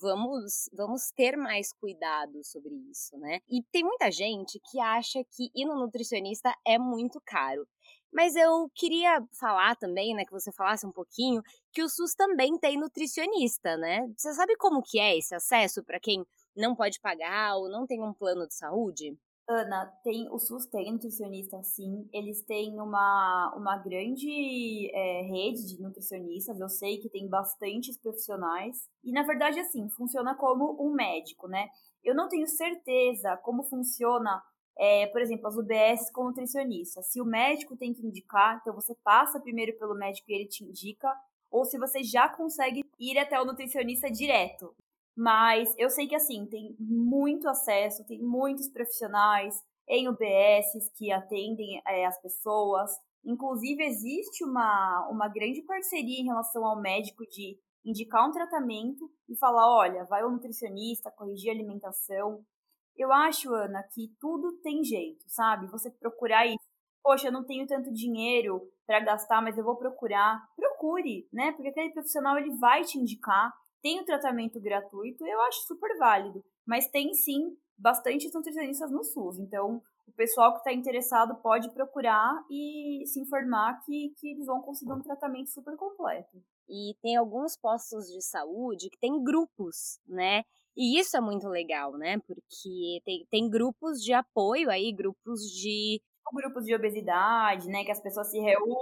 vamos 0.00 0.68
vamos 0.72 1.10
ter 1.14 1.36
mais 1.36 1.72
cuidado 1.72 2.42
sobre 2.44 2.74
isso, 2.90 3.16
né? 3.18 3.40
E 3.48 3.62
tem 3.72 3.82
muita 3.82 4.10
gente 4.10 4.60
que 4.70 4.78
acha 4.80 5.24
que 5.24 5.50
ir 5.54 5.64
no 5.64 5.76
nutricionista 5.76 6.54
é 6.66 6.78
muito 6.78 7.20
caro. 7.24 7.66
Mas 8.12 8.34
eu 8.36 8.70
queria 8.74 9.22
falar 9.38 9.76
também, 9.76 10.14
né, 10.14 10.24
que 10.24 10.32
você 10.32 10.50
falasse 10.52 10.86
um 10.86 10.92
pouquinho, 10.92 11.42
que 11.72 11.82
o 11.82 11.88
SUS 11.88 12.14
também 12.14 12.58
tem 12.58 12.78
nutricionista, 12.78 13.76
né? 13.76 14.06
Você 14.16 14.32
sabe 14.32 14.56
como 14.56 14.82
que 14.82 14.98
é 14.98 15.16
esse 15.16 15.34
acesso 15.34 15.84
para 15.84 16.00
quem 16.00 16.24
não 16.56 16.74
pode 16.74 17.00
pagar 17.00 17.56
ou 17.56 17.68
não 17.68 17.86
tem 17.86 18.02
um 18.02 18.14
plano 18.14 18.46
de 18.46 18.54
saúde? 18.54 19.16
Ana, 19.48 19.86
tem, 20.02 20.28
o 20.32 20.40
SUS 20.40 20.66
tem 20.66 20.90
nutricionista, 20.92 21.62
sim. 21.62 22.08
Eles 22.12 22.42
têm 22.42 22.80
uma, 22.80 23.54
uma 23.56 23.76
grande 23.78 24.90
é, 24.92 25.22
rede 25.22 25.68
de 25.68 25.80
nutricionistas. 25.80 26.58
Eu 26.58 26.68
sei 26.68 26.98
que 26.98 27.08
tem 27.08 27.28
bastantes 27.28 27.96
profissionais. 27.96 28.88
E, 29.04 29.12
na 29.12 29.22
verdade, 29.22 29.60
assim, 29.60 29.88
funciona 29.90 30.34
como 30.34 30.76
um 30.84 30.92
médico, 30.92 31.46
né? 31.46 31.68
Eu 32.02 32.14
não 32.14 32.28
tenho 32.28 32.46
certeza 32.48 33.36
como 33.36 33.62
funciona, 33.62 34.42
é, 34.78 35.06
por 35.06 35.20
exemplo, 35.20 35.46
as 35.46 35.56
UBS 35.56 36.10
com 36.12 36.24
nutricionista. 36.24 37.02
Se 37.02 37.20
o 37.20 37.24
médico 37.24 37.76
tem 37.76 37.94
que 37.94 38.06
indicar, 38.06 38.58
então 38.60 38.74
você 38.74 38.94
passa 39.02 39.40
primeiro 39.40 39.76
pelo 39.78 39.94
médico 39.94 40.30
e 40.30 40.34
ele 40.34 40.48
te 40.48 40.64
indica, 40.64 41.12
ou 41.50 41.64
se 41.64 41.78
você 41.78 42.02
já 42.02 42.28
consegue 42.28 42.84
ir 42.98 43.18
até 43.18 43.40
o 43.40 43.44
nutricionista 43.44 44.10
direto. 44.10 44.74
Mas 45.16 45.74
eu 45.78 45.88
sei 45.88 46.06
que 46.06 46.14
assim, 46.14 46.46
tem 46.46 46.76
muito 46.78 47.48
acesso, 47.48 48.06
tem 48.06 48.22
muitos 48.22 48.68
profissionais 48.68 49.62
em 49.88 50.08
UBSs 50.08 50.92
que 50.94 51.10
atendem 51.10 51.80
é, 51.86 52.04
as 52.04 52.20
pessoas. 52.20 52.90
Inclusive, 53.24 53.82
existe 53.82 54.44
uma, 54.44 55.08
uma 55.10 55.28
grande 55.28 55.62
parceria 55.62 56.20
em 56.20 56.26
relação 56.26 56.64
ao 56.64 56.80
médico 56.80 57.24
de 57.26 57.58
indicar 57.84 58.28
um 58.28 58.32
tratamento 58.32 59.10
e 59.28 59.36
falar: 59.36 59.66
olha, 59.74 60.04
vai 60.04 60.22
ao 60.22 60.30
nutricionista, 60.30 61.10
corrigir 61.10 61.50
a 61.50 61.54
alimentação. 61.54 62.44
Eu 62.96 63.12
acho, 63.12 63.52
Ana, 63.54 63.82
que 63.94 64.08
tudo 64.20 64.52
tem 64.62 64.82
jeito, 64.82 65.24
sabe? 65.28 65.66
Você 65.68 65.90
procurar 65.90 66.46
isso. 66.46 66.64
Poxa, 67.02 67.28
eu 67.28 67.32
não 67.32 67.44
tenho 67.44 67.66
tanto 67.66 67.92
dinheiro 67.92 68.60
para 68.86 69.00
gastar, 69.00 69.40
mas 69.40 69.56
eu 69.56 69.64
vou 69.64 69.76
procurar. 69.76 70.42
Procure, 70.56 71.28
né? 71.32 71.52
Porque 71.52 71.68
aquele 71.68 71.92
profissional 71.92 72.36
ele 72.38 72.56
vai 72.56 72.82
te 72.82 72.98
indicar 72.98 73.52
tem 73.86 74.00
o 74.00 74.04
tratamento 74.04 74.60
gratuito, 74.60 75.24
eu 75.24 75.40
acho 75.42 75.60
super 75.64 75.96
válido. 75.96 76.44
Mas 76.66 76.88
tem 76.88 77.14
sim 77.14 77.56
bastante 77.78 78.28
nutricionistas 78.34 78.90
no 78.90 79.04
SUS. 79.04 79.38
Então, 79.38 79.80
o 80.08 80.12
pessoal 80.12 80.52
que 80.52 80.58
está 80.58 80.72
interessado 80.72 81.36
pode 81.36 81.70
procurar 81.72 82.44
e 82.50 83.04
se 83.06 83.20
informar 83.20 83.80
que, 83.84 84.12
que 84.18 84.32
eles 84.32 84.46
vão 84.46 84.60
conseguir 84.60 84.92
um 84.92 85.02
tratamento 85.02 85.50
super 85.50 85.76
completo. 85.76 86.42
E 86.68 86.96
tem 87.00 87.16
alguns 87.16 87.56
postos 87.56 88.06
de 88.06 88.20
saúde 88.22 88.90
que 88.90 88.98
tem 88.98 89.22
grupos, 89.22 90.00
né? 90.08 90.42
E 90.76 90.98
isso 91.00 91.16
é 91.16 91.20
muito 91.20 91.48
legal, 91.48 91.92
né? 91.96 92.18
Porque 92.26 93.00
tem, 93.04 93.26
tem 93.30 93.48
grupos 93.48 94.02
de 94.02 94.12
apoio 94.12 94.70
aí, 94.70 94.92
grupos 94.92 95.40
de. 95.42 96.00
Grupos 96.34 96.64
de 96.64 96.74
obesidade, 96.74 97.68
né? 97.68 97.84
Que 97.84 97.92
as 97.92 98.00
pessoas 98.00 98.30
se 98.30 98.38
reúnem. 98.38 98.76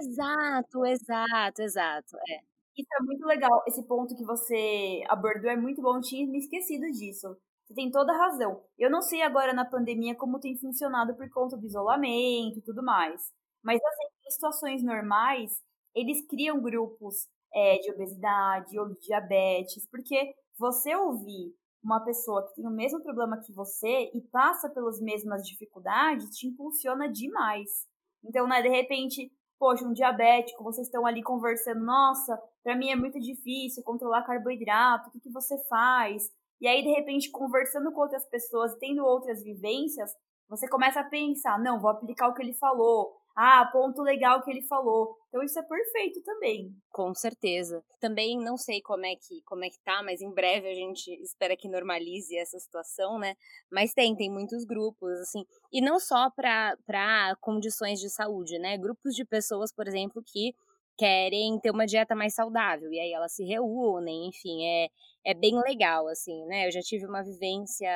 Exato, 0.00 0.84
exato, 0.86 1.62
exato. 1.62 2.16
É. 2.28 2.40
Isso 2.76 2.88
é 3.00 3.02
muito 3.02 3.26
legal. 3.26 3.62
Esse 3.66 3.82
ponto 3.86 4.14
que 4.14 4.24
você 4.24 5.02
abordou 5.08 5.50
é 5.50 5.56
muito 5.56 5.80
bom. 5.80 5.96
Eu 5.96 6.02
tinha 6.02 6.26
me 6.26 6.38
esquecido 6.38 6.84
disso. 6.92 7.36
Você 7.66 7.74
tem 7.74 7.90
toda 7.90 8.12
a 8.12 8.16
razão. 8.16 8.62
Eu 8.78 8.90
não 8.90 9.02
sei 9.02 9.22
agora 9.22 9.52
na 9.52 9.64
pandemia 9.64 10.14
como 10.14 10.38
tem 10.38 10.56
funcionado 10.56 11.16
por 11.16 11.28
conta 11.30 11.56
do 11.56 11.66
isolamento 11.66 12.58
e 12.58 12.62
tudo 12.62 12.82
mais. 12.82 13.32
Mas 13.62 13.80
assim, 13.82 14.06
em 14.26 14.30
situações 14.30 14.82
normais, 14.84 15.60
eles 15.94 16.24
criam 16.28 16.60
grupos 16.60 17.26
é, 17.52 17.78
de 17.78 17.90
obesidade 17.90 18.78
ou 18.78 18.88
de 18.88 19.00
diabetes, 19.00 19.88
porque 19.90 20.34
você 20.58 20.94
ouvir 20.94 21.54
uma 21.82 22.00
pessoa 22.00 22.46
que 22.46 22.54
tem 22.54 22.66
o 22.66 22.70
mesmo 22.70 23.00
problema 23.02 23.38
que 23.38 23.52
você 23.52 24.10
e 24.12 24.20
passa 24.32 24.68
pelas 24.68 25.00
mesmas 25.00 25.46
dificuldades 25.46 26.36
te 26.36 26.48
impulsiona 26.48 27.08
demais. 27.08 27.86
Então, 28.24 28.46
né, 28.48 28.60
de 28.60 28.68
repente, 28.68 29.30
poxa, 29.58 29.86
um 29.86 29.92
diabético, 29.92 30.64
vocês 30.64 30.88
estão 30.88 31.06
ali 31.06 31.22
conversando, 31.22 31.84
nossa, 31.84 32.36
para 32.64 32.76
mim 32.76 32.90
é 32.90 32.96
muito 32.96 33.20
difícil 33.20 33.84
controlar 33.84 34.24
carboidrato, 34.24 35.08
o 35.08 35.12
que, 35.12 35.20
que 35.20 35.30
você 35.30 35.56
faz? 35.68 36.28
E 36.60 36.66
aí, 36.66 36.82
de 36.82 36.90
repente, 36.90 37.30
conversando 37.30 37.92
com 37.92 38.00
outras 38.00 38.24
pessoas, 38.28 38.74
tendo 38.80 39.04
outras 39.04 39.44
vivências, 39.44 40.10
você 40.48 40.68
começa 40.68 41.00
a 41.00 41.04
pensar, 41.04 41.58
não, 41.58 41.80
vou 41.80 41.90
aplicar 41.90 42.28
o 42.28 42.34
que 42.34 42.42
ele 42.42 42.54
falou. 42.54 43.14
Ah, 43.38 43.68
ponto 43.70 44.00
legal 44.00 44.42
que 44.42 44.50
ele 44.50 44.62
falou. 44.62 45.14
Então 45.28 45.42
isso 45.42 45.58
é 45.58 45.62
perfeito 45.62 46.22
também. 46.22 46.74
Com 46.90 47.14
certeza. 47.14 47.84
Também 48.00 48.38
não 48.38 48.56
sei 48.56 48.80
como 48.80 49.04
é 49.04 49.14
que 49.14 49.42
como 49.44 49.62
é 49.62 49.68
que 49.68 49.78
tá, 49.84 50.02
mas 50.02 50.22
em 50.22 50.32
breve 50.32 50.70
a 50.70 50.74
gente 50.74 51.10
espera 51.22 51.54
que 51.54 51.68
normalize 51.68 52.34
essa 52.34 52.58
situação, 52.58 53.18
né? 53.18 53.34
Mas 53.70 53.92
tem, 53.92 54.16
tem 54.16 54.30
muitos 54.30 54.64
grupos 54.64 55.10
assim, 55.20 55.44
e 55.70 55.82
não 55.82 56.00
só 56.00 56.30
para 56.30 57.36
condições 57.42 58.00
de 58.00 58.08
saúde, 58.08 58.58
né? 58.58 58.78
Grupos 58.78 59.14
de 59.14 59.24
pessoas, 59.24 59.70
por 59.70 59.86
exemplo, 59.86 60.22
que 60.24 60.54
querem 60.98 61.60
ter 61.60 61.70
uma 61.70 61.84
dieta 61.86 62.14
mais 62.14 62.34
saudável 62.34 62.90
e 62.90 62.98
aí 62.98 63.12
elas 63.12 63.32
se 63.34 63.44
reúnem, 63.44 64.28
enfim, 64.28 64.64
é 64.66 64.88
é 65.26 65.34
bem 65.34 65.60
legal 65.60 66.06
assim, 66.08 66.46
né? 66.46 66.68
Eu 66.68 66.72
já 66.72 66.80
tive 66.80 67.04
uma 67.06 67.22
vivência 67.22 67.90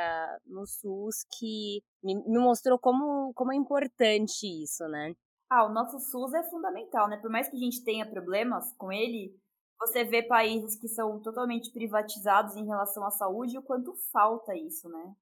no 0.46 0.66
SUS 0.66 1.24
que 1.38 1.82
me, 2.02 2.14
me 2.16 2.38
mostrou 2.38 2.78
como 2.78 3.32
como 3.34 3.52
é 3.52 3.56
importante 3.56 4.46
isso, 4.62 4.86
né? 4.88 5.14
Ah, 5.50 5.64
o 5.66 5.68
nosso 5.68 5.98
SUS 6.00 6.32
é 6.32 6.42
fundamental, 6.44 7.08
né? 7.08 7.16
Por 7.18 7.30
mais 7.30 7.48
que 7.48 7.56
a 7.56 7.58
gente 7.58 7.84
tenha 7.84 8.08
problemas 8.08 8.72
com 8.74 8.90
ele, 8.92 9.36
você 9.78 10.04
vê 10.04 10.22
países 10.22 10.76
que 10.76 10.88
são 10.88 11.20
totalmente 11.20 11.72
privatizados 11.72 12.56
em 12.56 12.66
relação 12.66 13.04
à 13.04 13.10
saúde 13.10 13.56
e 13.56 13.58
o 13.58 13.62
quanto 13.62 13.94
falta 14.12 14.54
isso, 14.56 14.88
né? 14.88 15.14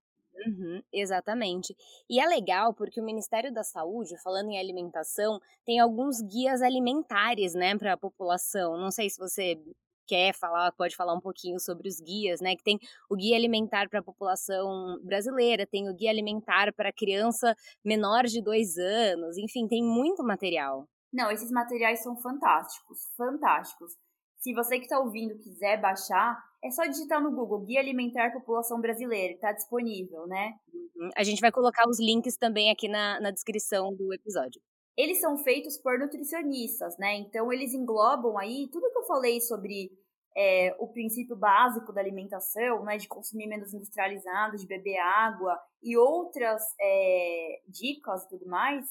Uhum, 0.47 0.83
exatamente. 0.93 1.77
E 2.09 2.21
é 2.21 2.27
legal 2.27 2.73
porque 2.73 3.01
o 3.01 3.05
Ministério 3.05 3.53
da 3.53 3.65
Saúde, 3.65 4.17
falando 4.23 4.51
em 4.51 4.59
alimentação, 4.59 5.41
tem 5.65 5.81
alguns 5.81 6.21
guias 6.21 6.63
alimentares, 6.63 7.55
né, 7.55 7.77
para 7.77 7.95
a 7.95 7.97
população. 7.97 8.79
Não 8.79 8.91
sei 8.91 9.11
se 9.11 9.19
você 9.19 9.61
quer 10.09 10.35
falar, 10.35 10.73
pode 10.73 10.97
falar 10.97 11.15
um 11.15 11.21
pouquinho 11.21 11.61
sobre 11.61 11.87
os 11.89 12.01
guias, 12.01 12.41
né? 12.41 12.57
Que 12.57 12.65
tem 12.65 12.79
o 13.11 13.15
guia 13.15 13.37
alimentar 13.37 13.89
para 13.89 14.01
a 14.01 14.03
população 14.03 14.99
brasileira, 15.05 15.67
tem 15.67 15.89
o 15.89 15.95
guia 15.95 16.11
alimentar 16.11 16.73
para 16.73 16.93
criança 16.93 17.55
menor 17.85 18.25
de 18.25 18.43
dois 18.43 18.79
anos, 18.79 19.37
enfim, 19.37 19.69
tem 19.69 19.83
muito 19.83 20.25
material. 20.25 20.89
Não, 21.13 21.31
esses 21.31 21.51
materiais 21.51 22.03
são 22.03 22.17
fantásticos, 22.17 22.99
fantásticos. 23.17 23.93
Se 24.39 24.55
você 24.55 24.79
que 24.79 24.85
está 24.85 24.99
ouvindo 24.99 25.39
quiser 25.39 25.81
baixar, 25.81 26.39
é 26.63 26.71
só 26.71 26.85
digitar 26.87 27.21
no 27.23 27.31
Google 27.31 27.65
Guia 27.65 27.81
Alimentar 27.81 28.33
População 28.33 28.81
Brasileira, 28.81 29.35
está 29.35 29.53
disponível, 29.53 30.27
né? 30.27 30.55
Uhum. 30.73 31.11
A 31.17 31.23
gente 31.23 31.41
vai 31.41 31.51
colocar 31.51 31.89
os 31.89 31.99
links 31.99 32.37
também 32.37 32.71
aqui 32.71 32.89
na, 32.89 33.21
na 33.21 33.31
descrição 33.31 33.95
do 33.95 34.13
episódio. 34.13 34.61
Eles 34.99 35.21
são 35.21 35.39
feitos 35.39 35.79
por 35.79 35.97
nutricionistas, 35.97 36.99
né? 36.99 37.15
Então 37.15 37.53
eles 37.53 37.73
englobam 37.73 38.37
aí 38.37 38.69
tudo 38.73 38.91
que 38.91 38.99
eu 38.99 39.05
falei 39.05 39.41
sobre 39.41 39.93
é, 40.37 40.75
o 40.81 40.89
princípio 40.89 41.37
básico 41.37 41.93
da 41.93 42.01
alimentação, 42.01 42.83
né? 42.83 42.97
De 42.97 43.07
consumir 43.07 43.47
menos 43.47 43.73
industrializado, 43.73 44.57
de 44.57 44.67
beber 44.67 44.99
água 44.99 45.57
e 45.81 45.97
outras 45.97 46.61
é, 46.81 47.61
dicas 47.69 48.25
e 48.25 48.29
tudo 48.29 48.47
mais. 48.47 48.85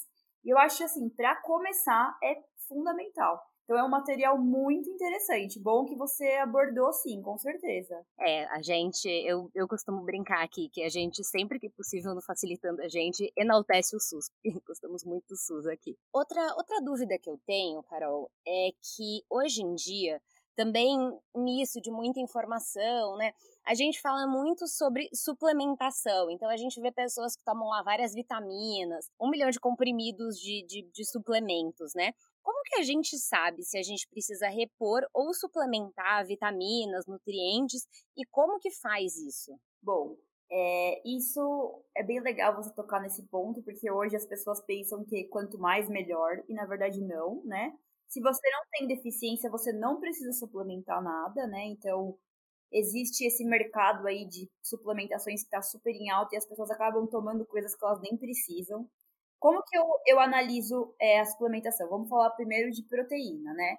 E 0.46 0.50
eu 0.50 0.58
acho 0.58 0.82
assim, 0.82 1.10
para 1.10 1.36
começar 1.42 2.18
é 2.24 2.38
fundamental. 2.70 3.44
Então 3.68 3.78
é 3.78 3.84
um 3.84 3.90
material 3.90 4.38
muito 4.38 4.90
interessante. 4.90 5.60
Bom 5.60 5.84
que 5.84 5.94
você 5.94 6.26
abordou 6.36 6.94
sim, 6.94 7.22
com 7.22 7.38
certeza. 7.38 8.02
É, 8.18 8.46
a 8.46 8.62
gente, 8.62 9.10
eu, 9.10 9.52
eu 9.54 9.68
costumo 9.68 10.04
brincar 10.04 10.42
aqui 10.42 10.70
que 10.70 10.82
a 10.84 10.88
gente, 10.88 11.22
sempre 11.22 11.60
que 11.60 11.70
possível, 11.70 12.16
no 12.16 12.22
Facilitando 12.22 12.82
a 12.82 12.88
gente, 12.88 13.30
enaltece 13.36 13.94
o 13.94 14.00
SUS. 14.00 14.32
Gostamos 14.66 15.04
muito 15.04 15.28
do 15.28 15.36
SUS 15.36 15.68
aqui. 15.68 15.98
Outra, 16.14 16.42
outra 16.56 16.80
dúvida 16.82 17.20
que 17.20 17.30
eu 17.30 17.38
tenho, 17.46 17.84
Carol, 17.84 18.32
é 18.48 18.70
que 18.82 19.26
hoje 19.30 19.62
em 19.62 19.76
dia, 19.76 20.22
também 20.56 20.98
nisso 21.36 21.82
de 21.82 21.92
muita 21.92 22.22
informação, 22.22 23.18
né? 23.18 23.32
A 23.66 23.76
gente 23.76 24.02
fala 24.02 24.26
muito 24.26 24.66
sobre 24.66 25.10
suplementação. 25.14 26.32
Então, 26.32 26.50
a 26.50 26.56
gente 26.56 26.80
vê 26.80 26.90
pessoas 26.90 27.36
que 27.36 27.44
tomam 27.44 27.68
lá 27.68 27.84
várias 27.84 28.14
vitaminas, 28.14 29.10
um 29.22 29.30
milhão 29.30 29.50
de 29.50 29.60
comprimidos 29.60 30.40
de, 30.40 30.66
de, 30.66 30.82
de 30.90 31.06
suplementos, 31.06 31.94
né? 31.94 32.14
Como 32.48 32.64
que 32.64 32.80
a 32.80 32.82
gente 32.82 33.18
sabe 33.18 33.62
se 33.62 33.78
a 33.78 33.84
gente 33.84 34.08
precisa 34.08 34.48
repor 34.48 35.06
ou 35.14 35.34
suplementar 35.34 36.26
vitaminas, 36.26 37.06
nutrientes 37.06 37.86
e 38.16 38.26
como 38.32 38.58
que 38.58 38.72
faz 38.72 39.18
isso? 39.18 39.52
Bom, 39.82 40.16
é, 40.50 41.02
isso 41.06 41.84
é 41.94 42.02
bem 42.04 42.22
legal 42.22 42.56
você 42.56 42.74
tocar 42.74 43.02
nesse 43.02 43.22
ponto, 43.28 43.62
porque 43.64 43.92
hoje 43.92 44.16
as 44.16 44.26
pessoas 44.26 44.62
pensam 44.62 45.04
que 45.04 45.26
quanto 45.26 45.60
mais 45.60 45.90
melhor, 45.90 46.42
e 46.48 46.54
na 46.54 46.66
verdade 46.66 47.02
não, 47.02 47.44
né? 47.44 47.74
Se 48.08 48.22
você 48.22 48.50
não 48.50 48.62
tem 48.72 48.88
deficiência, 48.88 49.52
você 49.52 49.74
não 49.74 50.00
precisa 50.00 50.32
suplementar 50.32 51.04
nada, 51.04 51.46
né? 51.48 51.66
Então, 51.66 52.18
existe 52.72 53.26
esse 53.26 53.44
mercado 53.44 54.08
aí 54.08 54.26
de 54.26 54.50
suplementações 54.64 55.42
que 55.42 55.48
está 55.48 55.62
super 55.62 55.92
em 55.92 56.10
alta 56.10 56.34
e 56.34 56.38
as 56.38 56.46
pessoas 56.46 56.72
acabam 56.72 57.08
tomando 57.08 57.46
coisas 57.46 57.76
que 57.76 57.86
elas 57.86 58.00
nem 58.00 58.16
precisam. 58.16 58.90
Como 59.40 59.64
que 59.64 59.78
eu, 59.78 59.86
eu 60.06 60.20
analiso 60.20 60.96
é, 61.00 61.20
a 61.20 61.26
suplementação? 61.26 61.88
Vamos 61.90 62.10
falar 62.10 62.32
primeiro 62.32 62.72
de 62.72 62.84
proteína, 62.84 63.54
né? 63.54 63.78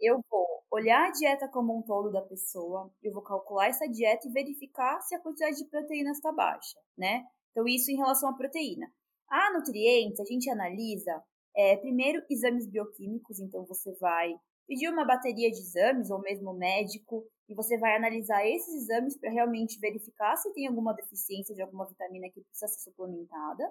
Eu 0.00 0.20
vou 0.30 0.46
olhar 0.70 1.08
a 1.08 1.12
dieta 1.12 1.48
como 1.48 1.78
um 1.78 1.82
todo 1.82 2.10
da 2.10 2.22
pessoa, 2.22 2.90
eu 3.02 3.12
vou 3.12 3.22
calcular 3.22 3.68
essa 3.68 3.86
dieta 3.88 4.28
e 4.28 4.32
verificar 4.32 5.00
se 5.00 5.14
a 5.14 5.20
quantidade 5.20 5.56
de 5.56 5.70
proteínas 5.70 6.18
está 6.18 6.32
baixa, 6.32 6.78
né? 6.98 7.24
Então, 7.50 7.66
isso 7.66 7.90
em 7.90 7.96
relação 7.96 8.28
à 8.28 8.34
proteína. 8.36 8.86
A 9.28 9.52
nutrientes, 9.52 10.20
a 10.20 10.24
gente 10.24 10.50
analisa 10.50 11.22
é, 11.56 11.76
primeiro 11.76 12.22
exames 12.28 12.66
bioquímicos, 12.68 13.40
então 13.40 13.64
você 13.64 13.94
vai 13.98 14.34
pedir 14.66 14.88
uma 14.90 15.06
bateria 15.06 15.50
de 15.50 15.58
exames, 15.58 16.10
ou 16.10 16.20
mesmo 16.20 16.52
médico, 16.52 17.24
e 17.48 17.54
você 17.54 17.78
vai 17.78 17.96
analisar 17.96 18.44
esses 18.44 18.82
exames 18.82 19.16
para 19.18 19.30
realmente 19.30 19.78
verificar 19.78 20.36
se 20.36 20.52
tem 20.52 20.66
alguma 20.66 20.92
deficiência 20.92 21.54
de 21.54 21.62
alguma 21.62 21.86
vitamina 21.86 22.28
que 22.28 22.42
precisa 22.42 22.66
ser 22.66 22.90
suplementada 22.90 23.64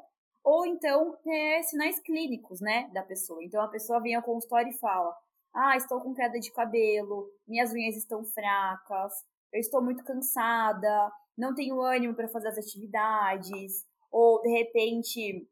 ou 0.46 0.66
então 0.68 1.18
é, 1.28 1.64
sinais 1.64 2.00
clínicos, 2.02 2.62
né, 2.62 2.90
da 2.94 3.04
pessoa. 3.04 3.44
Então 3.44 3.62
a 3.64 3.70
pessoa 3.70 4.02
vem 4.02 4.16
ao 4.16 4.24
consultório 4.24 4.70
e 4.72 4.80
fala: 4.80 5.16
"Ah, 5.56 5.78
estou 5.78 6.02
com 6.02 6.14
queda 6.16 6.40
de 6.40 6.52
cabelo, 6.54 7.30
minhas 7.48 7.74
unhas 7.74 7.98
estão 7.98 8.26
fracas, 8.26 9.14
eu 9.54 9.60
estou 9.62 9.84
muito 9.84 10.04
cansada, 10.06 11.12
não 11.38 11.56
tenho 11.56 11.82
ânimo 11.82 12.16
para 12.16 12.30
fazer 12.30 12.50
as 12.50 12.60
atividades", 12.60 13.86
ou 14.12 14.42
de 14.44 14.50
repente, 14.52 15.48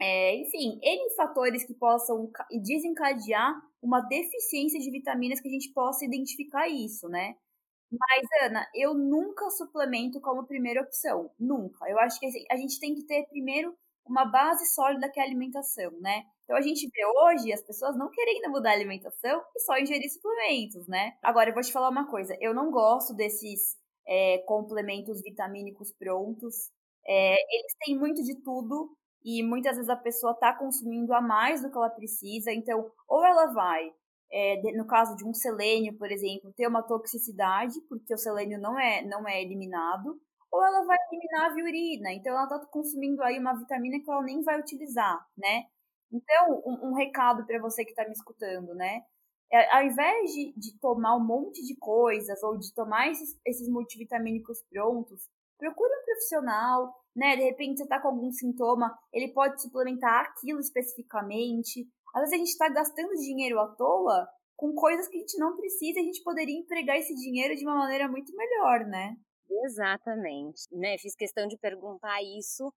é, 0.00 0.36
enfim, 0.36 0.78
N 0.82 1.10
fatores 1.16 1.64
que 1.64 1.74
possam 1.74 2.30
desencadear 2.62 3.54
uma 3.82 4.00
deficiência 4.02 4.80
de 4.80 4.90
vitaminas 4.90 5.40
que 5.40 5.48
a 5.48 5.50
gente 5.52 5.72
possa 5.72 6.04
identificar 6.04 6.68
isso, 6.68 7.08
né? 7.08 7.34
Mas, 7.90 8.26
Ana, 8.50 8.66
eu 8.74 8.94
nunca 8.94 9.50
suplemento 9.50 10.20
como 10.20 10.46
primeira 10.46 10.82
opção. 10.82 11.30
Nunca. 11.38 11.88
Eu 11.90 11.98
acho 12.00 12.20
que 12.20 12.26
assim, 12.26 12.44
a 12.50 12.56
gente 12.56 12.80
tem 12.80 12.94
que 12.94 13.04
ter 13.04 13.26
primeiro 13.28 13.74
uma 14.06 14.24
base 14.24 14.66
sólida 14.66 15.10
que 15.10 15.18
é 15.18 15.22
a 15.22 15.26
alimentação, 15.26 15.90
né? 16.00 16.24
Então 16.44 16.56
a 16.56 16.60
gente 16.60 16.88
vê 16.88 17.06
hoje 17.06 17.52
as 17.52 17.62
pessoas 17.62 17.96
não 17.96 18.10
querendo 18.10 18.50
mudar 18.50 18.70
a 18.70 18.74
alimentação 18.74 19.42
e 19.56 19.60
só 19.60 19.78
ingerir 19.78 20.10
suplementos, 20.12 20.86
né? 20.86 21.12
Agora 21.22 21.50
eu 21.50 21.54
vou 21.54 21.62
te 21.62 21.72
falar 21.72 21.88
uma 21.88 22.08
coisa, 22.10 22.36
eu 22.40 22.54
não 22.54 22.70
gosto 22.70 23.14
desses 23.14 23.76
é, 24.06 24.38
complementos 24.46 25.22
vitamínicos 25.22 25.92
prontos. 25.92 26.70
É, 27.06 27.32
eles 27.32 27.74
têm 27.84 27.98
muito 27.98 28.22
de 28.22 28.40
tudo 28.42 28.94
e 29.24 29.42
muitas 29.42 29.76
vezes 29.76 29.90
a 29.90 29.96
pessoa 29.96 30.32
está 30.32 30.52
consumindo 30.52 31.14
a 31.14 31.20
mais 31.20 31.62
do 31.62 31.70
que 31.70 31.76
ela 31.76 31.90
precisa, 31.90 32.52
então 32.52 32.90
ou 33.08 33.24
ela 33.24 33.46
vai 33.52 33.90
é, 34.34 34.60
no 34.76 34.84
caso 34.84 35.14
de 35.16 35.24
um 35.24 35.32
selênio, 35.32 35.96
por 35.96 36.10
exemplo, 36.10 36.52
ter 36.56 36.66
uma 36.66 36.82
toxicidade, 36.82 37.80
porque 37.88 38.12
o 38.12 38.18
selênio 38.18 38.58
não 38.60 38.76
é, 38.78 39.04
não 39.04 39.28
é 39.28 39.40
eliminado, 39.40 40.20
ou 40.54 40.64
ela 40.64 40.84
vai 40.84 40.96
eliminar 41.10 41.50
a 41.50 41.54
viurina, 41.54 42.12
então 42.12 42.32
ela 42.32 42.44
está 42.44 42.64
consumindo 42.66 43.20
aí 43.24 43.40
uma 43.40 43.58
vitamina 43.58 43.98
que 43.98 44.08
ela 44.08 44.22
nem 44.22 44.40
vai 44.40 44.60
utilizar, 44.60 45.26
né? 45.36 45.64
Então, 46.12 46.62
um, 46.64 46.90
um 46.90 46.94
recado 46.94 47.44
para 47.44 47.60
você 47.60 47.84
que 47.84 47.90
está 47.90 48.04
me 48.04 48.12
escutando, 48.12 48.72
né? 48.72 49.02
É, 49.52 49.76
ao 49.76 49.82
invés 49.82 50.32
de, 50.32 50.52
de 50.56 50.78
tomar 50.78 51.16
um 51.16 51.24
monte 51.24 51.60
de 51.66 51.76
coisas 51.76 52.40
ou 52.44 52.56
de 52.56 52.72
tomar 52.72 53.10
esses, 53.10 53.36
esses 53.44 53.68
multivitamínicos 53.68 54.62
prontos, 54.70 55.28
procure 55.58 55.92
um 55.92 56.04
profissional, 56.04 56.94
né? 57.16 57.36
De 57.36 57.42
repente 57.42 57.78
você 57.78 57.82
está 57.82 58.00
com 58.00 58.08
algum 58.08 58.30
sintoma, 58.30 58.96
ele 59.12 59.32
pode 59.32 59.60
suplementar 59.60 60.24
aquilo 60.26 60.60
especificamente. 60.60 61.84
Às 62.14 62.22
vezes 62.22 62.34
a 62.34 62.38
gente 62.38 62.50
está 62.50 62.68
gastando 62.68 63.10
dinheiro 63.16 63.58
à 63.58 63.66
toa 63.74 64.28
com 64.56 64.72
coisas 64.72 65.08
que 65.08 65.16
a 65.16 65.20
gente 65.20 65.36
não 65.36 65.56
precisa, 65.56 65.98
a 65.98 66.04
gente 66.04 66.22
poderia 66.22 66.56
empregar 66.56 66.96
esse 66.96 67.12
dinheiro 67.16 67.56
de 67.56 67.64
uma 67.64 67.74
maneira 67.76 68.06
muito 68.06 68.32
melhor, 68.36 68.86
né? 68.86 69.16
Exatamente, 69.50 70.62
né? 70.72 70.96
Fiz 70.98 71.14
questão 71.14 71.46
de 71.46 71.56
perguntar 71.58 72.22
isso 72.22 72.72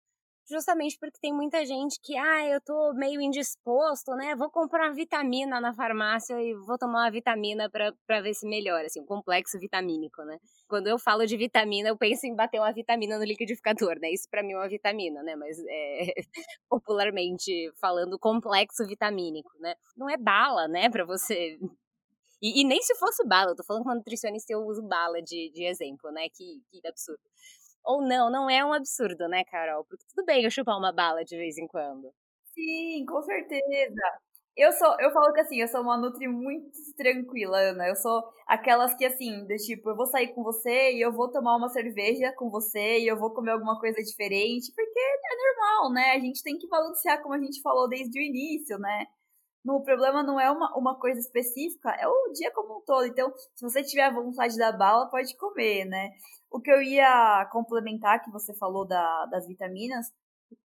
justamente 0.49 0.97
porque 0.97 1.20
tem 1.22 1.34
muita 1.34 1.65
gente 1.65 1.99
que, 2.01 2.15
ah, 2.18 2.47
eu 2.47 2.61
tô 2.61 2.93
meio 2.93 3.20
indisposto, 3.22 4.11
né? 4.15 4.34
Vou 4.36 4.49
comprar 4.49 4.88
uma 4.88 4.93
vitamina 4.95 5.59
na 5.59 5.74
farmácia 5.74 6.41
e 6.41 6.53
vou 6.55 6.78
tomar 6.78 7.03
uma 7.03 7.11
vitamina 7.11 7.70
para 7.70 8.22
ver 8.22 8.34
se 8.34 8.47
melhora, 8.47 8.86
assim, 8.86 9.01
um 9.01 9.05
complexo 9.05 9.59
vitamínico, 9.59 10.24
né? 10.24 10.38
Quando 10.70 10.88
eu 10.88 10.97
falo 10.97 11.26
de 11.26 11.36
vitamina, 11.36 11.89
eu 11.89 11.97
penso 11.97 12.26
em 12.26 12.34
bater 12.36 12.59
uma 12.61 12.72
vitamina 12.72 13.18
no 13.18 13.26
liquidificador, 13.26 13.99
né? 13.99 14.09
Isso 14.11 14.30
para 14.30 14.41
mim 14.41 14.53
é 14.53 14.57
uma 14.57 14.70
vitamina, 14.70 15.22
né? 15.22 15.36
Mas 15.36 15.57
é, 15.68 16.13
popularmente 16.70 17.51
falando, 17.82 18.18
complexo 18.18 18.88
vitamínico, 18.88 19.51
né? 19.59 19.76
Não 19.97 20.09
é 20.09 20.15
bala, 20.18 20.68
né, 20.70 20.89
para 20.89 21.03
você 21.05 21.57
E, 22.41 22.61
e, 22.61 22.63
nem 22.63 22.81
se 22.81 22.95
fosse 22.95 23.25
bala, 23.27 23.51
eu 23.51 23.55
tô 23.55 23.63
falando 23.63 23.83
com 23.83 23.89
uma 23.89 23.95
nutricionista 23.95 24.53
eu 24.53 24.61
uso 24.61 24.81
bala 24.83 25.21
de, 25.21 25.51
de 25.53 25.65
exemplo, 25.65 26.11
né? 26.11 26.27
Que, 26.29 26.61
que 26.71 26.88
absurdo. 26.88 27.21
Ou 27.83 28.01
não, 28.01 28.29
não 28.29 28.49
é 28.49 28.63
um 28.65 28.73
absurdo, 28.73 29.27
né, 29.27 29.43
Carol? 29.45 29.85
Porque 29.85 30.05
tudo 30.13 30.25
bem 30.25 30.43
eu 30.43 30.51
chupar 30.51 30.77
uma 30.77 30.91
bala 30.91 31.23
de 31.23 31.38
vez 31.38 31.57
em 31.57 31.67
quando. 31.67 32.11
Sim, 32.53 33.05
com 33.07 33.21
certeza. 33.23 33.95
Eu 34.57 34.71
sou, 34.71 34.95
eu 34.99 35.11
falo 35.11 35.31
que 35.33 35.39
assim, 35.41 35.61
eu 35.61 35.67
sou 35.67 35.81
uma 35.81 35.97
nutri 35.97 36.27
muito 36.27 36.71
tranquila, 36.97 37.59
Ana. 37.59 37.88
Eu 37.88 37.95
sou 37.95 38.23
aquelas 38.47 38.95
que 38.95 39.05
assim, 39.05 39.45
de 39.45 39.55
tipo, 39.57 39.89
eu 39.91 39.95
vou 39.95 40.07
sair 40.07 40.33
com 40.33 40.43
você 40.43 40.93
e 40.93 41.01
eu 41.01 41.11
vou 41.13 41.31
tomar 41.31 41.55
uma 41.55 41.69
cerveja 41.69 42.33
com 42.33 42.49
você 42.49 42.99
e 42.99 43.07
eu 43.07 43.17
vou 43.19 43.31
comer 43.33 43.51
alguma 43.51 43.79
coisa 43.79 44.01
diferente, 44.01 44.71
porque 44.75 44.99
é 44.99 45.35
normal, 45.38 45.93
né? 45.93 46.11
A 46.13 46.19
gente 46.19 46.41
tem 46.43 46.57
que 46.57 46.67
balancear 46.67 47.21
como 47.21 47.35
a 47.35 47.39
gente 47.39 47.61
falou 47.61 47.88
desde 47.88 48.19
o 48.19 48.23
início, 48.23 48.79
né? 48.79 49.05
O 49.76 49.84
problema 49.84 50.24
não 50.24 50.39
é 50.39 50.49
uma, 50.49 50.76
uma 50.78 50.99
coisa 50.99 51.20
específica, 51.20 51.89
é 51.91 52.07
o 52.07 52.32
dia 52.34 52.51
como 52.51 52.78
um 52.78 52.82
todo. 52.82 53.05
Então, 53.05 53.32
se 53.55 53.63
você 53.63 53.84
tiver 53.84 54.11
vontade 54.13 54.57
da 54.57 54.72
bala, 54.72 55.09
pode 55.09 55.36
comer, 55.38 55.86
né? 55.86 56.11
O 56.49 56.59
que 56.61 56.72
eu 56.72 56.82
ia 56.82 57.45
complementar 57.51 58.24
que 58.24 58.32
você 58.32 58.53
falou 58.55 58.86
da, 58.88 59.26
das 59.28 59.47
vitaminas, 59.47 60.07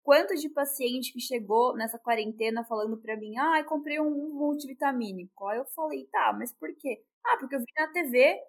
quanto 0.03 0.35
de 0.35 0.49
paciente 0.49 1.11
que 1.11 1.19
chegou 1.19 1.75
nessa 1.75 1.99
quarentena 1.99 2.63
falando 2.63 2.97
pra 2.97 3.17
mim, 3.17 3.37
ah, 3.37 3.63
comprei 3.65 3.99
um 3.99 4.33
multivitamínico. 4.33 5.47
Aí 5.47 5.57
eu 5.57 5.65
falei, 5.75 6.07
tá, 6.11 6.33
mas 6.37 6.53
por 6.53 6.69
quê? 6.77 7.03
Ah, 7.25 7.37
porque 7.37 7.55
eu 7.55 7.59
vi 7.59 7.65
na 7.77 7.87
TV 7.91 8.39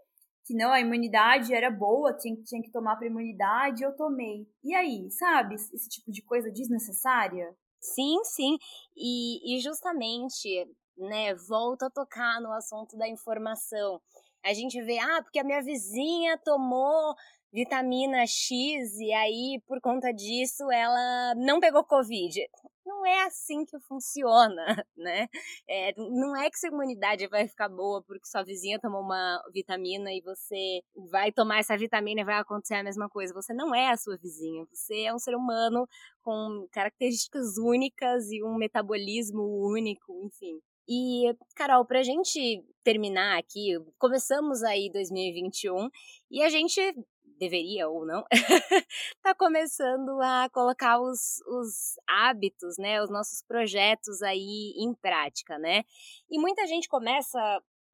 que 0.47 0.55
não, 0.55 0.71
a 0.73 0.81
imunidade 0.81 1.55
era 1.55 1.71
boa, 1.71 2.13
tinha, 2.13 2.37
tinha 2.45 2.63
que 2.63 2.71
tomar 2.71 2.97
pra 2.97 3.07
imunidade, 3.07 3.83
eu 3.83 3.97
tomei. 3.97 4.47
E 4.63 4.75
aí, 4.75 5.11
sabe, 5.11 5.55
esse 5.55 5.89
tipo 5.89 6.13
de 6.13 6.23
coisa 6.23 6.51
desnecessária? 6.51 7.55
Sim, 7.85 8.24
sim. 8.24 8.57
E, 8.97 9.57
e 9.57 9.61
justamente, 9.61 10.66
né, 10.97 11.35
volta 11.35 11.87
a 11.87 11.91
tocar 11.91 12.41
no 12.41 12.51
assunto 12.53 12.97
da 12.97 13.07
informação. 13.09 14.01
A 14.43 14.55
gente 14.55 14.80
vê, 14.82 14.99
ah, 14.99 15.22
porque 15.22 15.39
a 15.39 15.45
minha 15.45 15.62
vizinha 15.62 16.39
tomou 16.39 17.14
vitamina 17.53 18.26
X 18.26 18.99
e 18.99 19.12
aí, 19.12 19.61
por 19.66 19.80
conta 19.80 20.12
disso, 20.12 20.70
ela 20.72 21.35
não 21.37 21.61
pegou 21.61 21.85
Covid. 21.85 22.41
Não 22.85 23.07
é 23.07 23.22
assim 23.22 23.64
que 23.64 23.78
funciona, 23.80 24.64
né? 24.97 25.26
É, 25.68 25.95
não 25.97 26.37
é 26.37 26.51
que 26.51 26.59
sua 26.59 26.68
imunidade 26.68 27.26
vai 27.28 27.49
ficar 27.49 27.68
boa 27.68 28.03
porque 28.03 28.26
sua 28.26 28.43
vizinha 28.43 28.78
tomou 28.78 29.01
uma 29.01 29.43
vitamina 29.53 30.12
e 30.12 30.20
você 30.20 30.82
vai 31.11 31.32
tomar 31.32 31.59
essa 31.61 31.76
vitamina 31.76 32.20
e 32.20 32.24
vai 32.24 32.39
acontecer 32.39 32.74
a 32.74 32.85
mesma 32.85 33.09
coisa. 33.09 33.32
Você 33.35 33.55
não 33.55 33.74
é 33.74 33.91
a 33.91 33.97
sua 33.97 34.16
vizinha. 34.18 34.66
Você 34.72 35.03
é 35.03 35.14
um 35.14 35.18
ser 35.18 35.35
humano 35.35 35.87
com 36.22 36.66
características 36.72 37.57
únicas 37.59 38.30
e 38.30 38.43
um 38.45 38.57
metabolismo 38.57 39.43
único, 39.43 40.12
enfim. 40.22 40.61
E, 40.87 41.35
Carol, 41.57 41.87
pra 41.87 42.03
gente 42.03 42.62
terminar 42.82 43.39
aqui, 43.39 43.70
começamos 43.99 44.62
aí 44.62 44.91
2021 44.93 45.89
e 46.30 46.43
a 46.43 46.51
gente 46.51 46.78
deveria 47.39 47.89
ou 47.89 48.07
não, 48.07 48.24
tá 49.22 49.35
começando 49.35 50.20
a 50.20 50.49
colocar 50.51 51.01
os, 51.01 51.41
os 51.47 51.95
hábitos, 52.09 52.76
né, 52.78 53.03
os 53.03 53.11
nossos 53.11 53.43
projetos 53.43 54.22
aí 54.22 54.74
em 54.76 54.95
prática, 54.95 55.59
né? 55.59 55.85
E 56.30 56.39
muita 56.39 56.66
gente 56.66 56.89
começa 56.89 57.39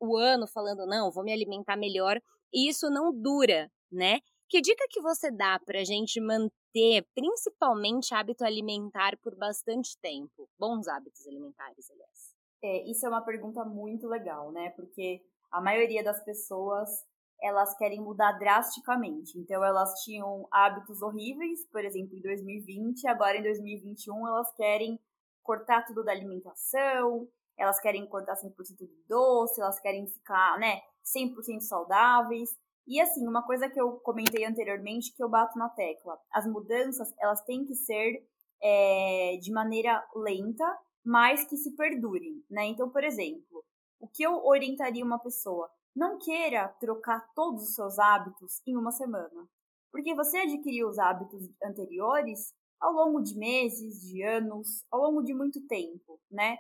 o 0.01 0.17
ano 0.17 0.47
falando, 0.47 0.87
não, 0.87 1.11
vou 1.11 1.25
me 1.25 1.33
alimentar 1.33 1.77
melhor, 1.77 2.21
e 2.53 2.69
isso 2.69 2.91
não 2.91 3.13
dura, 3.13 3.71
né? 3.91 4.21
Que 4.49 4.61
dica 4.61 4.85
que 4.91 5.01
você 5.01 5.31
dá 5.31 5.61
pra 5.65 5.85
gente 5.85 6.21
manter, 6.21 7.07
principalmente 7.15 8.15
hábito 8.15 8.45
alimentar 8.45 9.17
por 9.19 9.37
bastante 9.37 9.97
tempo? 10.01 10.49
Bons 10.59 10.89
hábitos 10.89 11.27
alimentares, 11.27 11.89
aliás. 11.91 12.35
É, 12.63 12.91
isso 12.91 13.07
é 13.07 13.09
uma 13.09 13.25
pergunta 13.25 13.65
muito 13.65 14.09
legal, 14.09 14.51
né? 14.51 14.71
Porque 14.71 15.23
a 15.53 15.61
maioria 15.61 16.03
das 16.03 16.23
pessoas 16.25 17.05
elas 17.43 17.77
querem 17.77 18.01
mudar 18.01 18.33
drasticamente. 18.33 19.39
Então, 19.39 19.65
elas 19.65 20.03
tinham 20.03 20.47
hábitos 20.51 21.03
horríveis, 21.03 21.67
por 21.71 21.85
exemplo, 21.85 22.17
em 22.17 22.21
2020, 22.21 23.07
agora 23.09 23.37
em 23.37 23.43
2021 23.43 24.29
elas 24.29 24.53
querem 24.55 25.01
cortar 25.43 25.85
tudo 25.85 26.05
da 26.05 26.13
alimentação, 26.13 27.27
elas 27.59 27.81
querem 27.81 28.07
cortar 28.07 28.37
100% 28.37 28.55
de 28.79 29.05
doce, 29.09 29.61
elas 29.61 29.81
querem 29.81 30.07
ficar, 30.07 30.59
né, 30.59 30.81
100% 31.05 31.61
saudáveis. 31.61 32.51
E 32.87 33.01
assim, 33.01 33.27
uma 33.27 33.43
coisa 33.45 33.69
que 33.69 33.81
eu 33.81 33.93
comentei 34.01 34.45
anteriormente, 34.45 35.15
que 35.15 35.23
eu 35.23 35.29
bato 35.29 35.59
na 35.59 35.69
tecla, 35.69 36.19
as 36.33 36.47
mudanças, 36.47 37.13
elas 37.21 37.43
têm 37.43 37.65
que 37.65 37.75
ser 37.75 38.27
é, 38.63 39.39
de 39.41 39.53
maneira 39.53 40.05
lenta, 40.15 40.65
mas 41.05 41.45
que 41.45 41.57
se 41.57 41.75
perdurem, 41.77 42.43
né? 42.51 42.67
Então, 42.67 42.91
por 42.91 43.05
exemplo, 43.05 43.65
o 43.99 44.09
que 44.09 44.23
eu 44.23 44.45
orientaria 44.45 45.05
uma 45.05 45.19
pessoa? 45.19 45.71
Não 45.95 46.19
queira 46.19 46.69
trocar 46.81 47.29
todos 47.35 47.65
os 47.65 47.75
seus 47.75 47.99
hábitos 47.99 48.63
em 48.67 48.77
uma 48.77 48.93
semana, 48.93 49.49
porque 49.91 50.15
você 50.15 50.39
adquiriu 50.39 50.89
os 50.89 50.99
hábitos 50.99 51.51
anteriores 51.63 52.55
ao 52.81 52.93
longo 52.93 53.21
de 53.21 53.37
meses, 53.37 54.01
de 54.01 54.23
anos, 54.23 54.85
ao 54.91 55.01
longo 55.01 55.23
de 55.23 55.35
muito 55.35 55.61
tempo, 55.67 56.21
né? 56.31 56.59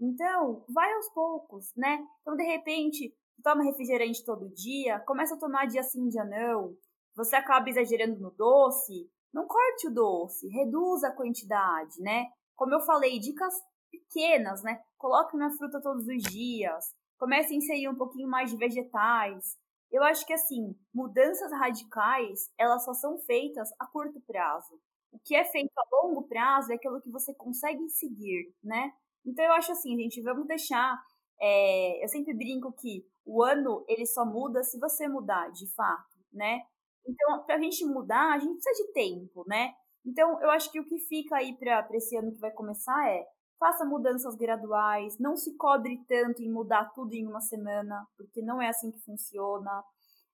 Então, 0.00 0.64
vai 0.68 0.92
aos 0.94 1.08
poucos, 1.10 1.72
né? 1.76 2.04
Então, 2.20 2.36
de 2.36 2.42
repente, 2.42 3.14
toma 3.42 3.62
refrigerante 3.62 4.24
todo 4.24 4.52
dia, 4.52 4.98
começa 5.00 5.36
a 5.36 5.38
tomar 5.38 5.66
dia 5.66 5.82
sim, 5.82 6.08
dia 6.08 6.24
não, 6.24 6.76
você 7.14 7.36
acaba 7.36 7.70
exagerando 7.70 8.18
no 8.20 8.30
doce, 8.32 9.08
não 9.32 9.46
corte 9.46 9.86
o 9.86 9.94
doce, 9.94 10.48
reduza 10.48 11.08
a 11.08 11.14
quantidade, 11.14 12.00
né? 12.00 12.26
Como 12.56 12.74
eu 12.74 12.80
falei, 12.80 13.18
dicas 13.18 13.54
pequenas, 13.90 14.62
né? 14.62 14.82
Coloque 14.98 15.36
uma 15.36 15.50
fruta 15.56 15.80
todos 15.80 16.06
os 16.06 16.22
dias, 16.22 16.92
comece 17.22 17.54
a 17.54 17.56
inserir 17.56 17.88
um 17.88 17.94
pouquinho 17.94 18.28
mais 18.28 18.50
de 18.50 18.56
vegetais. 18.56 19.56
Eu 19.92 20.02
acho 20.02 20.26
que 20.26 20.32
assim, 20.32 20.76
mudanças 20.92 21.52
radicais, 21.52 22.50
elas 22.58 22.84
só 22.84 22.92
são 22.94 23.16
feitas 23.20 23.70
a 23.78 23.86
curto 23.86 24.20
prazo. 24.22 24.74
O 25.12 25.20
que 25.20 25.36
é 25.36 25.44
feito 25.44 25.70
a 25.78 25.84
longo 25.92 26.24
prazo 26.26 26.72
é 26.72 26.74
aquilo 26.74 27.00
que 27.00 27.12
você 27.12 27.32
consegue 27.32 27.88
seguir, 27.90 28.52
né? 28.60 28.92
Então 29.24 29.44
eu 29.44 29.52
acho 29.52 29.70
assim, 29.70 29.96
gente, 29.96 30.20
vamos 30.20 30.48
deixar. 30.48 31.00
É, 31.40 32.02
eu 32.02 32.08
sempre 32.08 32.34
brinco 32.34 32.72
que 32.72 33.06
o 33.24 33.40
ano 33.44 33.84
ele 33.86 34.04
só 34.04 34.24
muda 34.24 34.64
se 34.64 34.76
você 34.80 35.06
mudar, 35.06 35.48
de 35.52 35.72
fato, 35.76 36.18
né? 36.32 36.62
Então, 37.06 37.44
para 37.44 37.54
a 37.54 37.60
gente 37.60 37.84
mudar, 37.84 38.32
a 38.32 38.38
gente 38.40 38.54
precisa 38.54 38.84
de 38.84 38.92
tempo, 38.92 39.44
né? 39.46 39.72
Então, 40.04 40.40
eu 40.42 40.50
acho 40.50 40.72
que 40.72 40.80
o 40.80 40.84
que 40.84 40.98
fica 40.98 41.36
aí 41.36 41.56
para 41.56 41.86
esse 41.92 42.16
ano 42.16 42.32
que 42.32 42.40
vai 42.40 42.50
começar 42.50 43.08
é 43.08 43.24
faça 43.62 43.84
mudanças 43.84 44.34
graduais, 44.34 45.16
não 45.20 45.36
se 45.36 45.56
cobre 45.56 46.04
tanto 46.08 46.42
em 46.42 46.50
mudar 46.50 46.86
tudo 46.86 47.14
em 47.14 47.24
uma 47.24 47.40
semana, 47.40 48.04
porque 48.16 48.42
não 48.42 48.60
é 48.60 48.68
assim 48.68 48.90
que 48.90 48.98
funciona. 49.04 49.84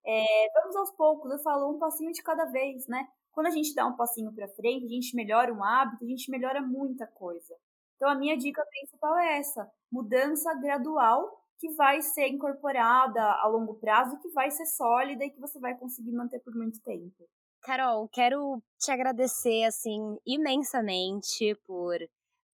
É, 0.07 0.25
vamos 0.55 0.75
aos 0.75 0.91
poucos, 0.93 1.31
eu 1.31 1.39
falo 1.41 1.71
um 1.71 1.79
passinho 1.79 2.11
de 2.11 2.23
cada 2.23 2.47
vez, 2.47 2.89
né? 2.89 3.07
Quando 3.31 3.49
a 3.49 3.51
gente 3.51 3.75
dá 3.75 3.87
um 3.87 3.95
passinho 3.95 4.33
para 4.35 4.49
frente, 4.49 4.87
a 4.87 4.89
gente 4.89 5.15
melhora 5.15 5.53
um 5.53 5.63
hábito, 5.63 6.07
a 6.07 6.09
gente 6.09 6.31
melhora 6.31 6.63
muita 6.63 7.07
coisa. 7.07 7.55
Então 7.97 8.09
a 8.09 8.15
minha 8.15 8.35
dica 8.35 8.65
principal 8.65 9.19
é 9.19 9.39
essa: 9.39 9.71
mudança 9.93 10.55
gradual 10.55 11.31
que 11.59 11.69
vai 11.75 12.01
ser 12.01 12.29
incorporada 12.29 13.21
a 13.21 13.47
longo 13.47 13.75
prazo, 13.75 14.19
que 14.21 14.31
vai 14.31 14.51
ser 14.51 14.65
sólida 14.65 15.23
e 15.23 15.31
que 15.31 15.41
você 15.41 15.61
vai 15.61 15.77
conseguir 15.77 16.13
manter 16.13 16.41
por 16.41 16.55
muito 16.55 16.81
tempo. 16.81 17.29
Carol, 17.61 18.09
quero 18.09 18.63
te 18.79 18.91
agradecer 18.91 19.65
assim 19.65 20.17
imensamente 20.25 21.55
por 21.67 21.99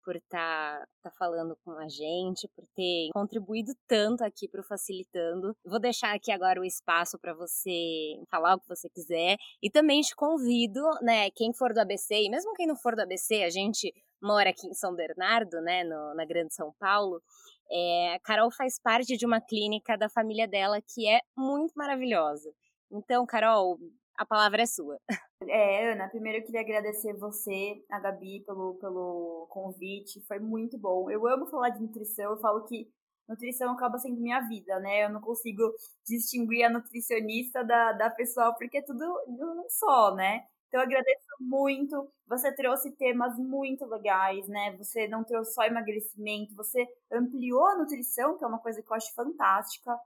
por 0.05 0.17
estar 0.17 0.81
tá, 0.81 0.87
tá 1.05 1.11
falando 1.19 1.57
com 1.65 1.73
a 1.73 1.89
gente, 1.89 2.49
por 2.55 2.65
ter 2.75 3.09
contribuído 3.13 3.73
tanto 3.89 4.23
aqui 4.23 4.49
para 4.49 4.61
o 4.61 4.65
Facilitando. 4.65 5.57
Vou 5.65 5.81
deixar 5.81 6.15
aqui 6.15 6.31
agora 6.31 6.61
o 6.61 6.65
espaço 6.65 7.19
para 7.19 7.35
você 7.35 8.21
falar 8.31 8.55
o 8.55 8.61
que 8.61 8.69
você 8.69 8.89
quiser 8.89 9.37
e 9.63 9.71
também 9.71 10.01
te 10.03 10.15
convido, 10.15 10.81
né, 11.03 11.31
quem 11.31 11.53
for 11.53 11.73
do 11.73 11.81
ABC 11.81 12.23
e 12.23 12.31
mesmo 12.31 12.53
quem 12.55 12.67
não 12.67 12.77
for 12.77 12.95
do 12.95 13.03
ABC, 13.03 13.43
a 13.43 13.51
gente 13.51 13.93
mora 14.23 14.51
aqui 14.51 14.67
em 14.67 14.75
São 14.75 14.95
Bernardo, 14.95 15.61
né, 15.63 15.85
no, 15.85 16.15
na 16.15 16.25
Grande 16.25 16.55
São 16.55 16.73
Paulo. 16.79 17.23
É, 17.71 18.15
a 18.15 18.21
Carol 18.21 18.51
faz 18.51 18.79
parte 18.81 19.17
de 19.17 19.27
uma 19.27 19.41
clínica 19.41 19.97
da 19.97 20.09
família 20.09 20.47
dela 20.47 20.81
que 20.81 21.09
é 21.09 21.21
muito 21.37 21.73
maravilhosa. 21.75 22.53
Então, 22.91 23.27
Carol, 23.27 23.79
a 24.17 24.25
palavra 24.25 24.63
é 24.63 24.67
sua. 24.67 24.99
É, 25.47 25.93
Ana, 25.93 26.09
primeiro 26.09 26.39
eu 26.39 26.45
queria 26.45 26.61
agradecer 26.61 27.13
você, 27.15 27.85
a 27.91 28.01
Gabi, 28.01 28.41
pelo, 28.47 28.75
pelo 28.75 29.47
convite. 29.51 30.25
Foi 30.27 30.39
muito 30.39 30.79
bom. 30.79 31.11
Eu 31.11 31.27
amo 31.27 31.47
falar 31.47 31.71
de 31.71 31.83
nutrição. 31.83 32.33
Eu 32.33 32.39
falo 32.39 32.65
que 32.65 32.89
nutrição 33.29 33.73
acaba 33.73 33.99
sendo 33.99 34.21
minha 34.21 34.41
vida, 34.41 34.79
né? 34.81 35.05
Eu 35.05 35.11
não 35.11 35.21
consigo 35.21 35.75
distinguir 36.07 36.65
a 36.65 36.71
nutricionista 36.71 37.65
da, 37.65 37.93
da 37.93 38.11
pessoa, 38.11 38.55
porque 38.55 38.79
é 38.79 38.83
tudo 38.83 39.05
um 39.29 39.67
só, 39.69 40.15
né? 40.15 40.45
Então 40.69 40.81
eu 40.81 40.87
agradeço 40.87 41.25
muito. 41.41 42.11
Você 42.27 42.53
trouxe 42.53 42.91
temas 42.93 43.39
muito 43.39 43.85
legais, 43.87 44.49
né? 44.49 44.77
Você 44.77 45.07
não 45.07 45.23
trouxe 45.25 45.55
só 45.55 45.63
emagrecimento, 45.65 46.55
você 46.55 46.87
ampliou 47.13 47.67
a 47.67 47.77
nutrição, 47.77 48.37
que 48.37 48.45
é 48.45 48.47
uma 48.47 48.59
coisa 48.59 48.83
que 48.83 48.91
eu 48.91 48.97
acho 48.97 49.15
fantástica. 49.15 49.97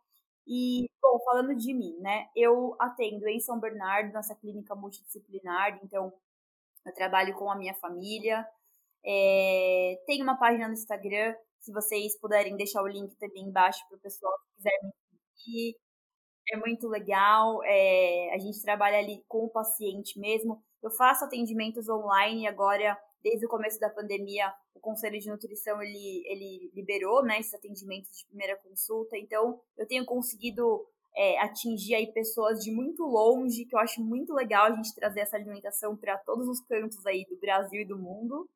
E, 0.48 0.88
bom, 1.02 1.18
falando 1.26 1.54
de 1.54 1.74
mim, 1.74 1.96
né? 2.00 2.26
Eu 2.34 2.74
atendo 2.80 3.28
em 3.28 3.38
São 3.38 3.60
Bernardo, 3.60 4.14
nossa 4.14 4.34
clínica 4.34 4.74
multidisciplinar, 4.74 5.78
então 5.84 6.12
eu 6.86 6.94
trabalho 6.94 7.34
com 7.34 7.50
a 7.50 7.56
minha 7.56 7.74
família. 7.74 8.46
É, 9.04 10.00
tem 10.06 10.22
uma 10.22 10.38
página 10.38 10.66
no 10.68 10.74
Instagram, 10.74 11.34
se 11.60 11.72
vocês 11.72 12.18
puderem 12.18 12.56
deixar 12.56 12.82
o 12.82 12.88
link 12.88 13.14
também 13.16 13.44
embaixo 13.44 13.86
para 13.88 13.98
o 13.98 14.00
pessoal 14.00 14.32
que 14.38 14.56
quiser 14.56 14.78
me 14.82 14.92
que 15.44 15.76
é 16.52 16.56
muito 16.56 16.88
legal. 16.88 17.62
É, 17.64 18.34
a 18.34 18.38
gente 18.38 18.62
trabalha 18.62 18.98
ali 18.98 19.24
com 19.28 19.44
o 19.44 19.50
paciente 19.50 20.18
mesmo. 20.18 20.62
Eu 20.82 20.90
faço 20.90 21.24
atendimentos 21.24 21.88
online 21.88 22.46
agora, 22.46 22.98
desde 23.22 23.46
o 23.46 23.48
começo 23.48 23.78
da 23.78 23.90
pandemia, 23.90 24.52
o 24.74 24.80
Conselho 24.80 25.18
de 25.18 25.28
Nutrição 25.28 25.82
ele, 25.82 26.22
ele 26.26 26.70
liberou 26.74 27.22
né, 27.22 27.40
esses 27.40 27.54
atendimentos 27.54 28.10
de 28.16 28.26
primeira 28.26 28.56
consulta. 28.56 29.16
Então, 29.16 29.60
eu 29.76 29.86
tenho 29.86 30.04
conseguido 30.04 30.86
é, 31.16 31.40
atingir 31.40 31.94
aí 31.94 32.12
pessoas 32.12 32.60
de 32.60 32.70
muito 32.70 33.02
longe, 33.04 33.64
que 33.64 33.74
eu 33.74 33.80
acho 33.80 34.00
muito 34.00 34.32
legal 34.32 34.66
a 34.66 34.74
gente 34.74 34.94
trazer 34.94 35.20
essa 35.20 35.36
alimentação 35.36 35.96
para 35.96 36.16
todos 36.18 36.46
os 36.48 36.60
cantos 36.60 37.04
aí 37.06 37.24
do 37.28 37.36
Brasil 37.38 37.80
e 37.82 37.88
do 37.88 37.98
mundo. 37.98 38.48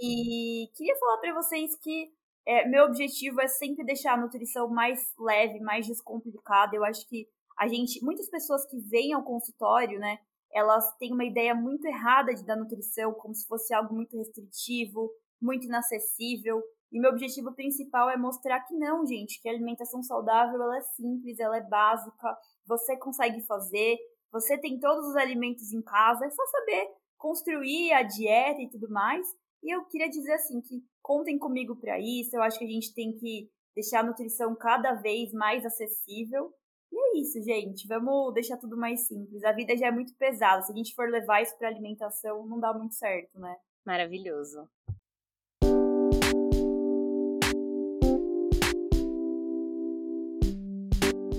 E 0.00 0.70
queria 0.74 0.96
falar 0.98 1.18
para 1.18 1.34
vocês 1.34 1.76
que 1.76 2.10
é, 2.46 2.66
meu 2.66 2.84
objetivo 2.84 3.40
é 3.40 3.46
sempre 3.46 3.84
deixar 3.84 4.14
a 4.14 4.20
nutrição 4.20 4.68
mais 4.68 5.00
leve, 5.18 5.60
mais 5.60 5.86
descomplicada. 5.86 6.74
Eu 6.74 6.84
acho 6.84 7.06
que 7.08 7.28
a 7.58 7.68
gente, 7.68 8.02
muitas 8.02 8.28
pessoas 8.28 8.66
que 8.66 8.78
vêm 8.78 9.12
ao 9.12 9.22
consultório, 9.22 9.98
né, 9.98 10.18
elas 10.52 10.84
têm 10.98 11.12
uma 11.12 11.24
ideia 11.24 11.54
muito 11.54 11.86
errada 11.86 12.34
de, 12.34 12.44
da 12.44 12.56
nutrição, 12.56 13.12
como 13.14 13.34
se 13.34 13.46
fosse 13.46 13.72
algo 13.72 13.94
muito 13.94 14.16
restritivo, 14.16 15.10
muito 15.40 15.66
inacessível. 15.66 16.62
E 16.92 17.00
meu 17.00 17.10
objetivo 17.10 17.54
principal 17.54 18.10
é 18.10 18.16
mostrar 18.16 18.60
que 18.60 18.74
não, 18.76 19.06
gente, 19.06 19.40
que 19.40 19.48
a 19.48 19.52
alimentação 19.52 20.02
saudável 20.02 20.60
ela 20.62 20.76
é 20.76 20.82
simples, 20.82 21.38
ela 21.38 21.56
é 21.56 21.62
básica, 21.62 22.36
você 22.66 22.96
consegue 22.98 23.40
fazer, 23.46 23.96
você 24.30 24.58
tem 24.58 24.78
todos 24.78 25.06
os 25.06 25.16
alimentos 25.16 25.72
em 25.72 25.82
casa, 25.82 26.26
é 26.26 26.30
só 26.30 26.46
saber 26.46 26.88
construir 27.16 27.92
a 27.92 28.02
dieta 28.02 28.60
e 28.60 28.68
tudo 28.68 28.90
mais. 28.90 29.26
E 29.62 29.74
eu 29.74 29.84
queria 29.86 30.08
dizer 30.08 30.32
assim 30.32 30.60
que 30.60 30.82
contem 31.00 31.38
comigo 31.38 31.76
para 31.76 31.98
isso. 32.00 32.34
Eu 32.34 32.42
acho 32.42 32.58
que 32.58 32.64
a 32.64 32.68
gente 32.68 32.92
tem 32.92 33.12
que 33.12 33.48
deixar 33.74 34.00
a 34.00 34.02
nutrição 34.02 34.54
cada 34.56 34.94
vez 34.94 35.32
mais 35.32 35.64
acessível. 35.64 36.52
E 36.92 36.98
é 36.98 37.20
isso, 37.20 37.42
gente. 37.42 37.88
Vamos 37.88 38.34
deixar 38.34 38.58
tudo 38.58 38.76
mais 38.76 39.06
simples. 39.06 39.42
A 39.44 39.52
vida 39.52 39.74
já 39.76 39.86
é 39.86 39.90
muito 39.90 40.14
pesada. 40.16 40.60
Se 40.62 40.70
a 40.70 40.76
gente 40.76 40.94
for 40.94 41.08
levar 41.08 41.40
isso 41.40 41.56
para 41.56 41.68
alimentação, 41.68 42.46
não 42.46 42.60
dá 42.60 42.74
muito 42.74 42.94
certo, 42.94 43.40
né? 43.40 43.56
Maravilhoso. 43.84 44.68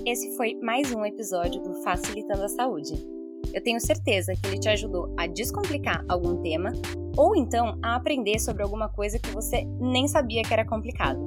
Esse 0.04 0.36
foi 0.36 0.54
mais 0.56 0.92
um 0.92 1.04
episódio 1.04 1.62
do 1.62 1.82
Facilitando 1.82 2.42
a 2.42 2.48
Saúde. 2.48 2.92
Eu 3.54 3.62
tenho 3.62 3.80
certeza 3.80 4.34
que 4.34 4.46
ele 4.48 4.58
te 4.58 4.68
ajudou 4.68 5.14
a 5.16 5.28
descomplicar 5.28 6.04
algum 6.08 6.42
tema 6.42 6.72
ou 7.16 7.36
então 7.36 7.78
a 7.80 7.94
aprender 7.94 8.40
sobre 8.40 8.64
alguma 8.64 8.88
coisa 8.88 9.18
que 9.18 9.30
você 9.30 9.64
nem 9.80 10.08
sabia 10.08 10.42
que 10.42 10.52
era 10.52 10.66
complicado. 10.66 11.20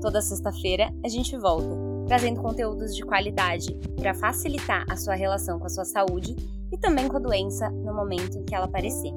Toda 0.00 0.22
sexta-feira 0.22 0.90
a 1.04 1.08
gente 1.08 1.36
volta, 1.36 1.87
trazendo 2.08 2.40
conteúdos 2.40 2.96
de 2.96 3.04
qualidade 3.04 3.74
para 3.94 4.14
facilitar 4.14 4.84
a 4.88 4.96
sua 4.96 5.14
relação 5.14 5.58
com 5.58 5.66
a 5.66 5.70
sua 5.70 5.84
saúde 5.84 6.34
e 6.72 6.78
também 6.78 7.06
com 7.06 7.18
a 7.18 7.20
doença 7.20 7.68
no 7.70 7.94
momento 7.94 8.38
em 8.38 8.44
que 8.44 8.54
ela 8.54 8.64
aparecer. 8.64 9.12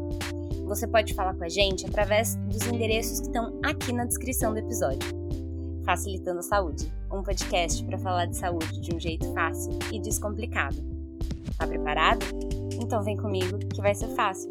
Você 0.66 0.86
pode 0.86 1.14
falar 1.14 1.34
com 1.34 1.44
a 1.44 1.50
gente 1.50 1.86
através 1.86 2.36
dos 2.36 2.68
endereços 2.68 3.22
que 3.22 3.28
estão 3.28 3.60
aqui 3.64 3.94
na 3.94 4.06
descrição 4.06 4.54
do 4.54 4.60
episódio. 4.60 5.10
Facilitando 5.86 6.39
a 6.39 6.44
Saúde, 6.44 6.92
um 7.12 7.24
podcast 7.24 7.84
para 7.86 7.98
falar 7.98 8.26
de 8.26 8.38
saúde 8.38 8.80
de 8.82 8.94
um 8.94 9.00
jeito 9.00 9.34
fácil 9.34 9.72
e 9.92 10.00
descomplicado. 10.00 10.78
Tá 11.58 11.66
preparado? 11.66 12.26
Então 12.82 13.02
vem 13.04 13.18
comigo 13.18 13.58
que 13.58 13.82
vai 13.82 13.96
ser 13.96 14.08
fácil. 14.10 14.50